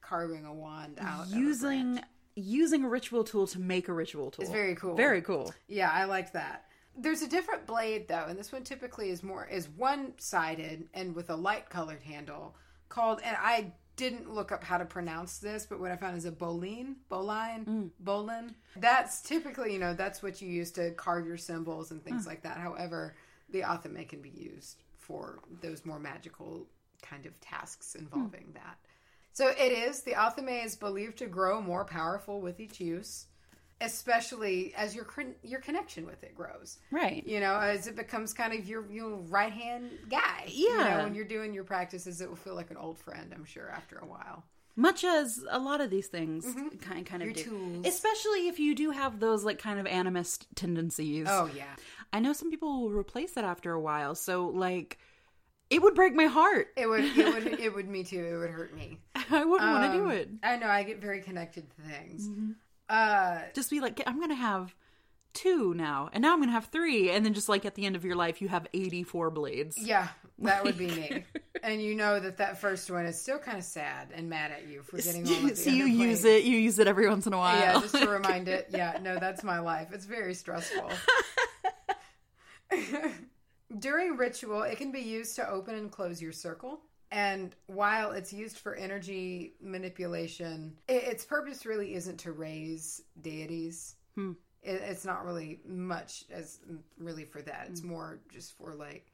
carving 0.00 0.46
a 0.46 0.54
wand 0.54 0.98
out. 1.00 1.28
using. 1.28 2.00
Using 2.36 2.84
a 2.84 2.88
ritual 2.88 3.24
tool 3.24 3.46
to 3.48 3.60
make 3.60 3.88
a 3.88 3.92
ritual 3.92 4.30
tool. 4.30 4.42
It's 4.42 4.52
very 4.52 4.74
cool. 4.74 4.94
Very 4.96 5.22
cool. 5.22 5.52
yeah, 5.68 5.90
I 5.90 6.04
like 6.04 6.32
that. 6.32 6.66
There's 6.96 7.22
a 7.22 7.28
different 7.28 7.66
blade 7.66 8.06
though, 8.08 8.26
and 8.28 8.38
this 8.38 8.52
one 8.52 8.62
typically 8.62 9.10
is 9.10 9.22
more 9.22 9.46
is 9.46 9.68
one 9.68 10.12
sided 10.18 10.88
and 10.94 11.14
with 11.14 11.30
a 11.30 11.36
light 11.36 11.68
colored 11.68 12.02
handle 12.02 12.54
called. 12.88 13.20
And 13.24 13.36
I 13.40 13.72
didn't 13.96 14.32
look 14.32 14.50
up 14.52 14.62
how 14.64 14.78
to 14.78 14.84
pronounce 14.84 15.38
this, 15.38 15.66
but 15.66 15.78
what 15.80 15.90
I 15.92 15.96
found 15.96 16.16
is 16.16 16.24
a 16.24 16.32
boline, 16.32 16.96
boline, 17.08 17.64
Mm. 17.64 17.90
bolin. 18.02 18.54
That's 18.76 19.22
typically 19.22 19.72
you 19.72 19.78
know 19.80 19.94
that's 19.94 20.22
what 20.22 20.40
you 20.42 20.48
use 20.48 20.70
to 20.72 20.92
carve 20.92 21.26
your 21.26 21.36
symbols 21.36 21.90
and 21.90 22.00
Mm. 22.00 22.04
things 22.04 22.26
like 22.26 22.42
that. 22.42 22.58
However, 22.58 23.16
the 23.50 23.60
athame 23.62 24.08
can 24.08 24.20
be 24.22 24.30
used 24.30 24.82
for 24.98 25.40
those 25.60 25.84
more 25.84 25.98
magical 25.98 26.66
kind 27.02 27.26
of 27.26 27.38
tasks 27.40 27.94
involving 27.96 28.46
Mm. 28.50 28.54
that. 28.54 28.78
So 29.34 29.48
it 29.48 29.72
is 29.72 30.02
the 30.02 30.12
athame 30.12 30.64
is 30.64 30.76
believed 30.76 31.18
to 31.18 31.26
grow 31.26 31.60
more 31.60 31.84
powerful 31.84 32.40
with 32.40 32.60
each 32.60 32.80
use, 32.80 33.26
especially 33.80 34.72
as 34.76 34.94
your 34.94 35.06
your 35.42 35.60
connection 35.60 36.06
with 36.06 36.22
it 36.24 36.34
grows. 36.34 36.78
Right. 36.90 37.26
You 37.26 37.40
know, 37.40 37.56
as 37.58 37.86
it 37.86 37.96
becomes 37.96 38.32
kind 38.32 38.52
of 38.58 38.66
your 38.66 38.90
your 38.90 39.16
right 39.16 39.52
hand 39.52 39.90
guy. 40.08 40.44
You 40.46 40.78
Yeah. 40.78 40.98
know, 40.98 41.04
when 41.04 41.14
you're 41.14 41.24
doing 41.24 41.52
your 41.52 41.64
practices, 41.64 42.20
it 42.20 42.28
will 42.28 42.36
feel 42.36 42.54
like 42.54 42.70
an 42.70 42.76
old 42.76 42.98
friend. 42.98 43.32
I'm 43.34 43.44
sure 43.44 43.68
after 43.68 43.98
a 43.98 44.06
while. 44.06 44.44
Much 44.76 45.04
as 45.04 45.44
a 45.50 45.58
lot 45.58 45.80
of 45.80 45.88
these 45.90 46.08
things 46.08 46.44
kind 46.80 47.06
kind 47.06 47.22
of 47.22 47.28
Mm-hmm. 47.28 47.28
Your 47.28 47.32
do. 47.32 47.42
tools. 47.44 47.86
Especially 47.86 48.48
if 48.48 48.58
you 48.58 48.74
do 48.74 48.90
have 48.90 49.20
those 49.20 49.44
like 49.44 49.58
kind 49.58 49.78
of 49.78 49.86
animist 49.86 50.46
tendencies. 50.54 51.26
Oh 51.28 51.48
yeah, 51.54 51.74
I 52.12 52.20
know 52.20 52.32
some 52.32 52.50
people 52.50 52.82
will 52.82 52.90
replace 52.92 53.32
that 53.32 53.44
after 53.44 53.72
a 53.72 53.80
while. 53.80 54.14
So 54.14 54.46
like 54.48 54.98
it 55.70 55.82
would 55.82 55.94
break 55.94 56.14
my 56.14 56.26
heart. 56.26 56.68
it 56.76 56.86
would 56.88 57.04
it 57.04 57.34
would 57.34 57.46
it 57.60 57.74
would 57.74 57.88
me 57.88 58.04
too. 58.04 58.24
It 58.24 58.36
would 58.36 58.50
hurt 58.50 58.74
me. 58.74 58.98
I 59.30 59.44
wouldn't 59.44 59.70
want 59.70 59.92
to 59.92 59.98
do 59.98 60.04
Um, 60.06 60.10
it. 60.10 60.28
I 60.42 60.56
know. 60.56 60.68
I 60.68 60.82
get 60.82 61.00
very 61.00 61.20
connected 61.20 61.64
to 61.70 61.82
things. 61.82 62.28
Mm-hmm. 62.28 62.50
Uh, 62.88 63.38
Just 63.54 63.70
be 63.70 63.80
like 63.80 64.02
I'm 64.06 64.16
going 64.16 64.28
to 64.28 64.34
have 64.34 64.74
two 65.32 65.74
now 65.74 66.08
and 66.12 66.22
now 66.22 66.32
I'm 66.32 66.38
going 66.38 66.48
to 66.48 66.52
have 66.52 66.66
three 66.66 67.10
and 67.10 67.24
then 67.26 67.34
just 67.34 67.48
like 67.48 67.64
at 67.64 67.74
the 67.74 67.86
end 67.86 67.96
of 67.96 68.04
your 68.04 68.14
life 68.14 68.40
you 68.40 68.46
have 68.48 68.68
84 68.72 69.30
blades. 69.30 69.76
yeah, 69.76 70.08
that 70.40 70.62
would 70.64 70.78
be 70.78 70.86
me. 70.88 71.24
And 71.62 71.80
you 71.80 71.94
know 71.94 72.20
that 72.20 72.36
that 72.36 72.60
first 72.60 72.90
one 72.90 73.06
is 73.06 73.18
still 73.18 73.38
kind 73.38 73.56
of 73.56 73.64
sad 73.64 74.08
and 74.14 74.28
mad 74.28 74.52
at 74.52 74.68
you 74.68 74.82
for 74.82 74.98
getting 74.98 75.26
all 75.26 75.32
of 75.34 75.42
the 75.48 75.56
so 75.56 75.70
you 75.70 75.86
use 75.86 76.20
blades. 76.20 76.24
it, 76.24 76.44
you 76.44 76.58
use 76.58 76.78
it 76.78 76.86
every 76.86 77.08
once 77.08 77.26
in 77.26 77.32
a 77.32 77.38
while. 77.38 77.58
Yeah, 77.58 77.80
just 77.80 77.96
to 77.96 78.06
remind 78.06 78.48
it. 78.48 78.66
Yeah, 78.70 78.98
no, 79.02 79.18
that's 79.18 79.42
my 79.42 79.60
life. 79.60 79.88
It's 79.94 80.04
very 80.04 80.34
stressful. 80.34 80.90
During 83.78 84.16
ritual, 84.16 84.62
it 84.62 84.78
can 84.78 84.92
be 84.92 85.00
used 85.00 85.36
to 85.36 85.48
open 85.48 85.74
and 85.74 85.90
close 85.90 86.20
your 86.20 86.32
circle. 86.32 86.80
And 87.10 87.54
while 87.66 88.12
it's 88.12 88.32
used 88.32 88.58
for 88.58 88.74
energy 88.74 89.54
manipulation, 89.60 90.76
i 90.88 90.94
its 90.94 91.24
purpose 91.24 91.64
really 91.64 91.94
isn't 91.94 92.18
to 92.18 92.32
raise 92.32 93.02
deities. 93.20 93.96
Hmm. 94.14 94.32
It, 94.62 94.82
it's 94.82 95.04
not 95.04 95.24
really 95.24 95.60
much 95.66 96.24
as 96.32 96.60
really 96.98 97.24
for 97.24 97.42
that. 97.42 97.68
It's 97.70 97.82
more 97.82 98.20
just 98.32 98.56
for 98.56 98.74
like 98.74 99.12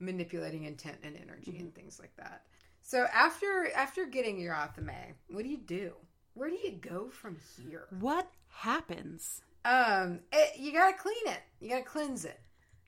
manipulating 0.00 0.64
intent 0.64 0.96
and 1.02 1.16
energy 1.16 1.58
and 1.58 1.74
things 1.74 1.98
like 2.00 2.14
that. 2.16 2.42
So 2.82 3.06
after 3.12 3.70
after 3.74 4.06
getting 4.06 4.40
your 4.40 4.54
athame, 4.54 5.14
what 5.28 5.44
do 5.44 5.48
you 5.48 5.58
do? 5.58 5.92
Where 6.34 6.48
do 6.48 6.56
you 6.56 6.72
go 6.72 7.10
from 7.10 7.36
here? 7.56 7.86
What 8.00 8.30
happens? 8.48 9.42
Um, 9.64 10.20
it, 10.32 10.58
you 10.58 10.72
gotta 10.72 10.96
clean 10.96 11.26
it. 11.26 11.40
You 11.60 11.68
gotta 11.68 11.84
cleanse 11.84 12.24
it. 12.24 12.40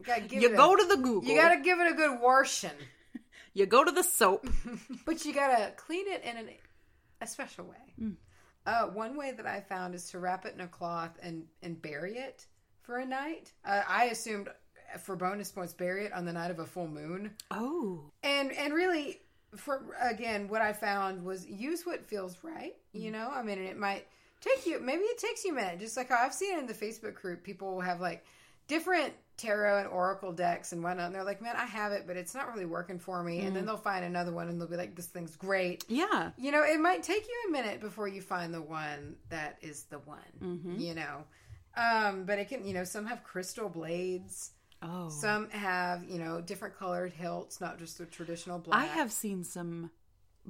You 0.07 0.41
You 0.41 0.57
go 0.57 0.75
a, 0.75 0.79
to 0.79 0.85
the 0.87 0.97
Google. 0.97 1.25
You 1.31 1.37
gotta 1.37 1.61
give 1.61 1.79
it 1.81 1.91
a 1.91 1.95
good 1.95 2.21
washing, 2.21 2.71
you 3.55 3.67
go 3.67 3.85
to 3.85 3.93
the 3.93 4.03
soap. 4.03 4.47
but 5.07 5.25
you 5.25 5.33
gotta 5.33 5.73
clean 5.77 6.07
it 6.09 6.23
in 6.25 6.37
an, 6.37 6.49
a 7.21 7.27
special 7.27 7.67
way. 7.67 7.95
Mm. 8.01 8.17
Uh, 8.67 8.87
one 8.87 9.17
way 9.17 9.33
that 9.33 9.47
I 9.47 9.61
found 9.61 9.95
is 9.95 10.11
to 10.11 10.19
wrap 10.19 10.45
it 10.45 10.55
in 10.55 10.61
a 10.61 10.69
cloth 10.69 11.19
and 11.23 11.45
and 11.63 11.81
bury 11.81 12.17
it 12.19 12.47
for 12.83 12.99
a 12.99 13.07
night. 13.07 13.53
Uh, 13.65 13.83
I 13.89 14.07
assumed 14.07 14.49
for 14.99 15.17
bonus 15.17 15.53
points, 15.53 15.73
bury 15.73 16.07
it 16.07 16.13
on 16.13 16.25
the 16.25 16.33
night 16.33 16.51
of 16.51 16.59
a 16.59 16.67
full 16.67 16.89
moon. 16.89 17.31
Oh. 17.51 18.11
and 18.23 18.53
and 18.53 18.75
really 18.75 19.21
for 19.57 19.83
again 20.01 20.49
what 20.49 20.63
i 20.63 20.73
found 20.73 21.25
was 21.25 21.45
use 21.47 21.85
what 21.85 22.07
feels 22.07 22.39
right 22.43 22.75
you 22.93 23.11
know 23.11 23.31
i 23.33 23.43
mean 23.43 23.59
it 23.59 23.77
might 23.77 24.07
take 24.41 24.65
you 24.65 24.79
maybe 24.81 25.03
it 25.03 25.19
takes 25.19 25.45
you 25.45 25.53
a 25.53 25.55
minute 25.55 25.81
just 25.81 25.97
like 25.97 26.11
i've 26.11 26.33
seen 26.33 26.59
in 26.59 26.67
the 26.67 26.75
facebook 26.75 27.15
group 27.15 27.43
people 27.43 27.81
have 27.81 28.01
like 28.01 28.25
different 28.69 29.13
tarot 29.41 29.79
and 29.79 29.89
oracle 29.89 30.33
decks 30.33 30.73
and 30.73 30.83
whatnot 30.83 31.07
and 31.07 31.15
they're 31.15 31.25
like 31.25 31.41
man 31.41 31.57
i 31.57 31.65
have 31.65 31.93
it 31.93 32.05
but 32.07 32.17
it's 32.17 32.35
not 32.35 32.53
really 32.53 32.67
working 32.67 32.99
for 32.99 33.23
me 33.23 33.41
Mm. 33.41 33.47
and 33.47 33.57
then 33.57 33.65
they'll 33.67 33.77
find 33.77 34.05
another 34.05 34.33
one 34.33 34.49
and 34.49 34.61
they'll 34.61 34.69
be 34.69 34.77
like 34.77 34.95
this 34.95 35.07
thing's 35.07 35.35
great 35.37 35.85
Yeah. 35.89 36.31
you 36.37 36.51
know 36.53 36.63
it 36.63 36.79
might 36.81 37.03
take 37.03 37.27
you 37.27 37.35
a 37.49 37.53
minute 37.53 37.81
before 37.81 38.07
you 38.09 38.21
find 38.21 38.53
the 38.53 38.61
one 38.61 39.17
that 39.31 39.57
is 39.63 39.85
the 39.85 39.99
one 40.01 40.19
Mm-hmm. 40.43 40.79
you 40.79 40.95
know 40.95 41.25
um 41.77 42.25
but 42.25 42.39
it 42.39 42.49
can 42.49 42.67
you 42.67 42.75
know 42.75 42.85
some 42.85 43.07
have 43.07 43.25
crystal 43.25 43.69
blades 43.69 44.51
Oh. 44.83 45.11
some 45.11 45.51
have, 45.51 46.05
you 46.05 46.19
know, 46.19 46.41
different 46.41 46.75
colored 46.79 47.13
hilts, 47.13 47.61
not 47.61 47.79
just 47.79 47.99
the 47.99 48.07
traditional 48.07 48.59
black. 48.59 48.81
I 48.83 48.87
have 48.87 49.13
seen 49.13 49.45
some 49.45 49.91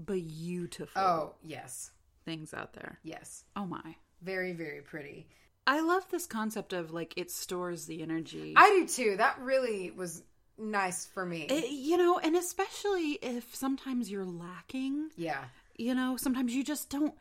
beautiful 0.07 1.03
Oh, 1.03 1.35
yes. 1.43 1.91
things 2.25 2.55
out 2.55 2.73
there. 2.75 2.99
Yes. 3.03 3.43
Oh 3.57 3.67
my. 3.67 3.97
Very, 4.23 4.53
very 4.53 4.83
pretty. 4.83 5.27
I 5.71 5.81
love 5.81 6.05
this 6.11 6.27
concept 6.27 6.73
of 6.73 6.93
like 6.93 7.15
it 7.17 7.31
stores 7.31 7.87
the 7.87 8.03
energy. 8.03 8.55
I 8.57 8.71
do 8.71 8.87
too. 8.89 9.17
That 9.19 9.39
really 9.41 9.91
was 9.93 10.23
nice 10.59 11.07
for 11.07 11.25
me. 11.25 11.43
It- 11.43 11.71
you 11.71 11.97
know, 11.97 12.19
and 12.19 12.35
especially 12.37 13.13
if 13.23 13.55
sometimes 13.55 14.11
you're 14.11 14.25
lacking, 14.27 15.11
yeah. 15.17 15.45
you 15.77 15.95
know, 15.95 16.17
sometimes 16.17 16.53
you 16.55 16.65
just 16.65 16.91
don't 16.91 17.15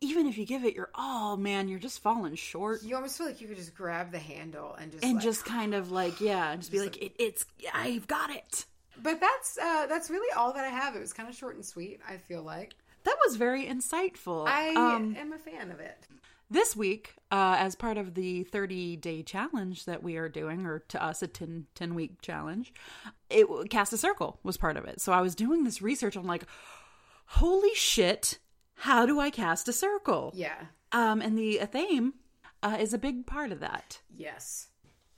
even 0.00 0.26
if 0.26 0.38
you 0.38 0.46
give 0.46 0.64
it 0.64 0.74
your 0.74 0.88
all, 0.94 1.36
man, 1.36 1.68
you're 1.68 1.78
just 1.78 2.00
falling 2.00 2.34
short. 2.36 2.82
You 2.82 2.94
almost 2.96 3.18
feel 3.18 3.26
like 3.26 3.40
you 3.40 3.48
could 3.48 3.56
just 3.56 3.74
grab 3.74 4.10
the 4.12 4.18
handle 4.18 4.74
and 4.74 4.90
just 4.92 5.04
And 5.04 5.14
like- 5.16 5.22
just 5.24 5.44
kind 5.44 5.74
of 5.74 5.90
like, 5.92 6.20
yeah, 6.20 6.54
just 6.56 6.72
be 6.72 6.80
like, 6.80 6.96
it, 7.02 7.12
it's, 7.18 7.44
I've 7.74 8.06
got 8.06 8.30
it. 8.30 8.64
But 9.02 9.20
that's 9.20 9.58
uh 9.58 9.86
that's 9.86 10.08
really 10.10 10.32
all 10.34 10.52
that 10.52 10.64
I 10.64 10.68
have. 10.68 10.94
It 10.96 11.00
was 11.00 11.12
kind 11.12 11.28
of 11.28 11.34
short 11.34 11.56
and 11.56 11.64
sweet. 11.64 12.00
I 12.08 12.16
feel 12.16 12.42
like 12.42 12.74
That 13.04 13.16
was 13.26 13.36
very 13.36 13.66
insightful. 13.66 14.46
I 14.46 14.68
um, 14.74 15.16
am 15.18 15.32
a 15.32 15.38
fan 15.38 15.70
of 15.72 15.80
it. 15.80 15.98
This 16.52 16.76
week, 16.76 17.14
uh, 17.30 17.56
as 17.58 17.74
part 17.74 17.98
of 17.98 18.14
the 18.14 18.44
30 18.44 18.96
day 18.96 19.22
challenge 19.22 19.84
that 19.86 20.02
we 20.02 20.16
are 20.16 20.28
doing, 20.28 20.66
or 20.66 20.80
to 20.88 21.02
us, 21.02 21.22
a 21.22 21.26
10, 21.26 21.66
10 21.74 21.94
week 21.94 22.20
challenge, 22.20 22.72
it 23.30 23.46
Cast 23.70 23.92
a 23.92 23.96
Circle 23.96 24.38
was 24.42 24.56
part 24.56 24.76
of 24.76 24.84
it. 24.84 25.00
So 25.00 25.12
I 25.12 25.20
was 25.20 25.34
doing 25.34 25.64
this 25.64 25.82
research. 25.82 26.16
I'm 26.16 26.26
like, 26.26 26.44
holy 27.26 27.74
shit, 27.74 28.38
how 28.74 29.06
do 29.06 29.18
I 29.20 29.30
cast 29.30 29.68
a 29.68 29.72
circle? 29.72 30.32
Yeah. 30.34 30.66
Um, 30.92 31.22
and 31.22 31.38
the 31.38 31.60
Athame 31.62 32.12
uh, 32.62 32.76
is 32.78 32.92
a 32.92 32.98
big 32.98 33.26
part 33.26 33.52
of 33.52 33.60
that. 33.60 34.00
Yes. 34.14 34.68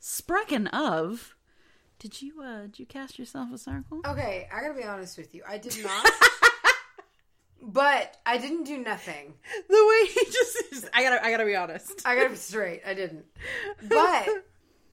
Sprechen 0.01 0.69
of, 0.69 1.35
did 1.99 2.21
you 2.21 2.43
uh, 2.43 2.63
did 2.63 2.79
you 2.79 2.87
cast 2.87 3.19
yourself 3.19 3.49
a 3.53 3.59
circle? 3.59 4.01
Okay, 4.07 4.49
I 4.53 4.61
gotta 4.61 4.75
be 4.75 4.85
honest 4.85 5.17
with 5.17 5.35
you. 5.35 5.43
I 5.49 5.59
did 5.59 5.83
not. 5.83 6.11
but 7.65 8.17
I 8.27 8.39
didn't 8.39 8.65
do 8.65 8.79
nothing. 8.79 9.35
The 9.69 9.87
way 9.89 10.07
he 10.13 10.25
just, 10.27 10.89
I 10.95 11.03
gotta 11.03 11.25
I 11.25 11.31
gotta 11.31 11.45
be 11.47 11.57
honest. 11.57 12.03
I 12.05 12.17
gotta 12.17 12.31
be 12.31 12.37
straight. 12.37 12.83
I 12.87 12.95
didn't. 12.95 13.25
But 13.89 14.29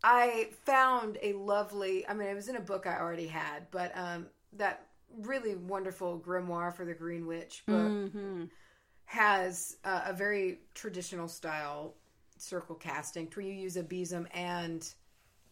I 0.04 0.50
found 0.66 1.18
a 1.22 1.34
lovely. 1.34 2.08
I 2.08 2.14
mean, 2.14 2.28
it 2.30 2.34
was 2.36 2.48
in 2.50 2.56
a 2.56 2.62
book 2.62 2.88
I 2.88 2.98
already 3.00 3.28
had, 3.28 3.68
but 3.72 3.92
um, 3.96 4.28
that 4.58 4.88
really 5.20 5.56
wonderful 5.56 6.20
grimoire 6.20 6.74
for 6.74 6.86
the 6.86 6.94
Green 6.94 7.28
Witch 7.28 7.64
book 7.68 7.76
Mm-hmm. 7.92 8.44
has 9.06 9.78
uh, 9.84 10.04
a 10.08 10.14
very 10.14 10.60
traditional 10.74 11.28
style 11.28 11.96
circle 12.38 12.76
casting 12.76 13.28
where 13.34 13.46
you 13.46 13.54
use 13.54 13.78
a 13.78 13.84
besom 13.84 14.28
and 14.34 14.92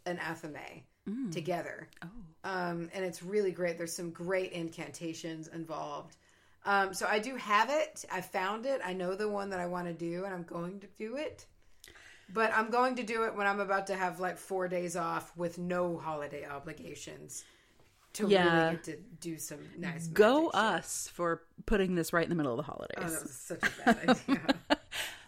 an 0.05 0.17
athame 0.17 0.83
together. 1.31 1.89
Oh. 2.03 2.07
Um, 2.43 2.89
and 2.93 3.03
it's 3.03 3.21
really 3.23 3.51
great. 3.51 3.77
There's 3.77 3.95
some 3.95 4.11
great 4.11 4.51
incantations 4.53 5.47
involved. 5.47 6.15
Um, 6.65 6.93
so 6.93 7.07
I 7.07 7.19
do 7.19 7.35
have 7.35 7.69
it. 7.69 8.05
I 8.11 8.21
found 8.21 8.65
it. 8.65 8.81
I 8.83 8.93
know 8.93 9.15
the 9.15 9.29
one 9.29 9.49
that 9.51 9.59
I 9.59 9.65
want 9.65 9.87
to 9.87 9.93
do, 9.93 10.25
and 10.25 10.33
I'm 10.33 10.43
going 10.43 10.79
to 10.81 10.87
do 10.97 11.15
it. 11.15 11.45
But 12.31 12.51
I'm 12.53 12.69
going 12.69 12.95
to 12.97 13.03
do 13.03 13.23
it 13.23 13.35
when 13.35 13.47
I'm 13.47 13.59
about 13.59 13.87
to 13.87 13.95
have 13.95 14.19
like 14.19 14.37
four 14.37 14.67
days 14.67 14.95
off 14.95 15.35
with 15.35 15.57
no 15.57 15.97
holiday 15.97 16.45
obligations 16.45 17.43
to 18.13 18.27
Yeah. 18.27 18.61
really 18.65 18.75
get 18.75 18.83
to 18.85 18.97
do 19.19 19.37
some 19.37 19.59
nice. 19.77 20.07
Go 20.07 20.45
shit. 20.47 20.55
us 20.55 21.09
for 21.13 21.41
putting 21.65 21.95
this 21.95 22.13
right 22.13 22.23
in 22.23 22.29
the 22.29 22.35
middle 22.35 22.51
of 22.51 22.57
the 22.57 22.71
holidays. 22.71 22.97
Oh, 22.99 23.09
that 23.09 23.23
was 23.23 23.33
such 23.33 23.63
a 23.63 23.83
bad 23.85 24.09
idea. 24.29 24.41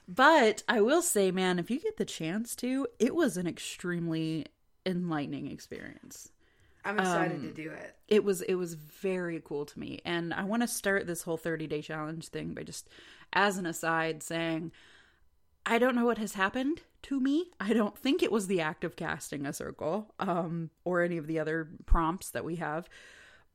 But 0.08 0.64
I 0.68 0.82
will 0.82 1.02
say, 1.02 1.32
man, 1.32 1.58
if 1.58 1.72
you 1.72 1.80
get 1.80 1.98
the 1.98 2.06
chance 2.06 2.56
to, 2.58 2.86
it 3.00 3.16
was 3.16 3.38
an 3.38 3.48
extremely 3.48 4.46
enlightening 4.86 5.50
experience. 5.50 6.30
I'm 6.84 7.00
excited 7.00 7.38
Um, 7.38 7.42
to 7.44 7.54
do 7.54 7.70
it. 7.72 7.96
It 8.08 8.24
was 8.24 8.42
it 8.42 8.56
was 8.56 8.74
very 8.74 9.42
cool 9.44 9.66
to 9.66 9.80
me. 9.80 10.00
And 10.06 10.34
I 10.34 10.44
want 10.44 10.64
to 10.64 10.68
start 10.68 11.08
this 11.08 11.24
whole 11.24 11.38
30-day 11.38 11.82
challenge 11.82 12.28
thing 12.30 12.54
by 12.54 12.64
just 12.64 12.90
as 13.34 13.58
an 13.58 13.66
aside 13.66 14.24
saying 14.24 14.72
I 15.66 15.78
don't 15.78 15.96
know 15.96 16.06
what 16.06 16.18
has 16.18 16.34
happened 16.34 16.82
to 17.04 17.20
me. 17.20 17.52
I 17.60 17.74
don't 17.74 17.96
think 17.98 18.24
it 18.24 18.32
was 18.32 18.48
the 18.48 18.62
act 18.62 18.84
of 18.84 18.96
casting 18.96 19.46
a 19.46 19.54
circle 19.54 20.14
um 20.20 20.72
or 20.84 21.02
any 21.04 21.18
of 21.18 21.28
the 21.28 21.40
other 21.40 21.70
prompts 21.86 22.30
that 22.32 22.44
we 22.44 22.56
have. 22.58 22.90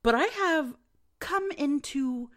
But 0.03 0.15
I 0.15 0.25
have 0.25 0.77
come 1.19 1.51
into 1.53 2.31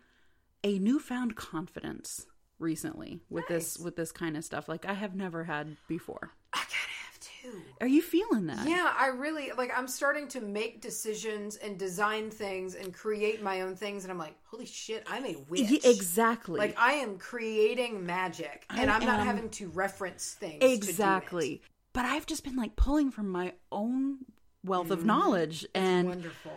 a 0.64 0.80
newfound 0.80 1.36
confidence 1.36 2.26
recently 2.58 3.22
with 3.30 3.48
this 3.48 3.78
with 3.78 3.96
this 3.96 4.12
kind 4.12 4.36
of 4.36 4.44
stuff 4.44 4.68
like 4.68 4.86
I 4.86 4.94
have 4.94 5.16
never 5.16 5.44
had 5.44 5.78
before. 5.88 6.32
I 6.52 6.60
of 6.60 6.72
have 6.72 6.90
too. 7.42 7.62
Are 7.82 7.88
you 7.88 8.02
feeling 8.02 8.48
that? 8.48 8.68
Yeah, 8.68 8.94
I 8.98 9.08
really 9.08 9.52
like. 9.58 9.72
I'm 9.76 9.88
starting 9.88 10.28
to 10.30 10.42
make 10.42 10.82
decisions 10.82 11.56
and 11.58 11.78
design 11.78 12.30
things 12.30 12.76
and 12.76 12.94
create 12.94 13.42
my 13.42 13.62
own 13.62 13.76
things, 13.76 14.04
and 14.04 14.12
I'm 14.12 14.18
like, 14.18 14.36
holy 14.46 14.66
shit, 14.66 15.04
I'm 15.08 15.26
a 15.26 15.36
witch. 15.50 15.70
Ye- 15.70 15.82
exactly. 15.84 16.60
Like 16.60 16.76
I 16.80 16.94
am 16.94 17.18
creating 17.18 18.06
magic, 18.06 18.66
and 18.70 18.90
I 18.90 18.96
I'm 18.96 19.06
not 19.06 19.26
having 19.26 19.50
to 19.52 19.70
reference 19.70 20.34
things. 20.34 20.60
to 20.60 20.60
do 20.60 20.66
it. 20.66 20.74
exactly. 20.74 21.62
But 21.94 22.06
I've 22.06 22.26
just 22.26 22.44
been 22.44 22.56
like 22.56 22.76
pulling 22.76 23.12
from 23.12 23.30
my 23.30 23.54
own 23.72 24.20
wealth 24.64 24.92
of 24.92 25.00
mm-hmm. 25.00 25.08
knowledge 25.08 25.66
and 25.74 26.08
Wonderful. 26.08 26.52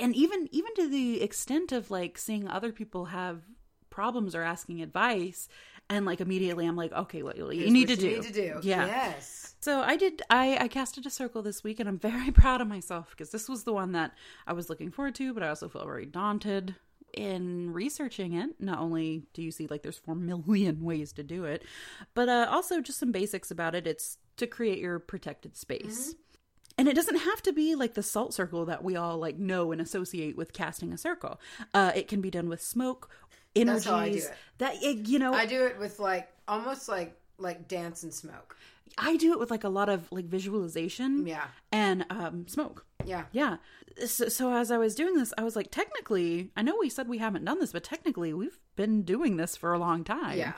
and 0.00 0.14
even 0.16 0.48
even 0.52 0.74
to 0.74 0.88
the 0.88 1.22
extent 1.22 1.72
of 1.72 1.90
like 1.90 2.18
seeing 2.18 2.48
other 2.48 2.72
people 2.72 3.06
have 3.06 3.42
problems 3.90 4.34
or 4.34 4.42
asking 4.42 4.80
advice 4.80 5.48
and 5.90 6.06
like 6.06 6.20
immediately 6.22 6.64
I'm 6.66 6.76
like 6.76 6.92
okay 6.92 7.22
what 7.22 7.36
you 7.36 7.46
Here's 7.48 7.70
need 7.70 7.88
to 7.88 7.94
what 7.94 8.00
do. 8.00 8.08
Need 8.08 8.22
to 8.22 8.32
do. 8.32 8.60
yeah. 8.62 8.86
Yes. 8.86 9.54
so 9.60 9.80
I 9.80 9.96
did 9.96 10.22
I 10.30 10.56
I 10.58 10.68
casted 10.68 11.04
a 11.04 11.10
circle 11.10 11.42
this 11.42 11.62
week 11.62 11.80
and 11.80 11.88
I'm 11.88 11.98
very 11.98 12.30
proud 12.42 12.60
of 12.62 12.68
myself 12.68 13.10
because 13.10 13.30
this 13.30 13.48
was 13.48 13.64
the 13.64 13.72
one 13.74 13.92
that 13.92 14.12
I 14.46 14.54
was 14.54 14.70
looking 14.70 14.90
forward 14.90 15.14
to 15.16 15.34
but 15.34 15.42
I 15.42 15.48
also 15.48 15.68
felt 15.68 15.84
very 15.84 16.06
daunted 16.06 16.76
in 17.12 17.72
researching 17.72 18.34
it. 18.34 18.50
Not 18.60 18.78
only 18.78 19.24
do 19.34 19.42
you 19.42 19.50
see 19.50 19.66
like 19.66 19.82
there's 19.82 19.98
4 19.98 20.14
million 20.30 20.82
ways 20.84 21.12
to 21.14 21.22
do 21.22 21.44
it 21.44 21.64
but 22.14 22.28
uh 22.28 22.46
also 22.50 22.80
just 22.80 22.98
some 23.00 23.12
basics 23.12 23.50
about 23.50 23.74
it. 23.74 23.86
It's 23.86 24.16
to 24.38 24.46
create 24.46 24.78
your 24.78 24.98
protected 25.00 25.56
space. 25.56 26.14
And 26.78 26.88
it 26.88 26.94
doesn't 26.94 27.16
have 27.18 27.42
to 27.42 27.52
be 27.52 27.74
like 27.74 27.92
the 27.92 28.02
salt 28.02 28.32
circle 28.32 28.64
that 28.66 28.82
we 28.82 28.96
all 28.96 29.18
like 29.18 29.36
know 29.38 29.70
and 29.72 29.82
associate 29.82 30.34
with 30.36 30.52
casting 30.54 30.92
a 30.92 30.96
circle. 30.98 31.38
Uh 31.74 31.92
it 31.94 32.06
can 32.08 32.20
be 32.22 32.30
done 32.30 32.48
with 32.48 32.62
smoke 32.62 33.10
energies 33.56 33.84
That's 33.84 33.86
how 33.86 33.96
I 33.96 34.10
do 34.10 34.18
it. 34.18 34.34
that 34.58 34.74
it, 34.82 35.08
you 35.08 35.18
know 35.18 35.32
I 35.34 35.46
do 35.46 35.64
it 35.66 35.78
with 35.78 35.98
like 35.98 36.28
almost 36.48 36.88
like 36.88 37.16
like 37.38 37.68
dance 37.68 38.02
and 38.02 38.12
smoke. 38.12 38.56
I 38.98 39.16
do 39.16 39.32
it 39.32 39.38
with 39.38 39.50
like 39.50 39.64
a 39.64 39.68
lot 39.68 39.88
of 39.88 40.10
like 40.12 40.26
visualization 40.26 41.26
Yeah. 41.26 41.44
and 41.72 42.04
um 42.10 42.46
smoke. 42.48 42.84
Yeah. 43.06 43.24
Yeah. 43.32 43.56
So, 44.04 44.28
so 44.28 44.52
as 44.52 44.70
I 44.70 44.78
was 44.78 44.94
doing 44.94 45.14
this, 45.16 45.32
I 45.38 45.42
was 45.42 45.56
like, 45.56 45.70
technically, 45.70 46.50
I 46.56 46.62
know 46.62 46.76
we 46.78 46.88
said 46.90 47.08
we 47.08 47.18
haven't 47.18 47.44
done 47.44 47.58
this, 47.60 47.72
but 47.72 47.82
technically, 47.84 48.32
we've 48.32 48.58
been 48.76 49.02
doing 49.02 49.36
this 49.36 49.56
for 49.56 49.72
a 49.72 49.78
long 49.78 50.04
time. 50.04 50.38
Yeah. 50.38 50.52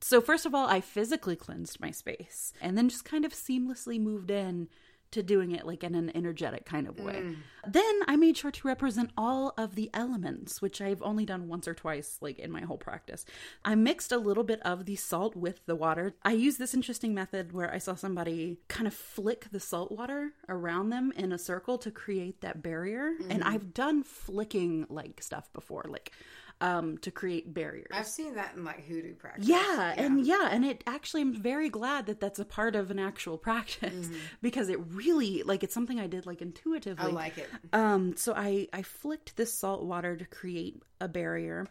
So 0.00 0.20
first 0.20 0.44
of 0.46 0.54
all, 0.54 0.66
I 0.68 0.80
physically 0.80 1.34
cleansed 1.34 1.80
my 1.80 1.90
space, 1.90 2.52
and 2.60 2.76
then 2.78 2.88
just 2.88 3.04
kind 3.04 3.24
of 3.24 3.32
seamlessly 3.32 4.00
moved 4.00 4.30
in 4.30 4.68
to 5.10 5.22
doing 5.22 5.52
it 5.52 5.66
like 5.66 5.82
in 5.82 5.94
an 5.94 6.14
energetic 6.14 6.64
kind 6.64 6.86
of 6.86 6.98
way. 7.00 7.14
Mm. 7.14 7.36
Then 7.66 8.00
I 8.06 8.16
made 8.16 8.36
sure 8.36 8.50
to 8.50 8.68
represent 8.68 9.10
all 9.16 9.54
of 9.56 9.74
the 9.74 9.90
elements, 9.94 10.62
which 10.62 10.80
I've 10.80 11.02
only 11.02 11.24
done 11.24 11.48
once 11.48 11.66
or 11.66 11.74
twice 11.74 12.18
like 12.20 12.38
in 12.38 12.50
my 12.50 12.62
whole 12.62 12.76
practice. 12.76 13.24
I 13.64 13.74
mixed 13.74 14.12
a 14.12 14.18
little 14.18 14.44
bit 14.44 14.60
of 14.60 14.84
the 14.84 14.96
salt 14.96 15.34
with 15.34 15.64
the 15.66 15.76
water. 15.76 16.14
I 16.22 16.32
used 16.32 16.58
this 16.58 16.74
interesting 16.74 17.14
method 17.14 17.52
where 17.52 17.72
I 17.72 17.78
saw 17.78 17.94
somebody 17.94 18.58
kind 18.68 18.86
of 18.86 18.94
flick 18.94 19.48
the 19.50 19.60
salt 19.60 19.92
water 19.92 20.32
around 20.48 20.90
them 20.90 21.12
in 21.16 21.32
a 21.32 21.38
circle 21.38 21.78
to 21.78 21.90
create 21.90 22.40
that 22.42 22.62
barrier. 22.62 23.14
And 23.30 23.42
mm. 23.42 23.46
I've 23.46 23.74
done 23.74 24.02
flicking 24.02 24.86
like 24.88 25.22
stuff 25.22 25.52
before, 25.52 25.84
like 25.88 26.12
um 26.60 26.98
to 26.98 27.10
create 27.10 27.52
barriers. 27.52 27.90
I've 27.92 28.06
seen 28.06 28.34
that 28.34 28.54
in 28.56 28.64
like 28.64 28.86
hoodoo 28.86 29.14
practice. 29.14 29.46
Yeah, 29.46 29.94
and 29.96 30.26
yeah, 30.26 30.48
and 30.50 30.64
it 30.64 30.82
actually 30.86 31.22
I'm 31.22 31.34
very 31.34 31.68
glad 31.68 32.06
that 32.06 32.20
that's 32.20 32.38
a 32.38 32.44
part 32.44 32.76
of 32.76 32.90
an 32.90 32.98
actual 32.98 33.38
practice 33.48 34.08
because 34.42 34.68
it 34.68 34.78
really 34.92 35.42
like 35.42 35.62
it's 35.62 35.74
something 35.74 36.00
I 36.00 36.06
did 36.06 36.26
like 36.26 36.42
intuitively. 36.42 37.04
I 37.04 37.08
like 37.08 37.38
it. 37.38 37.48
Um, 37.72 38.16
so 38.16 38.34
I 38.34 38.68
I 38.72 38.82
flicked 38.82 39.36
this 39.36 39.52
salt 39.52 39.84
water 39.84 40.16
to 40.16 40.24
create 40.24 40.82
a 41.00 41.08
barrier, 41.08 41.66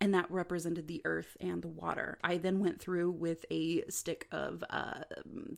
and 0.00 0.14
that 0.14 0.30
represented 0.30 0.88
the 0.88 1.02
earth 1.04 1.36
and 1.40 1.62
the 1.62 1.68
water. 1.68 2.18
I 2.24 2.38
then 2.38 2.60
went 2.60 2.80
through 2.80 3.10
with 3.12 3.44
a 3.50 3.84
stick 3.88 4.26
of 4.32 4.64
uh, 4.70 5.00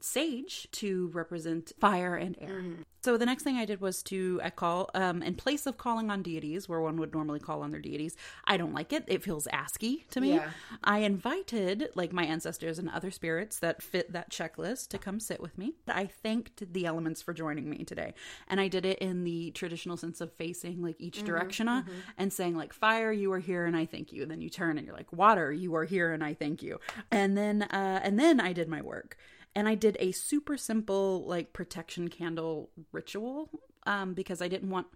sage 0.01 0.69
to 0.73 1.09
represent 1.09 1.73
fire 1.79 2.17
and 2.17 2.37
air. 2.41 2.63
So 3.03 3.17
the 3.17 3.27
next 3.27 3.43
thing 3.43 3.57
I 3.57 3.65
did 3.65 3.81
was 3.81 4.03
to 4.05 4.41
I 4.45 4.51
call 4.51 4.89
um 4.95 5.23
in 5.23 5.35
place 5.35 5.67
of 5.67 5.77
calling 5.77 6.09
on 6.11 6.23
deities 6.23 6.69
where 6.69 6.81
one 6.81 6.97
would 6.99 7.13
normally 7.13 7.41
call 7.41 7.63
on 7.63 7.71
their 7.73 7.81
deities. 7.81 8.17
I 8.45 8.57
don't 8.57 8.75
like 8.75 8.93
it. 8.93 9.05
It 9.09 9.25
feels 9.25 9.49
asky 9.53 10.07
to 10.11 10.21
me. 10.21 10.35
Yeah. 10.35 10.51
I 10.85 10.99
invited 10.99 11.91
like 11.97 12.13
my 12.13 12.25
ancestors 12.25 12.79
and 12.79 12.89
other 12.89 13.11
spirits 13.11 13.59
that 13.59 13.83
fit 13.83 14.13
that 14.13 14.31
checklist 14.31 14.89
to 14.89 14.99
come 14.99 15.19
sit 15.19 15.41
with 15.41 15.59
me. 15.59 15.75
I 15.89 16.07
thanked 16.07 16.73
the 16.73 16.87
elements 16.87 17.21
for 17.23 17.33
joining 17.33 17.69
me 17.69 17.85
today. 17.85 18.15
And 18.49 18.61
I 18.61 18.69
did 18.69 18.87
it 18.87 18.99
in 18.99 19.25
the 19.25 19.51
traditional 19.51 19.97
sense 19.97 20.21
of 20.21 20.33
facing 20.35 20.81
like 20.81 20.97
each 21.01 21.25
direction 21.25 21.69
uh, 21.69 21.83
and 22.17 22.33
saying 22.33 22.57
like 22.57 22.73
fire 22.73 23.12
you 23.13 23.33
are 23.33 23.39
here 23.39 23.65
and 23.67 23.77
I 23.77 23.87
thank 23.87 24.13
you. 24.13 24.23
And 24.23 24.31
then 24.31 24.41
you 24.41 24.51
turn 24.51 24.79
and 24.79 24.87
you're 24.87 24.97
like 24.97 25.13
water 25.13 25.53
you 25.53 25.75
are 25.77 25.85
here 25.85 26.13
and 26.13 26.23
I 26.25 26.35
thank 26.35 26.63
you. 26.63 26.79
And 27.11 27.37
then 27.37 27.63
uh 27.63 28.01
and 28.03 28.19
then 28.19 28.41
I 28.41 28.53
did 28.53 28.69
my 28.69 28.83
work. 28.83 29.17
And 29.55 29.69
I 29.69 29.75
did 29.75 29.97
a 30.01 30.13
super 30.13 30.57
simple 30.57 31.25
like 31.27 31.53
protection 31.53 32.09
candle 32.09 32.71
ritual 32.91 33.51
um, 33.85 34.15
because 34.15 34.41
I 34.41 34.47
didn't 34.49 34.71
want 34.71 34.87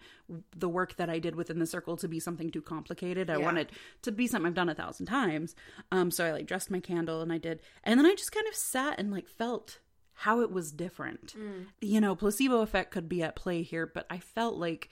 the 0.57 0.69
work 0.69 0.95
that 0.97 1.11
I 1.11 1.19
did 1.19 1.35
within 1.35 1.59
the 1.59 1.67
circle 1.67 1.97
to 1.99 2.07
be 2.09 2.21
something 2.21 2.51
too 2.51 2.63
complicated. 2.63 3.29
I 3.29 3.35
Yeah. 3.39 3.45
wanted 3.45 3.73
to 4.03 4.13
be 4.13 4.27
something 4.29 4.47
I've 4.47 4.55
done 4.55 4.69
a 4.69 4.75
thousand 4.77 5.07
times. 5.07 5.57
Um, 5.91 6.11
so 6.13 6.25
I 6.25 6.31
like 6.33 6.47
dressed 6.47 6.71
my 6.71 6.79
candle 6.81 7.21
and 7.21 7.33
I 7.33 7.39
did, 7.39 7.61
and 7.83 7.99
then 7.99 8.07
I 8.07 8.15
just 8.15 8.31
kind 8.33 8.47
of 8.47 8.55
sat 8.55 8.99
and 9.01 9.11
like 9.11 9.27
felt 9.29 9.81
how 10.21 10.41
it 10.41 10.51
was 10.53 10.71
different. 10.73 11.35
You 11.81 12.01
know, 12.01 12.15
placebo 12.15 12.61
effect 12.61 12.93
could 12.93 13.09
be 13.09 13.23
at 13.25 13.35
play 13.37 13.63
here, 13.63 13.87
but 13.93 14.07
I 14.09 14.19
felt 14.21 14.55
like 14.55 14.89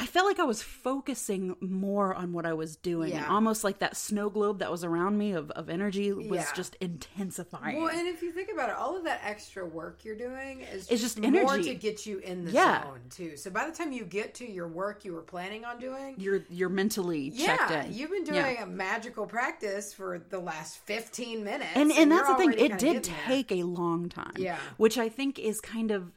I 0.00 0.06
felt 0.06 0.26
like 0.26 0.38
I 0.40 0.44
was 0.44 0.62
focusing 0.62 1.54
more 1.60 2.14
on 2.14 2.32
what 2.32 2.46
I 2.46 2.54
was 2.54 2.76
doing. 2.76 3.10
Yeah. 3.12 3.28
Almost 3.28 3.64
like 3.64 3.80
that 3.80 3.96
snow 3.96 4.30
globe 4.30 4.60
that 4.60 4.70
was 4.70 4.82
around 4.82 5.18
me 5.18 5.32
of, 5.32 5.50
of 5.50 5.68
energy 5.68 6.10
was 6.12 6.26
Yeah. 6.40 6.46
just 6.54 6.74
intensifying. 6.80 7.80
Well, 7.82 7.90
and 7.94 8.08
if 8.08 8.22
you 8.22 8.32
think 8.32 8.50
about 8.50 8.70
it, 8.70 8.76
all 8.76 8.96
of 8.96 9.04
that 9.04 9.20
extra 9.24 9.66
work 9.66 10.04
you're 10.04 10.16
doing 10.16 10.60
is 10.62 10.88
It's 10.90 11.02
just 11.02 11.18
more 11.20 11.52
energy. 11.52 11.64
to 11.70 11.74
get 11.74 12.06
you 12.06 12.18
in 12.18 12.44
the 12.46 12.52
Yeah. 12.52 12.82
zone 12.84 13.00
too. 13.10 13.36
So 13.36 13.50
by 13.50 13.66
the 13.68 13.72
time 13.76 13.92
you 13.92 14.04
get 14.04 14.34
to 14.36 14.50
your 14.50 14.68
work 14.68 15.04
you 15.04 15.12
were 15.12 15.20
planning 15.22 15.64
on 15.64 15.78
doing, 15.78 16.14
you're 16.18 16.44
you're 16.48 16.68
mentally 16.68 17.30
checked 17.30 17.70
in. 17.70 17.92
you've 17.92 18.10
been 18.10 18.24
doing 18.24 18.56
a 18.58 18.66
magical 18.66 19.26
practice 19.26 19.92
for 19.92 20.18
the 20.30 20.38
last 20.38 20.78
15 20.86 21.44
minutes. 21.44 21.70
and 21.74 21.92
and 21.92 22.10
that's 22.10 22.28
the 22.28 22.34
thing 22.36 22.52
it 22.52 22.56
did 22.58 22.78
getting 22.78 23.02
there. 23.02 23.14
take 23.26 23.52
a 23.52 23.62
long 23.64 24.08
time 24.08 24.32
Yeah. 24.36 24.56
which 24.76 24.96
i 24.98 25.08
think 25.08 25.38
is 25.38 25.60
kind 25.60 25.90
of 25.90 26.12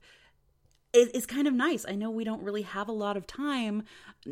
it 0.94 1.16
is 1.16 1.26
kind 1.26 1.48
of 1.48 1.54
nice. 1.54 1.86
I 1.88 1.96
know 1.96 2.10
we 2.12 2.24
don't 2.24 2.44
really 2.44 2.62
have 2.64 2.88
a 2.88 2.92
lot 2.94 3.18
of 3.18 3.26
time 3.28 3.84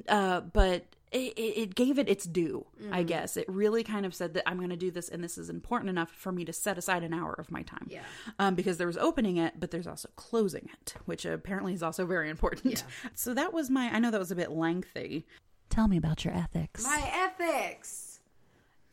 uh 0.07 0.39
but 0.41 0.85
it, 1.11 1.33
it 1.37 1.57
it 1.63 1.75
gave 1.75 1.99
it 1.99 2.07
its 2.07 2.23
due 2.25 2.65
Mm-hmm. 2.81 2.93
i 2.93 3.03
guess. 3.03 3.35
It 3.37 3.45
really 3.49 3.83
kind 3.83 4.05
of 4.05 4.15
said 4.15 4.33
that 4.35 4.47
i'm 4.47 4.57
going 4.57 4.69
to 4.69 4.75
do 4.77 4.89
this 4.91 5.09
and 5.09 5.21
this 5.23 5.37
is 5.37 5.49
important 5.49 5.89
enough 5.89 6.09
for 6.11 6.31
me 6.31 6.45
to 6.45 6.53
set 6.53 6.77
aside 6.77 7.03
an 7.03 7.13
hour 7.13 7.33
of 7.33 7.51
my 7.51 7.61
time. 7.63 7.87
Yeah. 7.89 8.01
um, 8.39 8.55
because 8.55 8.77
there 8.77 8.87
was 8.87 8.97
opening 8.97 9.37
it 9.37 9.59
but 9.59 9.71
there's 9.71 9.87
also 9.87 10.09
closing 10.15 10.69
it 10.73 10.93
which 11.05 11.25
apparently 11.25 11.73
is 11.73 11.83
also 11.83 12.05
very 12.05 12.29
important. 12.29 12.83
So 13.15 13.33
that 13.33 13.51
was 13.53 13.69
my 13.69 13.93
i 13.93 13.99
know 13.99 14.11
that 14.11 14.19
was 14.19 14.31
a 14.31 14.35
bit 14.35 14.51
lengthy. 14.51 15.25
Tell 15.69 15.87
me 15.87 15.97
about 15.97 16.23
your 16.25 16.33
ethics. 16.33 16.83
My 16.83 17.11
ethics. 17.13 18.19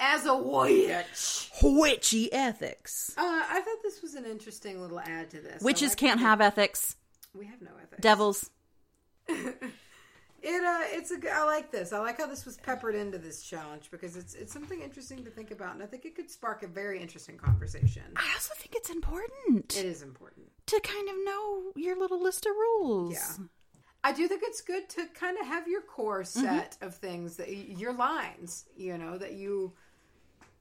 As 0.01 0.27
a 0.27 0.37
witch. 0.37 1.51
witchy 1.63 2.33
ethics. 2.33 3.15
Uh, 3.17 3.23
I 3.23 3.61
thought 3.65 3.79
this 3.83 4.01
was 4.01 4.15
an 4.15 4.25
interesting 4.27 4.81
little 4.81 5.01
add 5.01 5.31
to 5.31 5.41
this. 5.41 5.61
Witches 5.61 5.91
like 5.91 5.99
can't 5.99 6.21
that- 6.21 6.27
have 6.27 6.41
ethics 6.41 6.95
We 7.35 7.47
have 7.47 7.61
no 7.63 7.71
ethics. 7.83 8.01
devils 8.01 8.51
It 10.41 10.63
uh, 10.65 10.85
it's 10.97 11.11
a. 11.11 11.17
I 11.35 11.43
like 11.45 11.73
this. 11.73 11.93
I 11.93 11.99
like 11.99 12.19
how 12.19 12.27
this 12.29 12.47
was 12.47 12.57
peppered 12.59 12.95
into 12.95 13.19
this 13.19 13.43
challenge 13.43 13.91
because 13.91 14.17
it's 14.17 14.35
it's 14.35 14.53
something 14.53 14.81
interesting 14.81 15.25
to 15.25 15.31
think 15.31 15.51
about, 15.51 15.75
and 15.75 15.83
I 15.83 15.87
think 15.87 16.05
it 16.05 16.15
could 16.15 16.31
spark 16.31 16.63
a 16.63 16.69
very 16.69 17.01
interesting 17.03 17.37
conversation. 17.37 18.05
I 18.17 18.31
also 18.35 18.55
think 18.57 18.77
it's 18.77 18.89
important 18.89 19.77
It 19.77 19.85
is 19.85 20.01
important. 20.03 20.47
to 20.67 20.81
kind 20.81 21.09
of 21.09 21.17
know 21.25 21.73
your 21.75 21.99
little 21.99 22.23
list 22.23 22.47
of 22.47 22.53
rules. 22.55 23.15
Yeah. 23.15 23.45
I 24.05 24.13
do 24.13 24.29
think 24.29 24.43
it's 24.45 24.61
good 24.61 24.89
to 24.91 25.07
kind 25.13 25.37
of 25.41 25.47
have 25.47 25.67
your 25.67 25.83
core 25.83 26.23
Mm-hmm. 26.23 26.41
set 26.47 26.79
of 26.83 26.95
things 26.95 27.37
that 27.39 27.49
your 27.53 27.93
lines, 27.93 28.65
you 28.77 28.97
know, 28.97 29.19
that 29.19 29.33
you 29.33 29.73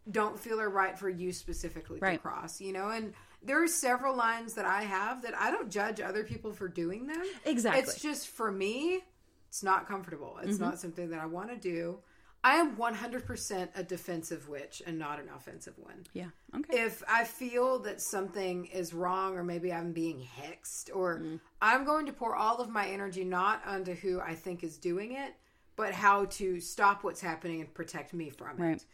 don't 0.09 0.39
feel 0.39 0.59
are 0.59 0.69
right 0.71 0.97
for 0.97 1.07
you 1.07 1.31
specifically 1.31 1.99
to 1.99 2.17
cross, 2.17 2.59
you 2.59 2.73
know, 2.73 2.89
and 2.89 3.13
there 3.47 3.63
are 3.63 3.67
several 3.67 4.15
lines 4.15 4.53
that 4.53 4.65
I 4.65 4.83
have 4.83 5.21
that 5.23 5.33
I 5.39 5.49
don't 5.51 5.71
judge 5.71 5.99
other 6.01 6.23
people 6.23 6.51
for 6.53 6.67
doing 6.67 7.07
them. 7.07 7.23
Exactly. 7.45 7.81
It's 7.81 7.99
just 8.01 8.27
for 8.27 8.51
me, 8.51 9.01
it's 9.49 9.63
not 9.63 9.87
comfortable. 9.87 10.37
It's 10.43 10.53
Mm-hmm. 10.55 10.63
not 10.63 10.79
something 10.79 11.09
that 11.09 11.19
I 11.19 11.25
want 11.25 11.49
to 11.49 11.57
do. 11.57 11.99
I 12.43 12.55
am 12.57 12.75
100% 12.77 13.69
a 13.75 13.83
defensive 13.83 14.47
witch 14.47 14.81
and 14.85 14.99
not 14.99 15.19
an 15.19 15.27
offensive 15.35 15.73
one 15.79 16.05
Yeah. 16.13 16.27
Okay. 16.55 16.81
if 16.85 17.03
I 17.09 17.23
feel 17.23 17.79
that 17.79 17.99
something 17.99 18.65
is 18.67 18.93
wrong 18.93 19.35
or 19.37 19.43
maybe 19.43 19.73
I'm 19.73 19.91
being 19.91 20.19
hexed 20.39 20.89
or 20.95 21.19
Mm. 21.19 21.39
I'm 21.61 21.83
going 21.83 22.05
to 22.05 22.13
pour 22.13 22.35
all 22.35 22.57
of 22.61 22.69
my 22.69 22.87
energy 22.87 23.23
not 23.25 23.65
onto 23.65 23.95
who 23.95 24.19
I 24.21 24.35
think 24.35 24.63
is 24.63 24.77
doing 24.77 25.13
it, 25.13 25.33
but 25.75 25.93
how 25.93 26.25
to 26.25 26.59
stop 26.61 27.03
what's 27.03 27.21
happening 27.21 27.61
and 27.61 27.73
protect 27.73 28.13
me 28.13 28.29
from 28.29 28.57
Right. 28.57 28.77
it. 28.77 28.85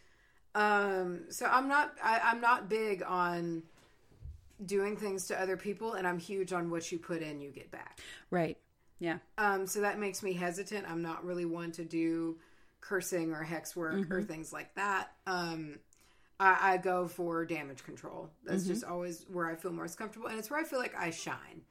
Um, 0.56 1.26
so 1.30 1.46
I'm 1.48 1.68
not 1.68 1.96
I, 2.04 2.20
I'm 2.24 2.40
not 2.40 2.70
big 2.70 3.04
on 3.04 3.64
doing 4.66 4.98
things 4.98 5.28
to 5.28 5.40
other 5.40 5.58
people 5.58 5.94
and 5.94 6.08
I'm 6.08 6.20
huge 6.20 6.54
on 6.54 6.70
what 6.70 6.92
you 6.92 7.00
put 7.00 7.22
in 7.22 7.42
you 7.42 7.52
get 7.52 7.72
back. 7.72 8.00
right. 8.32 8.58
Yeah. 9.00 9.18
Um, 9.38 9.68
so 9.68 9.82
that 9.82 10.00
makes 10.00 10.24
me 10.24 10.32
hesitant. 10.32 10.90
I'm 10.90 11.02
not 11.02 11.26
really 11.26 11.44
one 11.44 11.74
to 11.74 11.84
do 11.84 12.38
cursing 12.80 13.34
or 13.34 13.44
hex 13.44 13.76
work 13.76 14.10
or 14.12 14.22
things 14.22 14.54
like 14.54 14.74
that. 14.76 15.12
Um, 15.28 15.80
I, 16.40 16.74
I 16.74 16.78
go 16.78 17.08
for 17.08 17.46
damage 17.46 17.84
control. 17.84 18.30
That's 18.44 18.66
just 18.66 18.84
always 18.84 19.26
where 19.32 19.48
I 19.48 19.56
feel 19.56 19.72
most 19.72 19.98
comfortable, 19.98 20.28
and 20.28 20.38
it's 20.38 20.50
where 20.50 20.60
I 20.60 20.64
feel 20.64 20.80
like 20.80 20.96
I 20.98 21.10
shine. 21.10 21.62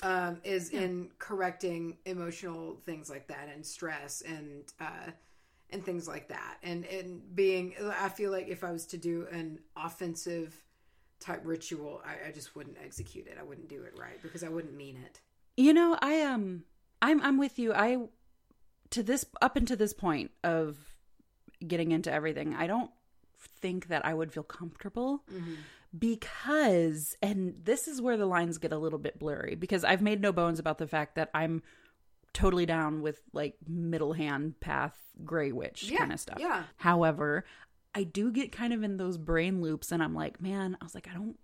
Um, 0.00 0.40
is 0.44 0.70
in 0.70 1.10
correcting 1.18 1.96
emotional 2.06 2.76
things 2.86 3.10
like 3.10 3.26
that 3.26 3.48
and 3.52 3.66
stress 3.66 4.22
and 4.22 4.62
uh, 4.80 5.10
and 5.70 5.84
things 5.84 6.06
like 6.06 6.28
that, 6.28 6.58
and 6.62 6.84
and 6.86 7.34
being. 7.34 7.74
I 8.00 8.08
feel 8.08 8.30
like 8.30 8.46
if 8.48 8.62
I 8.62 8.70
was 8.70 8.86
to 8.86 8.96
do 8.96 9.26
an 9.32 9.58
offensive 9.76 10.56
type 11.20 11.42
ritual, 11.44 12.00
I, 12.04 12.28
I 12.28 12.32
just 12.32 12.54
wouldn't 12.56 12.76
execute 12.84 13.26
it. 13.26 13.36
I 13.38 13.42
wouldn't 13.42 13.68
do 13.68 13.82
it 13.82 13.94
right 13.98 14.20
because 14.22 14.42
I 14.44 14.48
wouldn't 14.48 14.74
mean 14.76 14.96
it. 15.04 15.20
You 15.56 15.72
know, 15.72 15.96
I 16.00 16.22
um 16.22 16.64
I'm 17.02 17.20
I'm 17.22 17.38
with 17.38 17.58
you. 17.58 17.72
I 17.72 17.98
to 18.90 19.02
this 19.02 19.24
up 19.42 19.56
until 19.56 19.76
this 19.76 19.92
point 19.92 20.30
of 20.44 20.76
getting 21.66 21.90
into 21.92 22.12
everything, 22.12 22.54
I 22.54 22.66
don't 22.66 22.90
think 23.60 23.88
that 23.88 24.04
I 24.06 24.14
would 24.14 24.32
feel 24.32 24.42
comfortable 24.44 25.24
because 25.98 27.16
and 27.22 27.54
this 27.64 27.88
is 27.88 28.00
where 28.00 28.16
the 28.16 28.26
lines 28.26 28.58
get 28.58 28.72
a 28.72 28.78
little 28.78 28.98
bit 28.98 29.18
blurry 29.18 29.54
because 29.54 29.84
I've 29.84 30.02
made 30.02 30.20
no 30.20 30.32
bones 30.32 30.58
about 30.58 30.78
the 30.78 30.86
fact 30.86 31.14
that 31.16 31.30
I'm 31.34 31.62
totally 32.34 32.66
down 32.66 33.00
with 33.02 33.20
like 33.32 33.56
middle 33.66 34.12
hand 34.12 34.60
path 34.60 34.94
gray 35.24 35.50
witch 35.50 35.84
Yeah, 35.84 35.98
kind 35.98 36.12
of 36.12 36.20
stuff. 36.20 36.38
yeah. 36.40 36.64
However, 36.76 37.44
I 37.94 38.04
do 38.04 38.30
get 38.30 38.52
kind 38.52 38.72
of 38.72 38.82
in 38.82 38.96
those 38.96 39.18
brain 39.18 39.60
loops 39.60 39.92
and 39.92 40.02
I'm 40.02 40.14
like, 40.14 40.40
man, 40.40 40.76
I 40.80 40.84
was 40.84 40.94
like 40.94 41.08
I 41.10 41.14
don't 41.14 41.36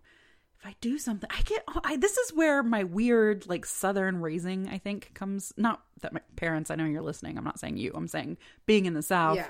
if 0.61 0.67
I 0.67 0.75
do 0.81 0.97
something, 0.99 1.29
I 1.31 1.43
get. 1.43 1.63
Oh, 1.69 1.81
I, 1.85 1.97
this 1.97 2.17
is 2.17 2.33
where 2.33 2.63
my 2.63 2.85
weird, 2.85 3.47
like 3.47 3.67
Southern 3.67 4.21
raising, 4.23 4.69
I 4.69 4.79
think, 4.79 5.13
comes. 5.13 5.53
Not 5.59 5.83
that 6.01 6.15
my 6.15 6.21
parents. 6.37 6.71
I 6.71 6.77
know 6.77 6.87
you're 6.87 7.03
listening. 7.03 7.37
I'm 7.37 7.45
not 7.45 7.61
saying 7.61 7.77
you. 7.77 7.93
I'm 7.95 8.09
saying 8.09 8.39
being 8.65 8.87
in 8.87 8.95
the 8.95 9.03
South 9.03 9.37
Yeah. 9.37 9.47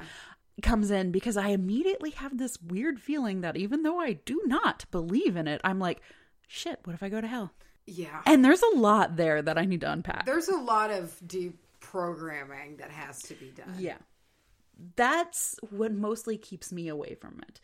comes 0.63 0.91
in 0.91 1.13
because 1.13 1.37
I 1.37 1.49
immediately 1.49 2.11
have 2.13 2.37
this 2.37 2.61
weird 2.61 2.99
feeling 2.99 3.43
that 3.43 3.57
even 3.57 3.83
though 3.85 4.01
I 4.01 4.15
do 4.15 4.43
not 4.47 4.87
believe 4.91 5.37
in 5.37 5.47
it, 5.47 5.61
I'm 5.63 5.79
like, 5.79 6.01
shit. 6.49 6.81
What 6.85 6.95
if 6.95 7.03
I 7.03 7.11
go 7.11 7.21
to 7.21 7.29
hell? 7.29 7.53
Yeah. 7.87 8.23
And 8.27 8.45
there's 8.45 8.63
a 8.63 8.77
lot 8.77 9.17
there 9.17 9.41
that 9.41 9.57
I 9.59 9.67
need 9.67 9.83
to 9.83 9.93
unpack. 9.93 10.27
There's 10.27 10.49
a 10.49 10.57
lot 10.57 10.91
of 10.91 11.15
deep 11.27 11.59
programming 11.79 12.79
that 12.79 12.91
has 12.91 13.23
to 13.25 13.35
be 13.35 13.51
done. 13.51 13.77
Yeah. 13.79 13.99
That's 14.97 15.57
what 15.71 15.93
mostly 15.93 16.37
keeps 16.37 16.73
me 16.73 16.89
away 16.89 17.15
from 17.15 17.41
it. 17.47 17.61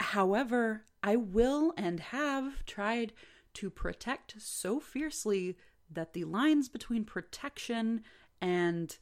However, 0.00 0.84
I 1.02 1.16
will 1.16 1.72
and 1.76 2.00
have 2.00 2.64
tried 2.66 3.12
to 3.54 3.70
protect 3.70 4.34
so 4.38 4.80
fiercely 4.80 5.56
that 5.90 6.12
the 6.12 6.24
lines 6.24 6.68
between 6.68 7.04
protection 7.04 8.02
and 8.40 8.96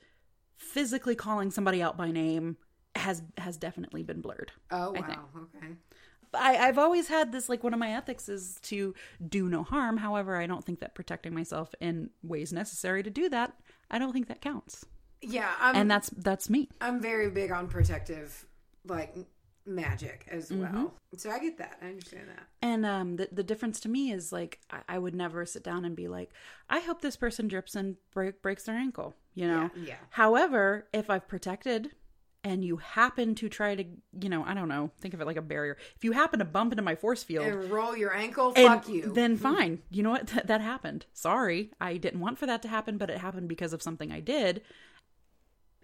physically 0.56 1.14
calling 1.14 1.50
somebody 1.50 1.82
out 1.82 1.96
by 1.96 2.10
name 2.10 2.56
has 2.96 3.22
has 3.38 3.56
definitely 3.56 4.02
been 4.02 4.20
blurred. 4.20 4.52
Oh 4.70 4.94
I 4.94 5.00
wow. 5.00 5.06
think. 5.06 5.18
Okay. 5.56 5.74
I, 6.32 6.68
I've 6.68 6.78
always 6.78 7.08
had 7.08 7.32
this 7.32 7.48
like 7.48 7.64
one 7.64 7.72
of 7.72 7.80
my 7.80 7.92
ethics 7.94 8.28
is 8.28 8.58
to 8.62 8.94
do 9.26 9.48
no 9.48 9.62
harm. 9.62 9.96
However, 9.96 10.36
I 10.36 10.46
don't 10.46 10.64
think 10.64 10.80
that 10.80 10.94
protecting 10.94 11.34
myself 11.34 11.74
in 11.80 12.10
ways 12.22 12.52
necessary 12.52 13.02
to 13.02 13.10
do 13.10 13.28
that, 13.30 13.54
I 13.90 13.98
don't 13.98 14.12
think 14.12 14.28
that 14.28 14.40
counts. 14.40 14.84
Yeah, 15.22 15.50
I'm 15.60 15.76
And 15.76 15.90
that's 15.90 16.10
that's 16.10 16.48
me. 16.50 16.68
I'm 16.80 17.00
very 17.00 17.30
big 17.30 17.50
on 17.52 17.68
protective 17.68 18.46
like 18.86 19.14
magic 19.66 20.26
as 20.30 20.48
Mm-hmm. 20.50 20.74
well. 20.74 20.94
So 21.16 21.30
I 21.30 21.38
get 21.38 21.58
that. 21.58 21.78
I 21.82 21.86
understand 21.88 22.28
that. 22.28 22.46
And 22.62 22.86
um, 22.86 23.16
the 23.16 23.28
the 23.32 23.42
difference 23.42 23.80
to 23.80 23.88
me 23.88 24.12
is 24.12 24.32
like 24.32 24.60
I, 24.70 24.80
I 24.88 24.98
would 24.98 25.14
never 25.14 25.44
sit 25.46 25.62
down 25.62 25.84
and 25.84 25.94
be 25.94 26.08
like, 26.08 26.30
I 26.68 26.80
hope 26.80 27.02
this 27.02 27.16
person 27.16 27.48
drips 27.48 27.74
and 27.74 27.96
break, 28.12 28.42
breaks 28.42 28.64
their 28.64 28.76
ankle. 28.76 29.14
You 29.34 29.46
know. 29.48 29.70
Yeah, 29.76 29.82
yeah. 29.86 29.94
However, 30.10 30.88
if 30.92 31.08
I've 31.10 31.28
protected, 31.28 31.90
and 32.42 32.64
you 32.64 32.78
happen 32.78 33.34
to 33.36 33.48
try 33.50 33.74
to, 33.74 33.84
you 34.20 34.28
know, 34.30 34.42
I 34.44 34.54
don't 34.54 34.68
know, 34.68 34.90
think 35.00 35.12
of 35.14 35.20
it 35.20 35.26
like 35.26 35.36
a 35.36 35.42
barrier. 35.42 35.76
If 35.96 36.04
you 36.04 36.12
happen 36.12 36.38
to 36.38 36.44
bump 36.46 36.72
into 36.72 36.82
my 36.82 36.94
force 36.94 37.22
field, 37.22 37.46
And 37.46 37.70
roll 37.70 37.94
your 37.96 38.14
ankle, 38.14 38.52
fuck 38.52 38.88
you. 38.88 39.12
then 39.12 39.36
fine. 39.50 39.82
You 39.90 40.02
know 40.02 40.10
what? 40.10 40.26
That, 40.28 40.46
that 40.48 40.60
happened. 40.62 41.04
Sorry, 41.12 41.70
I 41.80 41.96
didn't 41.98 42.20
want 42.20 42.38
for 42.38 42.46
that 42.46 42.62
to 42.62 42.68
happen, 42.68 42.96
but 42.98 43.10
it 43.10 43.18
happened 43.18 43.48
because 43.48 43.72
of 43.72 43.82
something 43.82 44.10
I 44.10 44.20
did. 44.20 44.62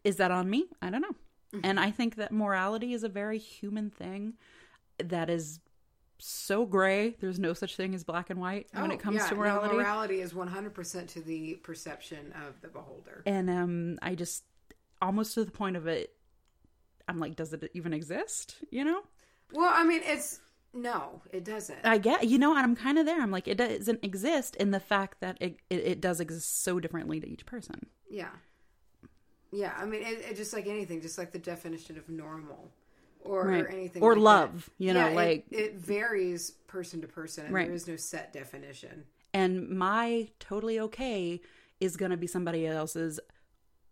Is 0.06 0.16
that 0.16 0.30
on 0.30 0.48
me? 0.48 0.66
I 0.80 0.90
don't 0.90 1.00
know. 1.02 1.14
Mm-hmm. 1.54 1.60
And 1.64 1.80
I 1.80 1.90
think 1.90 2.16
that 2.16 2.32
morality 2.32 2.92
is 2.92 3.02
a 3.04 3.08
very 3.08 3.38
human 3.38 3.90
thing 3.90 4.34
that 4.98 5.28
is 5.30 5.60
so 6.18 6.64
gray. 6.64 7.14
There's 7.20 7.38
no 7.38 7.52
such 7.52 7.76
thing 7.76 7.94
as 7.94 8.02
black 8.04 8.30
and 8.30 8.40
white 8.40 8.68
when 8.72 8.90
Oh, 8.90 8.94
it 8.94 9.00
comes 9.00 9.16
yeah, 9.16 9.28
to 9.28 9.34
no, 9.34 9.40
morality. 9.40 9.74
morality 9.76 10.20
is 10.20 10.32
100% 10.32 11.08
to 11.08 11.20
the 11.20 11.54
perception 11.62 12.32
of 12.46 12.60
the 12.62 12.68
beholder. 12.68 13.22
and 13.26 13.50
um, 13.50 13.98
I 14.02 14.14
just 14.14 14.44
almost 15.02 15.34
to 15.34 15.44
the 15.44 15.50
point 15.50 15.76
of 15.76 15.86
it. 15.86 16.12
I'm 17.08 17.18
like, 17.20 17.36
does 17.36 17.52
it 17.52 17.70
even 17.74 17.92
exist? 17.92 18.56
You 18.70 18.84
know? 18.84 19.02
Well, 19.52 19.70
I 19.72 19.84
mean, 19.84 20.00
it's 20.04 20.40
no, 20.74 21.22
it 21.32 21.44
doesn't. 21.44 21.78
I 21.84 21.98
get, 21.98 22.26
you 22.26 22.36
know, 22.38 22.50
and 22.56 22.60
I'm 22.60 22.74
kind 22.76 22.98
of 22.98 23.06
there. 23.06 23.20
I'm 23.22 23.30
like, 23.30 23.46
it 23.46 23.56
doesn't 23.58 24.02
exist 24.04 24.56
in 24.56 24.72
the 24.72 24.80
fact 24.80 25.20
that 25.20 25.36
it, 25.40 25.60
it, 25.70 25.76
it 25.92 26.00
does 26.00 26.18
exist 26.20 26.64
so 26.64 26.80
differently 26.80 27.20
to 27.20 27.28
each 27.28 27.46
person. 27.46 27.86
Yeah. 28.10 28.30
Yeah, 29.52 29.72
I 29.76 29.84
mean, 29.86 30.02
it, 30.02 30.18
it 30.30 30.36
just 30.36 30.52
like 30.52 30.66
anything, 30.66 31.00
just 31.00 31.18
like 31.18 31.32
the 31.32 31.38
definition 31.38 31.96
of 31.98 32.08
normal 32.08 32.70
or, 33.24 33.46
Right. 33.48 33.66
anything. 33.70 34.02
Or 34.02 34.14
like 34.14 34.22
love, 34.22 34.64
that. 34.78 34.84
you 34.84 34.92
know, 34.94 35.00
Yeah, 35.06 35.08
it- 35.10 35.14
like- 35.14 35.46
it, 35.50 35.74
varies 35.76 36.50
person 36.66 37.00
to 37.02 37.06
person, 37.08 37.46
and 37.46 37.54
Right. 37.54 37.66
there 37.66 37.74
is 37.74 37.86
no 37.88 37.96
set 37.96 38.32
definition. 38.32 39.04
And 39.34 39.68
my 39.70 40.28
totally 40.40 40.80
okay 40.80 41.40
is 41.80 41.96
going 41.96 42.10
to 42.10 42.16
be 42.16 42.26
somebody 42.26 42.66
else's 42.66 43.20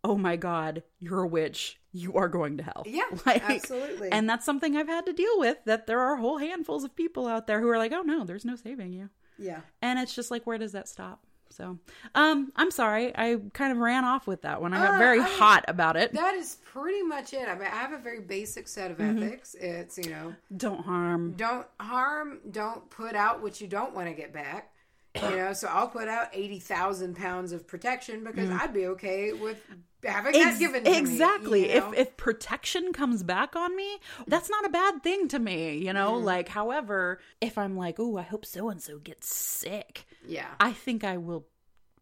oh 0.07 0.19
my 0.19 0.37
god, 0.37 0.83
you're 0.99 1.23
a 1.23 1.27
witch. 1.27 1.81
You 1.91 2.13
are 2.15 2.29
going 2.29 2.59
to 2.59 2.63
hell. 2.63 2.83
Yeah, 2.85 3.05
Like, 3.27 3.43
absolutely. 3.49 4.13
And 4.13 4.29
that's 4.29 4.45
something 4.45 4.77
I've 4.77 4.87
had 4.87 5.07
to 5.07 5.15
deal 5.15 5.39
with 5.39 5.65
that 5.65 5.87
there 5.87 5.99
are 6.01 6.17
whole 6.17 6.37
handfuls 6.37 6.85
of 6.85 6.95
people 6.95 7.27
out 7.27 7.47
there 7.47 7.59
who 7.63 7.69
are 7.71 7.79
like, 7.79 7.93
oh 7.93 8.03
no, 8.03 8.23
there's 8.25 8.45
no 8.45 8.55
saving 8.55 8.93
you. 8.93 9.09
yeah. 9.39 9.61
And 9.81 9.99
it's 9.99 10.15
just 10.15 10.31
like, 10.31 10.47
where 10.47 10.59
does 10.59 10.73
that 10.73 10.89
stop? 10.91 11.24
So, 11.57 11.79
um, 12.17 12.51
I'm 12.57 12.71
sorry. 12.73 13.17
I 13.17 13.39
kind 13.53 13.71
of 13.71 13.79
ran 13.79 14.05
off 14.05 14.27
with 14.27 14.43
that 14.43 14.61
one. 14.61 14.75
I 14.75 14.79
got 14.85 14.95
Uh, 14.95 14.99
very 14.99 15.21
I- 15.21 15.23
hot 15.23 15.65
about 15.69 15.97
it. 15.97 16.13
That 16.13 16.35
is 16.35 16.57
pretty 16.73 17.03
much 17.03 17.33
it. 17.33 17.49
I 17.49 17.55
mean, 17.55 17.63
I 17.69 17.77
have 17.77 17.93
a 17.93 17.99
very 17.99 18.21
basic 18.21 18.67
set 18.67 18.91
of 18.91 18.99
Mm-hmm. 18.99 19.23
ethics. 19.23 19.55
It's, 19.55 19.97
you 19.97 20.11
know, 20.11 20.35
Don't 20.57 20.81
harm. 20.85 21.35
don't 21.37 21.67
harm, 21.81 22.41
don't 22.51 22.91
put 22.91 23.15
out 23.15 23.41
what 23.41 23.61
you 23.61 23.69
don't 23.69 23.95
want 23.95 24.09
to 24.09 24.15
get 24.15 24.33
back. 24.33 24.74
You 25.15 25.37
know, 25.37 25.53
so 25.53 25.69
I'll 25.69 25.89
put 25.89 26.09
out 26.09 26.29
80,000 26.33 27.15
pounds 27.17 27.53
of 27.53 27.67
protection 27.69 28.25
because 28.25 28.51
I'd 28.51 28.75
be 28.75 28.87
okay 28.89 29.33
with 29.33 29.59
having 30.05 30.33
that 30.33 30.55
Mm. 30.57 30.59
Given 30.59 30.85
to 30.85 30.91
me, 30.91 30.99
exactly. 30.99 31.73
you 31.73 31.81
know? 31.81 31.93
If 31.93 31.99
if 31.99 32.17
protection 32.17 32.93
comes 32.93 33.23
back 33.23 33.55
on 33.55 33.77
me, 33.77 33.99
that's 34.27 34.51
not 34.51 34.67
a 34.67 34.69
bad 34.71 35.03
thing 35.03 35.29
to 35.29 35.39
me, 35.39 35.77
you 35.79 35.93
know? 35.93 36.15
Mm-hmm. 36.15 36.25
Like, 36.25 36.49
however, 36.49 37.21
if 37.41 37.57
I'm 37.57 37.77
like, 37.77 38.01
oh, 38.01 38.17
I 38.19 38.23
hope 38.23 38.45
so 38.45 38.69
and 38.71 38.83
so 38.83 38.99
gets 38.99 39.33
sick, 39.35 40.05
yeah. 40.27 40.49
I 40.59 40.73
think 40.73 41.05
I 41.05 41.17
will 41.19 41.47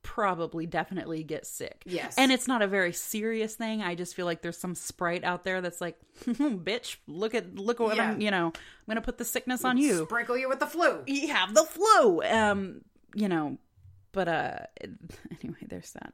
probably 0.02 0.66
definitely 0.66 1.22
get 1.22 1.46
sick. 1.46 1.82
Yes. 1.86 2.14
And 2.18 2.32
it's 2.32 2.48
not 2.48 2.60
a 2.60 2.66
very 2.66 2.92
serious 2.92 3.54
thing. 3.54 3.82
I 3.82 3.94
just 3.94 4.14
feel 4.16 4.26
like 4.26 4.42
there's 4.42 4.58
some 4.58 4.74
sprite 4.74 5.22
out 5.22 5.44
there 5.44 5.60
that's 5.60 5.80
like, 5.80 5.96
bitch, 6.26 6.96
look 7.06 7.34
at 7.34 7.54
look 7.54 7.78
at 7.80 7.84
what 7.84 7.96
Yeah. 7.96 8.10
I'm, 8.10 8.20
you 8.20 8.30
know, 8.30 8.46
I'm 8.46 8.52
going 8.86 8.96
to 8.96 9.02
put 9.02 9.18
the 9.18 9.24
sickness 9.24 9.64
on 9.64 9.76
you. 9.78 10.04
Sprinkle 10.06 10.36
you 10.36 10.48
with 10.48 10.58
the 10.60 10.66
flu. 10.66 11.02
You 11.06 11.28
have 11.28 11.54
the 11.54 11.64
flu. 11.64 12.22
Um, 12.22 12.80
you 13.14 13.28
know, 13.28 13.58
but 14.12 14.28
uh 14.28 14.58
anyway, 15.42 15.66
there's 15.68 15.92
that. 15.92 16.12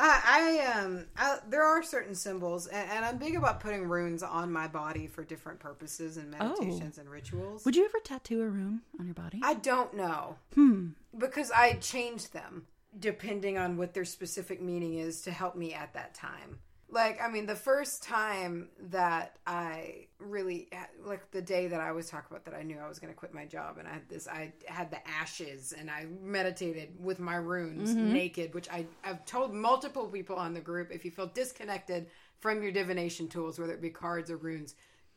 I, 0.00 0.62
I 0.64 0.80
um, 0.80 1.06
I, 1.16 1.38
there 1.48 1.64
are 1.64 1.82
certain 1.82 2.14
symbols, 2.14 2.68
and, 2.68 2.88
and 2.90 3.04
I'm 3.04 3.18
big 3.18 3.34
about 3.34 3.58
putting 3.58 3.88
runes 3.88 4.22
on 4.22 4.52
my 4.52 4.68
body 4.68 5.08
for 5.08 5.24
different 5.24 5.58
purposes 5.58 6.16
and 6.16 6.30
meditations 6.30 6.98
and 6.98 7.10
rituals. 7.10 7.64
Would 7.64 7.74
you 7.74 7.84
ever 7.84 7.98
tattoo 8.04 8.42
a 8.42 8.48
rune 8.48 8.82
on 9.00 9.06
your 9.06 9.14
body? 9.14 9.40
I 9.42 9.54
don't 9.54 9.94
know 9.94 10.36
hmm. 10.54 10.90
because 11.16 11.50
I 11.50 11.74
change 11.74 12.30
them 12.30 12.66
depending 12.98 13.58
on 13.58 13.76
what 13.76 13.92
their 13.94 14.04
specific 14.04 14.62
meaning 14.62 14.94
is 14.94 15.20
to 15.22 15.30
help 15.30 15.56
me 15.56 15.74
at 15.74 15.92
that 15.94 16.14
time. 16.14 16.60
Like, 16.90 17.20
I 17.22 17.28
mean, 17.28 17.44
the 17.44 17.54
first 17.54 18.02
time 18.02 18.68
that 18.88 19.36
I 19.46 20.06
really, 20.18 20.68
like 21.04 21.30
the 21.32 21.42
day 21.42 21.68
that 21.68 21.80
I 21.80 21.92
was 21.92 22.08
talking 22.08 22.28
about 22.30 22.46
that 22.46 22.54
I 22.54 22.62
knew 22.62 22.78
I 22.78 22.88
was 22.88 22.98
going 22.98 23.12
to 23.12 23.16
quit 23.16 23.34
my 23.34 23.44
job 23.44 23.76
and 23.78 23.86
I 23.86 23.92
had 23.92 24.08
this, 24.08 24.26
I 24.26 24.52
had 24.66 24.90
the 24.90 25.06
ashes 25.06 25.74
and 25.78 25.90
I 25.90 26.06
meditated 26.22 26.94
with 26.98 27.20
my 27.20 27.36
runes 27.36 27.90
mm-hmm. 27.90 28.12
naked, 28.12 28.54
which 28.54 28.70
I, 28.70 28.86
I've 29.04 29.24
told 29.26 29.52
multiple 29.52 30.06
people 30.06 30.36
on 30.36 30.54
the 30.54 30.60
group 30.60 30.90
if 30.90 31.04
you 31.04 31.10
feel 31.10 31.26
disconnected 31.26 32.06
from 32.38 32.62
your 32.62 32.72
divination 32.72 33.28
tools, 33.28 33.58
whether 33.58 33.74
it 33.74 33.82
be 33.82 33.90
cards 33.90 34.30
or 34.30 34.38
runes, 34.38 34.74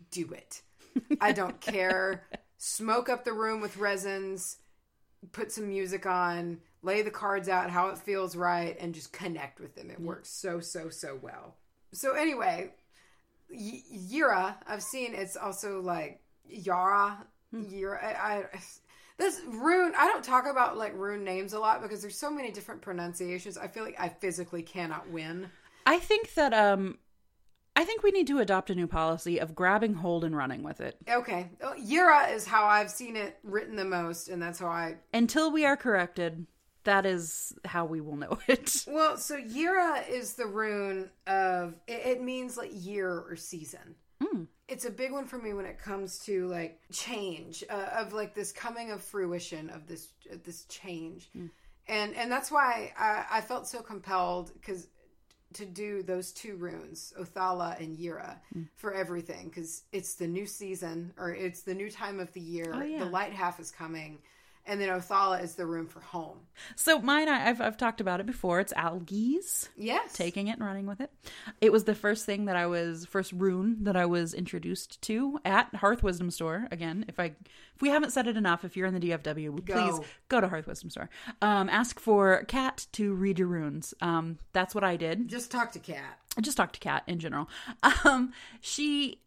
do 0.09 0.29
it. 0.33 0.61
I 1.21 1.31
don't 1.31 1.59
care. 1.61 2.25
Smoke 2.57 3.09
up 3.09 3.23
the 3.23 3.33
room 3.33 3.61
with 3.61 3.77
resins, 3.77 4.57
put 5.31 5.51
some 5.51 5.69
music 5.69 6.05
on, 6.05 6.59
lay 6.83 7.01
the 7.01 7.11
cards 7.11 7.49
out 7.49 7.69
how 7.69 7.89
it 7.89 7.97
feels 7.97 8.35
right, 8.35 8.75
and 8.79 8.93
just 8.93 9.13
connect 9.13 9.59
with 9.59 9.75
them. 9.75 9.89
It 9.89 9.99
works 9.99 10.29
so, 10.29 10.59
so, 10.59 10.89
so 10.89 11.17
well. 11.21 11.55
So, 11.93 12.13
anyway, 12.13 12.71
Y- 13.51 13.83
Yira, 13.93 14.55
I've 14.67 14.83
seen 14.83 15.13
it's 15.13 15.35
also 15.35 15.81
like 15.81 16.21
Yara. 16.47 17.25
Yira. 17.53 18.03
I, 18.03 18.13
I, 18.13 18.45
this 19.17 19.41
rune, 19.47 19.93
I 19.97 20.07
don't 20.07 20.23
talk 20.23 20.45
about 20.47 20.77
like 20.77 20.93
rune 20.95 21.23
names 21.23 21.53
a 21.53 21.59
lot 21.59 21.81
because 21.81 22.01
there's 22.01 22.17
so 22.17 22.31
many 22.31 22.51
different 22.51 22.81
pronunciations. 22.81 23.57
I 23.57 23.67
feel 23.67 23.83
like 23.83 23.99
I 23.99 24.09
physically 24.09 24.63
cannot 24.63 25.09
win. 25.09 25.47
I 25.85 25.99
think 25.99 26.33
that 26.35 26.53
um 26.53 26.97
I 27.75 27.85
think 27.85 28.03
we 28.03 28.11
need 28.11 28.27
to 28.27 28.39
adopt 28.39 28.69
a 28.69 28.75
new 28.75 28.87
policy 28.87 29.39
of 29.39 29.55
grabbing 29.55 29.95
hold 29.95 30.23
and 30.23 30.35
running 30.35 30.61
with 30.61 30.81
it. 30.81 30.97
Okay. 31.09 31.49
Yira 31.61 32.33
is 32.33 32.45
how 32.45 32.65
I've 32.65 32.91
seen 32.91 33.15
it 33.15 33.37
written 33.43 33.75
the 33.75 33.85
most, 33.85 34.27
and 34.27 34.41
that's 34.41 34.59
how 34.59 34.67
I 34.67 34.97
Until 35.13 35.51
we 35.51 35.65
are 35.65 35.77
corrected, 35.77 36.45
that 36.83 37.05
is 37.05 37.53
how 37.65 37.85
we 37.85 38.01
will 38.01 38.15
know 38.15 38.37
it. 38.47 38.85
Well, 38.87 39.17
so 39.17 39.37
Yira 39.37 40.07
is 40.09 40.33
the 40.33 40.45
rune 40.47 41.09
of 41.27 41.75
it, 41.87 42.05
it 42.17 42.21
means 42.21 42.57
like 42.57 42.71
year 42.73 43.09
or 43.29 43.35
season. 43.35 43.95
Hmm. 44.21 44.43
It's 44.67 44.85
a 44.85 44.91
big 44.91 45.11
one 45.11 45.25
for 45.25 45.37
me 45.37 45.53
when 45.53 45.65
it 45.65 45.79
comes 45.79 46.19
to 46.25 46.47
like 46.47 46.79
change 46.91 47.63
uh, 47.69 47.89
of 47.97 48.13
like 48.13 48.33
this 48.35 48.51
coming 48.51 48.91
of 48.91 49.01
fruition 49.01 49.69
of 49.69 49.87
this 49.87 50.09
this 50.43 50.65
change, 50.65 51.29
Hmm. 51.33 51.47
and 51.87 52.15
and 52.15 52.31
that's 52.31 52.51
why 52.51 52.93
I, 52.97 53.25
I 53.37 53.41
felt 53.41 53.67
so 53.67 53.81
compelled 53.81 54.53
because 54.53 54.87
to 55.53 55.65
do 55.65 56.01
those 56.01 56.31
two 56.31 56.55
runes, 56.55 57.13
Othala 57.19 57.77
and 57.81 57.97
Yira, 57.97 58.37
Hmm. 58.53 58.63
for 58.75 58.93
everything 58.93 59.49
because 59.49 59.83
it's 59.91 60.15
the 60.15 60.27
new 60.27 60.45
season 60.45 61.13
or 61.17 61.33
it's 61.33 61.63
the 61.63 61.73
new 61.73 61.89
time 61.91 62.19
of 62.21 62.31
the 62.33 62.39
year. 62.41 62.71
Oh, 62.73 62.81
yeah. 62.81 62.99
The 62.99 63.05
light 63.05 63.33
half 63.33 63.59
is 63.59 63.69
coming, 63.71 64.19
and 64.65 64.79
then 64.79 64.89
Othala 64.89 65.43
is 65.43 65.55
the 65.55 65.65
rune 65.65 65.87
for 65.87 65.99
home. 65.99 66.37
So 66.75 66.99
mine, 66.99 67.27
I, 67.27 67.49
I've 67.49 67.61
I've 67.61 67.77
talked 67.77 68.01
about 68.01 68.19
it 68.19 68.25
before. 68.25 68.59
It's 68.59 68.73
Algiz. 68.73 69.69
Yes, 69.75 70.13
Taking 70.13 70.47
it 70.47 70.57
and 70.57 70.65
running 70.65 70.85
with 70.85 71.01
it. 71.01 71.11
It 71.59 71.71
was 71.71 71.85
the 71.85 71.95
first 71.95 72.25
thing 72.25 72.45
that 72.45 72.55
I 72.55 72.67
was 72.67 73.05
first 73.05 73.31
rune 73.31 73.83
that 73.83 73.95
I 73.95 74.05
was 74.05 74.33
introduced 74.33 75.01
to 75.03 75.39
at 75.43 75.73
Hearth 75.75 76.03
Wisdom 76.03 76.29
Store. 76.31 76.67
Again, 76.71 77.05
if 77.07 77.19
I 77.19 77.25
if 77.75 77.81
we 77.81 77.89
haven't 77.89 78.11
said 78.11 78.27
it 78.27 78.37
enough, 78.37 78.63
if 78.63 78.77
you're 78.77 78.87
in 78.87 78.93
the 78.93 78.99
DFW, 78.99 79.63
Go. 79.65 79.73
please 79.73 80.07
go 80.29 80.39
to 80.39 80.47
Hearth 80.47 80.67
Wisdom 80.67 80.89
Store. 80.89 81.09
Um, 81.41 81.69
ask 81.69 81.99
for 81.99 82.43
Kat 82.47 82.85
to 82.93 83.13
read 83.13 83.39
your 83.39 83.47
runes. 83.47 83.93
Um, 84.01 84.37
that's 84.53 84.75
what 84.75 84.83
I 84.83 84.95
did. 84.97 85.27
Just 85.27 85.51
talk 85.51 85.71
to 85.73 85.79
Kat. 85.79 86.19
I 86.37 86.41
just 86.41 86.57
talk 86.57 86.71
to 86.73 86.79
Kat 86.79 87.03
in 87.07 87.19
general. 87.19 87.49
Um, 88.03 88.33
she 88.61 89.19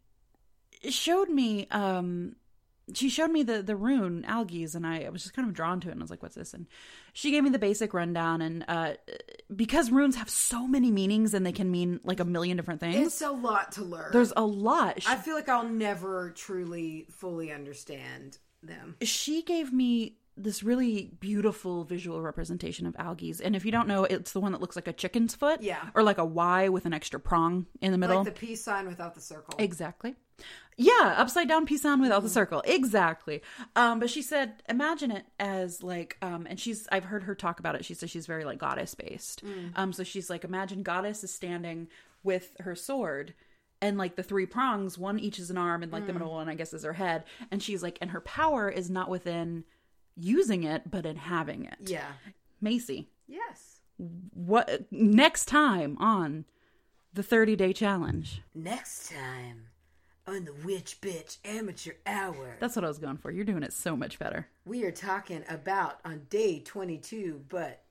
showed 0.89 1.29
me 1.29 1.67
um 1.71 2.35
she 2.93 3.09
showed 3.09 3.31
me 3.31 3.41
the 3.43 3.61
the 3.63 3.75
rune 3.75 4.23
Algiz 4.27 4.75
and 4.75 4.85
I, 4.85 5.03
I 5.05 5.09
was 5.09 5.23
just 5.23 5.33
kind 5.33 5.47
of 5.47 5.53
drawn 5.55 5.79
to 5.81 5.87
it 5.89 5.91
and 5.91 5.99
I 6.01 6.03
was 6.03 6.09
like 6.11 6.21
what's 6.21 6.35
this 6.35 6.53
and 6.53 6.67
she 7.13 7.31
gave 7.31 7.43
me 7.43 7.49
the 7.49 7.57
basic 7.59 7.93
rundown 7.93 8.41
and 8.41 8.63
uh 8.67 8.93
because 9.55 9.89
runes 9.91 10.15
have 10.15 10.29
so 10.29 10.67
many 10.67 10.91
meanings 10.91 11.33
and 11.33 11.45
they 11.45 11.51
can 11.51 11.71
mean 11.71 11.99
like 12.03 12.19
a 12.19 12.25
million 12.25 12.57
different 12.57 12.79
things 12.79 13.07
It's 13.07 13.21
a 13.21 13.31
lot 13.31 13.71
to 13.73 13.83
learn. 13.83 14.11
there's 14.11 14.33
a 14.35 14.45
lot 14.45 15.01
she, 15.01 15.09
I 15.09 15.15
feel 15.15 15.35
like 15.35 15.49
I'll 15.49 15.67
never 15.67 16.31
truly 16.35 17.07
fully 17.09 17.51
understand 17.51 18.37
them. 18.61 18.95
she 19.01 19.41
gave 19.41 19.71
me 19.73 20.17
this 20.37 20.61
really 20.63 21.11
beautiful 21.21 21.85
visual 21.85 22.21
representation 22.21 22.85
of 22.85 22.93
Algiz 22.95 23.39
and 23.43 23.55
if 23.55 23.63
you 23.65 23.71
don't 23.71 23.87
know 23.87 24.03
it's 24.03 24.33
the 24.33 24.39
one 24.41 24.51
that 24.51 24.59
looks 24.61 24.75
like 24.75 24.87
a 24.87 24.93
chicken's 24.93 25.33
foot 25.33 25.61
Yeah. 25.61 25.81
or 25.95 26.03
like 26.03 26.17
a 26.17 26.25
y 26.25 26.69
with 26.69 26.85
an 26.85 26.93
extra 26.93 27.19
prong 27.19 27.65
in 27.81 27.91
the 27.91 27.97
middle 27.97 28.17
Like 28.23 28.25
the 28.25 28.31
peace 28.47 28.63
sign 28.63 28.85
without 28.87 29.15
the 29.15 29.21
circle. 29.21 29.55
Exactly. 29.59 30.15
Yeah, 30.77 31.13
upside 31.17 31.47
down 31.47 31.65
peace 31.65 31.83
sign 31.83 32.01
without 32.01 32.21
the 32.23 32.29
circle. 32.29 32.61
Exactly. 32.65 33.41
Um, 33.75 33.99
but 33.99 34.09
she 34.09 34.21
said, 34.21 34.61
imagine 34.67 35.09
it 35.11 35.25
as 35.39 35.81
like, 35.81 36.17
um, 36.21 36.45
and 36.49 36.59
she's, 36.59 36.87
I've 36.91 37.05
heard 37.05 37.23
her 37.23 37.33
talk 37.35 37.59
about 37.61 37.75
it. 37.75 37.85
She 37.85 37.93
says 37.93 38.09
she's 38.09 38.25
very 38.27 38.43
like 38.43 38.57
goddess 38.57 38.93
based. 38.93 39.41
Um, 39.75 39.93
so 39.93 40.03
she's 40.03 40.29
like, 40.29 40.43
imagine 40.43 40.83
goddess 40.83 41.23
is 41.23 41.33
standing 41.33 41.87
with 42.23 42.55
her 42.59 42.75
sword 42.75 43.33
and 43.81 43.97
like 43.97 44.15
the 44.15 44.23
three 44.23 44.45
prongs, 44.45 44.97
one 44.97 45.19
each 45.19 45.39
is 45.39 45.49
an 45.49 45.57
arm 45.57 45.81
and 45.83 45.91
like 45.91 46.07
the 46.07 46.13
middle 46.13 46.31
one, 46.31 46.49
I 46.49 46.55
guess, 46.55 46.73
is 46.73 46.83
her 46.83 46.93
head. 46.93 47.23
And 47.51 47.61
she's 47.63 47.81
like, 47.83 47.97
and 48.01 48.11
her 48.11 48.21
power 48.21 48.69
is 48.69 48.89
not 48.89 49.09
within 49.09 49.63
using 50.17 50.63
it, 50.63 50.89
but 50.89 51.05
in 51.05 51.15
having 51.17 51.65
it. 51.65 51.77
yeah. 51.81 52.07
Macy, 52.61 53.09
Yes. 53.27 53.81
what 53.97 54.87
next 54.91 55.45
time 55.45 55.97
on 55.99 56.45
the 57.13 57.21
30 57.23 57.55
day 57.55 57.73
challenge? 57.73 58.41
Next 58.53 59.11
time 59.11 59.67
on 60.27 60.45
the 60.45 60.53
Witch 60.65 60.99
Bitch 61.01 61.37
Amateur 61.45 61.93
Hour, 62.05 62.57
That's 62.59 62.75
what 62.75 62.85
I 62.85 62.87
was 62.87 62.97
going 62.97 63.17
for. 63.17 63.31
You're 63.31 63.45
doing 63.45 63.63
it 63.63 63.73
so 63.73 63.95
much 63.95 64.17
better. 64.19 64.47
we 64.65 64.83
are 64.83 64.91
talking 64.91 65.43
about 65.49 65.99
on 66.05 66.25
day 66.29 66.59
22, 66.59 67.43
but 67.49 67.81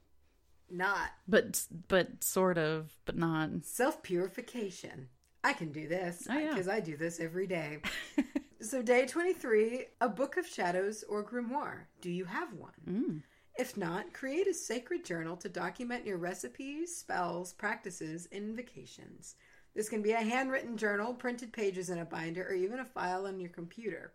not 0.70 1.10
but 1.28 1.62
but 1.88 2.24
sort 2.24 2.56
of 2.58 2.90
but 3.04 3.16
not 3.16 3.50
self 3.62 4.02
purification. 4.02 5.08
I 5.44 5.52
can 5.52 5.72
do 5.72 5.86
this 5.86 6.26
Oh, 6.30 6.38
yeah. 6.38 6.48
because 6.50 6.68
I 6.68 6.80
do 6.80 6.96
this 6.96 7.20
every 7.20 7.46
day. 7.46 7.80
so, 8.62 8.80
day 8.80 9.04
23, 9.04 9.84
a 10.00 10.08
book 10.08 10.38
of 10.38 10.46
shadows 10.46 11.04
or 11.06 11.22
grimoire. 11.22 11.80
Do 12.00 12.10
you 12.10 12.24
have 12.24 12.54
one? 12.54 12.72
Mm. 12.88 13.22
If 13.58 13.76
not, 13.76 14.14
create 14.14 14.46
a 14.48 14.54
sacred 14.54 15.04
journal 15.04 15.36
to 15.36 15.50
document 15.50 16.06
your 16.06 16.16
recipes, 16.16 16.96
spells, 16.96 17.52
practices, 17.52 18.26
and 18.32 18.42
invocations. 18.48 19.36
This 19.74 19.88
can 19.88 20.02
be 20.02 20.12
a 20.12 20.22
handwritten 20.22 20.76
journal, 20.76 21.14
printed 21.14 21.52
pages 21.52 21.90
in 21.90 21.98
a 21.98 22.04
binder, 22.04 22.46
or 22.46 22.54
even 22.54 22.78
a 22.78 22.84
file 22.84 23.26
on 23.26 23.40
your 23.40 23.50
computer. 23.50 24.12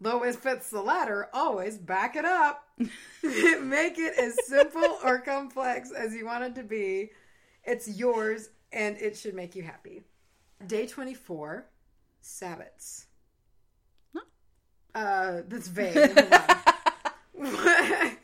Though 0.00 0.24
if 0.24 0.44
it's 0.46 0.70
the 0.70 0.80
latter, 0.80 1.28
always 1.32 1.76
back 1.76 2.16
it 2.16 2.24
up. 2.24 2.66
Make 2.78 3.98
it 3.98 4.18
as 4.18 4.36
simple 4.46 4.98
or 5.04 5.20
complex 5.20 5.92
as 5.92 6.14
you 6.14 6.24
want 6.24 6.44
it 6.44 6.54
to 6.54 6.62
be. 6.62 7.10
It's 7.64 7.86
yours 7.86 8.48
and 8.72 8.96
it 8.96 9.16
should 9.16 9.34
make 9.34 9.54
you 9.54 9.62
happy. 9.62 10.02
Day 10.66 10.86
24, 10.86 11.66
Sabbats. 12.22 13.06
Huh? 14.14 14.20
Uh, 14.94 15.42
that's 15.48 15.68
vague. 15.68 15.94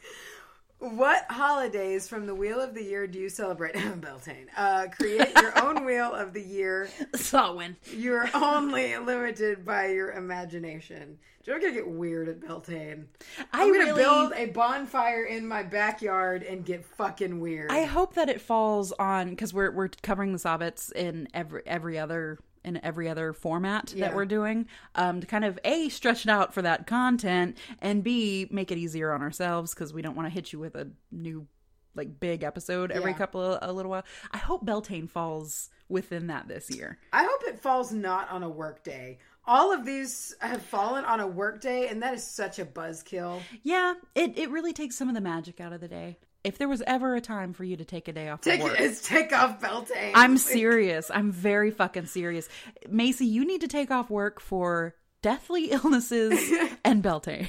What 0.94 1.26
holidays 1.28 2.08
from 2.08 2.26
the 2.26 2.34
Wheel 2.34 2.60
of 2.60 2.72
the 2.72 2.82
Year 2.82 3.08
do 3.08 3.18
you 3.18 3.28
celebrate? 3.28 3.74
Beltane. 4.00 4.46
Uh, 4.56 4.86
create 4.96 5.32
your 5.34 5.52
own 5.64 5.84
Wheel 5.84 6.12
of 6.12 6.32
the 6.32 6.40
Year. 6.40 6.88
Samhain. 7.16 7.76
You're 7.92 8.28
only 8.34 8.96
limited 8.96 9.64
by 9.64 9.88
your 9.88 10.12
imagination. 10.12 11.18
You're 11.44 11.58
gonna 11.58 11.72
get 11.72 11.88
weird 11.88 12.28
at 12.28 12.40
Beltane. 12.40 13.06
I 13.52 13.62
I'm 13.62 13.72
gonna 13.72 13.86
really- 13.86 14.02
build 14.02 14.32
a 14.36 14.46
bonfire 14.46 15.24
in 15.24 15.46
my 15.46 15.62
backyard 15.64 16.42
and 16.44 16.64
get 16.64 16.84
fucking 16.84 17.40
weird. 17.40 17.70
I 17.72 17.82
hope 17.84 18.14
that 18.14 18.28
it 18.28 18.40
falls 18.40 18.92
on 18.92 19.30
because 19.30 19.52
we're 19.52 19.70
we're 19.72 19.88
covering 20.02 20.32
the 20.32 20.38
Sabbats 20.38 20.92
in 20.92 21.28
every 21.34 21.62
every 21.66 21.98
other 21.98 22.38
in 22.66 22.78
every 22.84 23.08
other 23.08 23.32
format 23.32 23.92
Yeah. 23.94 24.06
that 24.08 24.16
we're 24.16 24.26
doing 24.26 24.66
um, 24.94 25.20
to 25.22 25.26
kind 25.26 25.44
of 25.44 25.58
a 25.64 25.88
stretch 25.88 26.24
it 26.26 26.30
out 26.30 26.52
for 26.52 26.62
that 26.62 26.86
content 26.86 27.56
and 27.80 28.04
b 28.04 28.48
make 28.50 28.70
it 28.70 28.78
easier 28.78 29.12
on 29.12 29.22
ourselves 29.22 29.72
because 29.72 29.94
we 29.94 30.02
don't 30.02 30.16
want 30.16 30.26
to 30.26 30.30
hit 30.34 30.52
you 30.52 30.58
with 30.58 30.74
a 30.74 30.88
new 31.10 31.46
like 31.94 32.20
big 32.20 32.42
episode 32.42 32.90
every 32.90 33.12
Yeah. 33.12 33.16
couple 33.18 33.40
of 33.40 33.58
a 33.62 33.72
little 33.72 33.90
while. 33.90 34.04
I 34.30 34.36
hope 34.36 34.66
Beltane 34.66 35.08
falls 35.08 35.70
within 35.88 36.26
that 36.26 36.46
this 36.46 36.68
year. 36.68 36.98
I 37.12 37.22
hope 37.24 37.40
it 37.46 37.58
falls 37.60 37.90
not 37.90 38.28
on 38.30 38.42
a 38.42 38.50
work 38.50 38.84
day. 38.84 39.18
All 39.46 39.72
of 39.72 39.86
these 39.86 40.34
have 40.40 40.60
fallen 40.60 41.04
on 41.06 41.20
a 41.20 41.26
work 41.26 41.60
day, 41.62 41.88
and 41.88 42.02
that 42.02 42.12
is 42.12 42.22
such 42.24 42.58
a 42.58 42.66
buzzkill. 42.66 43.40
Yeah, 43.62 43.94
it 44.14 44.36
it 44.36 44.50
really 44.50 44.72
takes 44.74 44.96
some 44.96 45.08
of 45.08 45.14
the 45.14 45.20
magic 45.22 45.58
out 45.60 45.72
of 45.72 45.80
the 45.80 45.88
day. 45.88 46.18
If 46.46 46.58
there 46.58 46.68
was 46.68 46.80
ever 46.86 47.16
a 47.16 47.20
time 47.20 47.52
for 47.52 47.64
you 47.64 47.76
to 47.76 47.84
take 47.84 48.06
a 48.06 48.12
day 48.12 48.28
off 48.28 48.40
Take 48.40 48.62
work, 48.62 48.80
is 48.80 49.02
take 49.02 49.32
off 49.32 49.60
Beltane. 49.60 50.12
I'm 50.14 50.34
Like, 50.34 50.40
serious. 50.40 51.10
I'm 51.12 51.32
very 51.32 51.72
fucking 51.72 52.06
serious. 52.06 52.48
Macy, 52.88 53.26
you 53.26 53.44
need 53.44 53.62
to 53.62 53.68
take 53.68 53.90
off 53.90 54.10
work 54.10 54.40
for 54.40 54.94
deathly 55.22 55.70
illnesses 55.72 56.38
and 56.84 57.02
Beltane. 57.02 57.48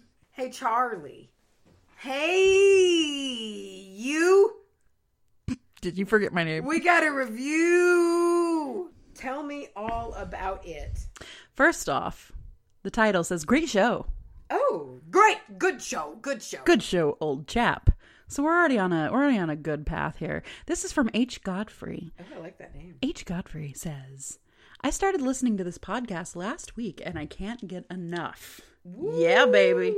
Hey 0.30 0.50
Charlye. 0.50 1.28
Hey 1.96 2.44
you. 3.96 4.54
Did 5.80 5.98
you 5.98 6.06
forget 6.06 6.32
my 6.32 6.44
name? 6.44 6.64
We 6.64 6.78
got 6.78 7.04
a 7.04 7.10
review. 7.10 8.92
Tell 9.14 9.42
me 9.42 9.68
all 9.74 10.14
about 10.14 10.64
it. 10.64 10.96
First 11.54 11.88
off, 11.88 12.30
the 12.84 12.90
title 12.90 13.24
says 13.24 13.44
great 13.44 13.68
show. 13.68 14.06
Oh, 14.48 15.00
great. 15.10 15.38
Good 15.58 15.82
show. 15.82 16.16
Good 16.22 16.40
show. 16.40 16.60
Good 16.64 16.84
show, 16.84 17.18
old 17.20 17.48
chap. 17.48 17.90
So 18.30 18.42
we're 18.42 18.56
already 18.56 18.78
on 18.78 18.92
a 18.92 19.10
we're 19.10 19.20
already 19.22 19.38
on 19.38 19.48
a 19.48 19.56
good 19.56 19.86
path 19.86 20.18
here. 20.18 20.42
This 20.66 20.84
is 20.84 20.92
from 20.92 21.08
H 21.14 21.42
Godfrey. 21.42 22.12
Oh, 22.20 22.24
I 22.36 22.40
like 22.40 22.58
that 22.58 22.74
name. 22.74 22.96
H. 23.02 23.24
Godfrey 23.24 23.72
says, 23.72 24.38
I 24.82 24.90
started 24.90 25.22
listening 25.22 25.56
to 25.56 25.64
this 25.64 25.78
podcast 25.78 26.36
last 26.36 26.76
week 26.76 27.00
and 27.04 27.18
I 27.18 27.24
can't 27.24 27.66
get 27.66 27.86
enough. 27.90 28.60
Yeah, 28.84 29.46
baby. 29.46 29.96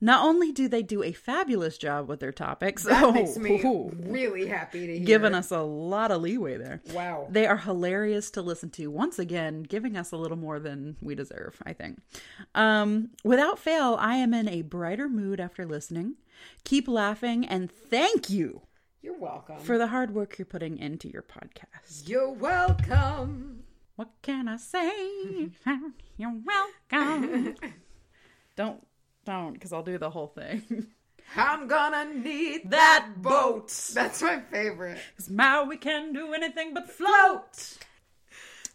Not 0.00 0.24
only 0.24 0.50
do 0.50 0.66
they 0.66 0.82
do 0.82 1.02
a 1.02 1.12
fabulous 1.12 1.76
job 1.76 2.08
with 2.08 2.20
their 2.20 2.32
topics, 2.32 2.84
that 2.84 3.02
oh, 3.02 3.12
makes 3.12 3.36
me 3.36 3.60
ooh, 3.62 3.92
really 3.94 4.46
happy 4.46 4.86
to 4.86 4.96
hear. 4.96 5.04
giving 5.04 5.34
us 5.34 5.50
a 5.50 5.60
lot 5.60 6.10
of 6.10 6.22
leeway 6.22 6.56
there. 6.56 6.80
Wow. 6.94 7.26
They 7.28 7.46
are 7.46 7.58
hilarious 7.58 8.30
to 8.30 8.42
listen 8.42 8.70
to. 8.70 8.86
Once 8.86 9.18
again, 9.18 9.62
giving 9.62 9.96
us 9.96 10.12
a 10.12 10.16
little 10.16 10.38
more 10.38 10.58
than 10.58 10.96
we 11.02 11.14
deserve, 11.14 11.60
I 11.66 11.74
think. 11.74 12.00
Um, 12.54 13.10
without 13.24 13.58
fail, 13.58 13.96
I 14.00 14.14
am 14.14 14.32
in 14.32 14.48
a 14.48 14.62
brighter 14.62 15.08
mood 15.08 15.38
after 15.38 15.66
listening. 15.66 16.14
Keep 16.64 16.88
laughing 16.88 17.46
and 17.46 17.70
thank 17.70 18.30
you 18.30 18.62
You're 19.02 19.18
welcome. 19.18 19.58
for 19.58 19.78
the 19.78 19.88
hard 19.88 20.14
work 20.14 20.38
you're 20.38 20.46
putting 20.46 20.78
into 20.78 21.08
your 21.08 21.22
podcast. 21.22 22.08
You're 22.08 22.30
welcome. 22.30 23.64
What 23.96 24.10
can 24.22 24.48
I 24.48 24.56
say? 24.56 25.50
You're 26.16 26.34
welcome. 26.90 27.54
don't, 28.56 28.86
don't, 29.24 29.52
because 29.54 29.72
I'll 29.72 29.82
do 29.82 29.98
the 29.98 30.10
whole 30.10 30.28
thing. 30.28 30.86
I'm 31.36 31.68
gonna 31.68 32.12
need 32.12 32.70
That 32.70 33.08
boat. 33.18 33.68
That's 33.94 34.22
my 34.22 34.40
favorite. 34.40 34.98
Because 35.14 35.30
now 35.30 35.64
we 35.64 35.76
can 35.76 36.12
do 36.12 36.32
anything 36.32 36.74
but 36.74 36.90
float. 36.90 37.78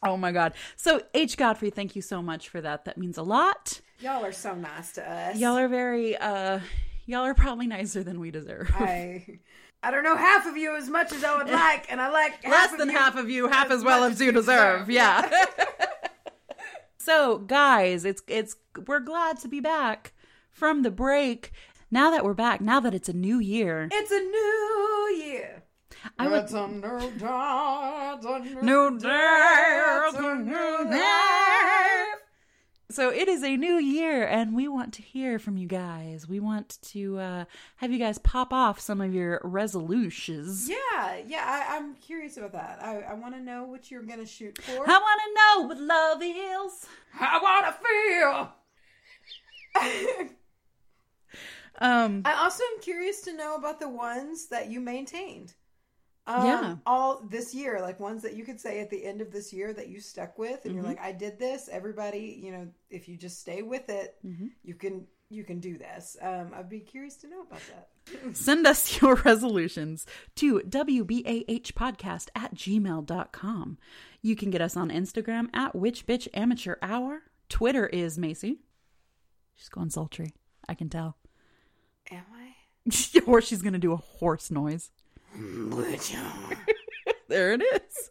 Oh 0.04 0.16
my 0.16 0.32
God. 0.32 0.54
So, 0.76 1.02
H. 1.14 1.38
Godfrey, 1.38 1.70
thank 1.72 1.96
you 1.96 2.02
so 2.02 2.22
much 2.22 2.50
for 2.50 2.62
that. 2.62 2.86
That 2.86 2.98
means 2.98 3.18
a 3.18 3.24
lot. 3.24 3.82
Y'all 4.00 4.24
are 4.24 4.32
so 4.32 4.54
nice 4.54 4.92
to 4.94 5.10
us. 5.10 5.38
Y'all 5.38 5.58
are 5.58 5.68
very, 5.68 6.16
uh, 6.18 6.60
y'all 7.06 7.26
are 7.26 7.34
probably 7.34 7.68
nicer 7.68 8.04
than 8.04 8.20
we 8.20 8.32
deserve. 8.32 8.72
I 8.76 9.26
I 9.84 9.92
don't 9.92 10.04
know 10.04 10.16
half 10.16 10.46
of 10.48 10.58
you 10.58 10.76
as 10.76 10.90
much 10.90 11.12
as 11.12 11.24
I 11.24 11.38
would 11.38 11.48
like, 11.52 11.92
and 11.92 12.02
I 12.02 12.10
like 12.10 12.44
Less 12.44 12.70
half 12.72 12.78
than 12.78 12.90
of 12.90 12.94
you 12.94 13.00
half 13.00 13.16
of 13.18 13.30
you, 13.30 13.48
half 13.48 13.68
as, 13.72 13.80
as 13.80 13.84
well 13.84 14.04
as 14.04 14.20
you 14.20 14.32
deserve. 14.32 14.88
deserve. 14.88 14.90
Yeah. 14.90 15.30
so, 16.98 17.40
guys, 17.40 18.06
it's 18.06 18.22
it's 18.28 18.56
we're 18.88 19.00
glad 19.00 19.40
to 19.40 19.48
be 19.48 19.60
back 19.60 20.14
from 20.52 20.82
the 20.84 20.92
break. 20.92 21.52
Now 21.92 22.10
that 22.12 22.26
we're 22.26 22.34
back, 22.34 22.62
now 22.62 22.80
that 22.80 22.94
it's 22.96 23.10
a 23.10 23.14
new 23.14 23.40
year, 23.40 23.88
It's 23.92 24.12
a 24.12 24.20
new 24.20 25.24
year. 25.24 25.64
I 26.20 26.28
would 26.28 26.44
It's 26.44 26.54
a 26.54 26.68
new 26.68 26.90
day. 27.18 28.14
It's 28.16 28.26
a 28.26 28.40
new, 28.64 29.00
day, 29.00 30.06
It's 30.08 30.18
a 30.18 30.36
new 30.36 30.90
day. 30.92 31.45
Life. 32.98 33.06
So 33.06 33.10
it 33.10 33.28
is 33.28 33.44
a 33.44 33.58
new 33.58 33.76
year, 33.78 34.26
and 34.26 34.56
we 34.56 34.68
want 34.68 34.94
to 34.96 35.02
hear 35.02 35.40
from 35.40 35.58
you 35.58 35.68
guys. 35.68 36.28
We 36.28 36.40
want 36.40 36.78
to 36.94 37.20
uh, 37.20 37.46
have 37.78 37.92
you 37.92 38.00
guys 38.00 38.18
pop 38.20 38.54
off 38.54 38.80
some 38.80 39.02
of 39.02 39.14
your 39.14 39.42
resolutions. 39.44 40.70
Yeah, 40.70 41.18
yeah. 41.26 41.44
I, 41.46 41.78
I'm 41.78 41.96
curious 41.96 42.38
about 42.38 42.54
that. 42.54 42.80
I, 42.82 43.02
I 43.02 43.14
want 43.14 43.36
to 43.36 43.42
know 43.42 43.66
what 43.66 43.92
you're 43.92 44.04
gonna 44.04 44.26
shoot 44.26 44.62
for. 44.62 44.90
I 44.90 44.98
want 44.98 45.22
to 45.22 45.34
know 45.36 45.68
what 45.68 45.80
love 45.80 46.22
is. 46.22 46.86
I 47.20 47.40
want 47.42 47.66
to 47.68 47.74
feel. 50.22 50.30
Um, 51.80 52.22
I 52.24 52.34
also 52.36 52.64
am 52.74 52.82
curious 52.82 53.22
to 53.22 53.34
know 53.34 53.56
about 53.56 53.80
the 53.80 53.90
ones 53.90 54.48
that 54.48 54.70
you 54.70 54.80
maintained. 54.80 55.54
Um, 56.28 56.46
Yeah. 56.46 56.76
All 56.86 57.22
this 57.30 57.54
year, 57.54 57.80
like 57.82 58.00
ones 58.00 58.24
that 58.24 58.36
you 58.36 58.44
could 58.44 58.60
say 58.60 58.80
at 58.80 58.90
the 58.90 59.04
end 59.06 59.22
of 59.22 59.32
this 59.32 59.54
year 59.54 59.74
that 59.74 59.90
you 59.90 60.00
stuck 60.00 60.38
with, 60.40 60.66
and 60.66 60.74
Mm-hmm. 60.74 60.76
you're 60.76 60.84
like, 60.84 61.00
I 61.02 61.12
did 61.12 61.38
this. 61.40 61.70
Everybody, 61.72 62.40
you 62.42 62.52
know, 62.52 62.68
if 62.90 63.08
you 63.08 63.16
just 63.18 63.40
stay 63.40 63.62
with 63.62 63.90
it, 63.90 64.16
Mm-hmm. 64.26 64.48
you 64.64 64.74
can 64.76 65.08
you 65.30 65.44
can 65.44 65.60
do 65.60 65.76
this. 65.78 66.16
Um, 66.22 66.52
I'd 66.56 66.70
be 66.70 66.80
curious 66.80 67.16
to 67.18 67.28
know 67.28 67.42
about 67.42 67.60
that. 67.70 68.36
send 68.38 68.68
us 68.68 69.02
your 69.02 69.16
resolutions 69.26 70.06
to 70.36 70.60
wbahpodcast 70.60 72.30
at 72.36 72.54
gmail.com. 72.54 73.78
You 74.22 74.36
can 74.36 74.50
get 74.52 74.62
us 74.62 74.78
on 74.78 74.90
Instagram 74.90 75.48
at 75.54 75.76
Witch 75.76 76.06
Bitch 76.06 76.28
Amateur 76.34 76.76
Hour. 76.82 77.24
Twitter 77.50 77.88
is 77.88 78.18
Macy. 78.20 78.60
She's 79.56 79.70
going 79.70 79.90
sultry. 79.90 80.34
I 80.70 80.74
can 80.76 80.90
tell. 80.90 81.18
Am 82.12 82.24
I? 82.34 83.20
or 83.26 83.42
she's 83.42 83.62
going 83.62 83.74
to 83.74 83.80
do 83.80 83.94
a 83.94 83.98
horse 83.98 84.52
noise. 84.52 84.92
There 87.28 87.54
it 87.54 87.64
is. 87.64 88.10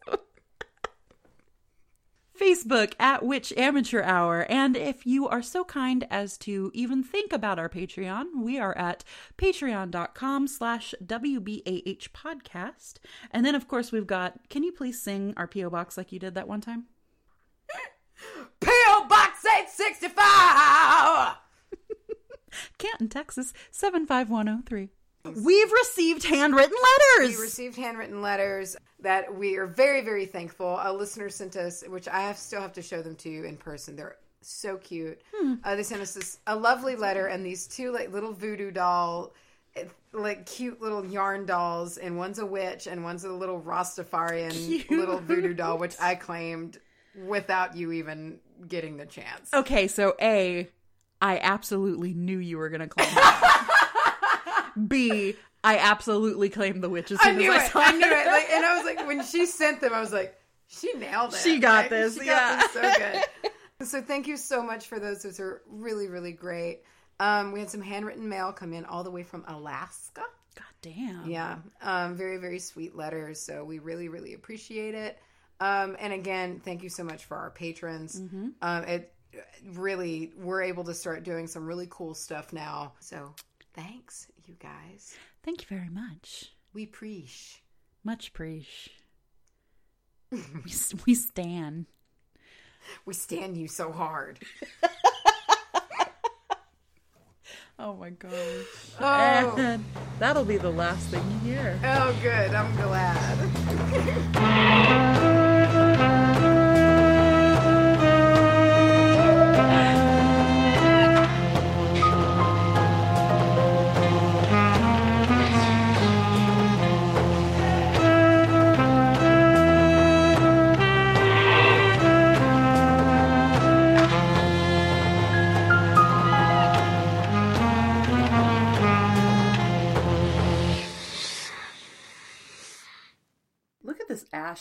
Facebook 2.39 2.95
at 2.99 3.25
Witch 3.25 3.53
Amateur 3.57 4.03
Hour. 4.03 4.45
And 4.51 4.77
if 4.77 5.07
you 5.07 5.29
are 5.29 5.43
so 5.43 5.65
kind 5.65 6.05
as 6.11 6.37
to 6.39 6.71
even 6.75 7.05
think 7.05 7.33
about 7.33 7.59
our 7.59 7.69
Patreon, 7.69 8.43
we 8.43 8.59
are 8.59 8.77
at 8.77 9.05
patreon.com 9.39 10.49
slash 10.49 10.95
WBAH 11.03 12.09
podcast. 12.11 12.95
And 13.31 13.47
then, 13.47 13.55
of 13.55 13.69
course, 13.69 13.93
we've 13.93 14.07
got, 14.07 14.49
can 14.51 14.65
you 14.65 14.73
please 14.73 15.01
sing 15.01 15.33
our 15.37 15.47
P.O. 15.47 15.71
Box 15.71 15.97
like 15.97 16.11
you 16.11 16.19
did 16.19 16.35
that 16.35 16.49
one 16.49 16.61
time? 16.61 16.87
PO 18.61 19.09
Box 19.09 19.45
eight 19.59 19.69
sixty 19.71 20.09
five. 20.09 21.37
Canton, 22.79 23.09
Texas, 23.09 23.53
75103. 23.71 24.91
We've 25.25 25.73
received 25.73 26.25
handwritten 26.25 26.77
letters. 27.19 27.37
We 27.37 27.43
received 27.43 27.77
handwritten 27.77 28.21
letters 28.21 28.77
that 29.01 29.35
we 29.35 29.57
are 29.57 29.67
very, 29.67 30.03
very 30.03 30.27
thankful. 30.27 30.79
A 30.83 30.93
listener 30.93 31.31
sent 31.31 31.57
us, 31.57 31.83
which 31.89 32.09
I 32.09 32.21
have 32.21 32.37
still 32.37 32.61
have 32.61 32.75
to 32.75 32.83
show 32.83 33.01
them 33.01 33.17
to 33.17 33.31
you 33.31 33.45
in 33.45 33.57
person. 33.57 33.97
They're 33.97 34.17
so 34.43 34.77
cute. 34.77 35.23
Uh, 35.65 35.77
they 35.77 35.83
sent 35.83 36.03
us 36.03 36.13
this 36.13 36.39
a 36.47 36.55
lovely 36.55 36.95
letter 36.97 37.27
and 37.29 37.45
these 37.45 37.67
two 37.67 37.91
like 37.91 38.13
little 38.13 38.33
voodoo 38.35 38.71
doll, 38.71 39.33
eh, 39.77 39.85
like 40.13 40.45
cute 40.45 40.83
little 40.83 41.05
yarn 41.07 41.47
dolls, 41.47 41.97
and 41.97 42.19
one's 42.19 42.39
a 42.39 42.45
witch 42.47 42.87
and 42.87 43.03
one's 43.03 43.25
a 43.25 43.33
little 43.33 43.61
Rastafarian 43.61 44.53
Cute. 44.53 44.91
little 44.91 45.19
voodoo 45.21 45.55
doll, 45.55 45.79
which 45.79 45.95
I 45.99 46.17
claimed 46.17 46.79
without 47.27 47.75
you 47.77 47.93
even 47.93 48.41
getting 48.69 48.99
the 48.99 49.07
chance. 49.07 49.55
Okay, 49.55 49.89
so 49.89 50.15
A, 50.21 50.69
I 51.23 51.39
absolutely 51.39 52.13
knew 52.13 52.39
you 52.39 52.59
were 52.59 52.69
going 52.69 52.83
to 52.83 52.89
claim 52.89 53.09
that. 53.15 53.64
B, 54.89 55.37
I 55.63 55.79
absolutely 55.79 56.49
claimed 56.51 56.83
the 56.83 56.89
witch 56.89 57.11
as 57.11 57.19
I 57.23 57.33
knew 57.33 57.53
as 57.53 57.63
I 57.63 57.65
it. 57.67 57.71
saw 57.73 57.81
I 57.81 57.93
knew 57.93 58.07
it. 58.07 58.27
Like, 58.27 58.51
and 58.51 58.65
I 58.65 58.77
was 58.77 58.85
like, 58.85 59.07
when 59.07 59.23
she 59.25 59.47
sent 59.47 59.81
them, 59.81 59.93
I 59.93 60.01
was 60.01 60.13
like, 60.13 60.39
she 60.69 60.93
nailed 60.95 61.35
it. 61.35 61.39
She 61.39 61.59
got 61.59 61.85
Like, 61.85 61.91
this, 61.91 62.19
She 62.19 62.27
yeah. 62.27 62.61
got 62.61 62.73
this 62.73 62.83
so 62.95 62.99
good. 63.81 63.89
so 63.89 64.03
thank 64.03 64.27
you 64.27 64.37
so 64.37 64.63
much 64.63 64.87
for 64.87 64.99
those. 64.99 65.23
Those 65.23 65.41
are 65.41 65.63
really, 65.69 66.09
really 66.09 66.33
great. 66.33 66.83
Um, 67.21 67.53
we 67.53 67.61
had 67.61 67.71
some 67.71 67.81
handwritten 67.83 68.29
mail 68.29 68.53
come 68.53 68.73
in 68.73 68.85
all 68.85 69.05
the 69.05 69.11
way 69.11 69.23
from 69.23 69.45
Alaska. 69.47 70.23
God 70.57 70.65
damn. 70.83 71.31
Yeah, 71.31 71.57
um, 71.83 72.17
very, 72.17 72.39
very 72.39 72.59
sweet 72.59 72.97
letters. 72.97 73.41
So 73.41 73.65
we 73.65 73.79
really, 73.79 74.09
really 74.09 74.35
appreciate 74.35 74.95
it. 74.95 75.19
Um, 75.61 75.97
and 76.01 76.13
again, 76.13 76.61
thank 76.65 76.83
you 76.83 76.91
so 76.91 77.05
much 77.05 77.25
for 77.25 77.37
our 77.37 77.51
patrons. 77.51 78.21
Um, 78.61 78.85
it 78.85 79.13
really, 79.65 80.33
we're 80.37 80.63
able 80.63 80.85
to 80.85 80.95
start 80.95 81.23
doing 81.25 81.47
some 81.47 81.67
really 81.67 81.87
cool 81.89 82.15
stuff 82.15 82.53
now. 82.53 82.93
So 83.01 83.35
Thanks, 83.75 84.29
you 84.47 84.55
guys. 84.59 85.15
Thank 85.43 85.63
you 85.63 85.67
very 85.69 85.89
much. 85.89 86.53
We 86.73 86.87
preach. 86.87 87.63
Much 88.03 88.33
preach. 88.33 88.91
we, 90.31 90.41
we 91.07 91.15
stan. 91.15 91.87
We 93.07 93.15
stand 93.15 93.57
you 93.57 93.69
so 93.69 93.93
hard. 93.93 94.39
Oh 97.79 97.95
my 97.95 98.11
gosh. 98.11 98.33
Oh. 99.01 99.55
And 99.59 99.85
that'll 100.21 100.45
be 100.45 100.59
the 100.59 100.71
last 100.71 101.09
thing 101.09 101.23
you 101.45 101.55
hear. 101.55 101.79
Oh, 101.83 102.17
good. 102.23 102.55
I'm 102.55 102.73
glad. 102.77 103.39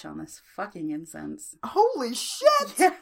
on 0.05 0.17
this 0.17 0.41
fucking 0.55 0.91
incense. 0.91 1.55
Holy 1.63 2.13
shit! 2.13 2.79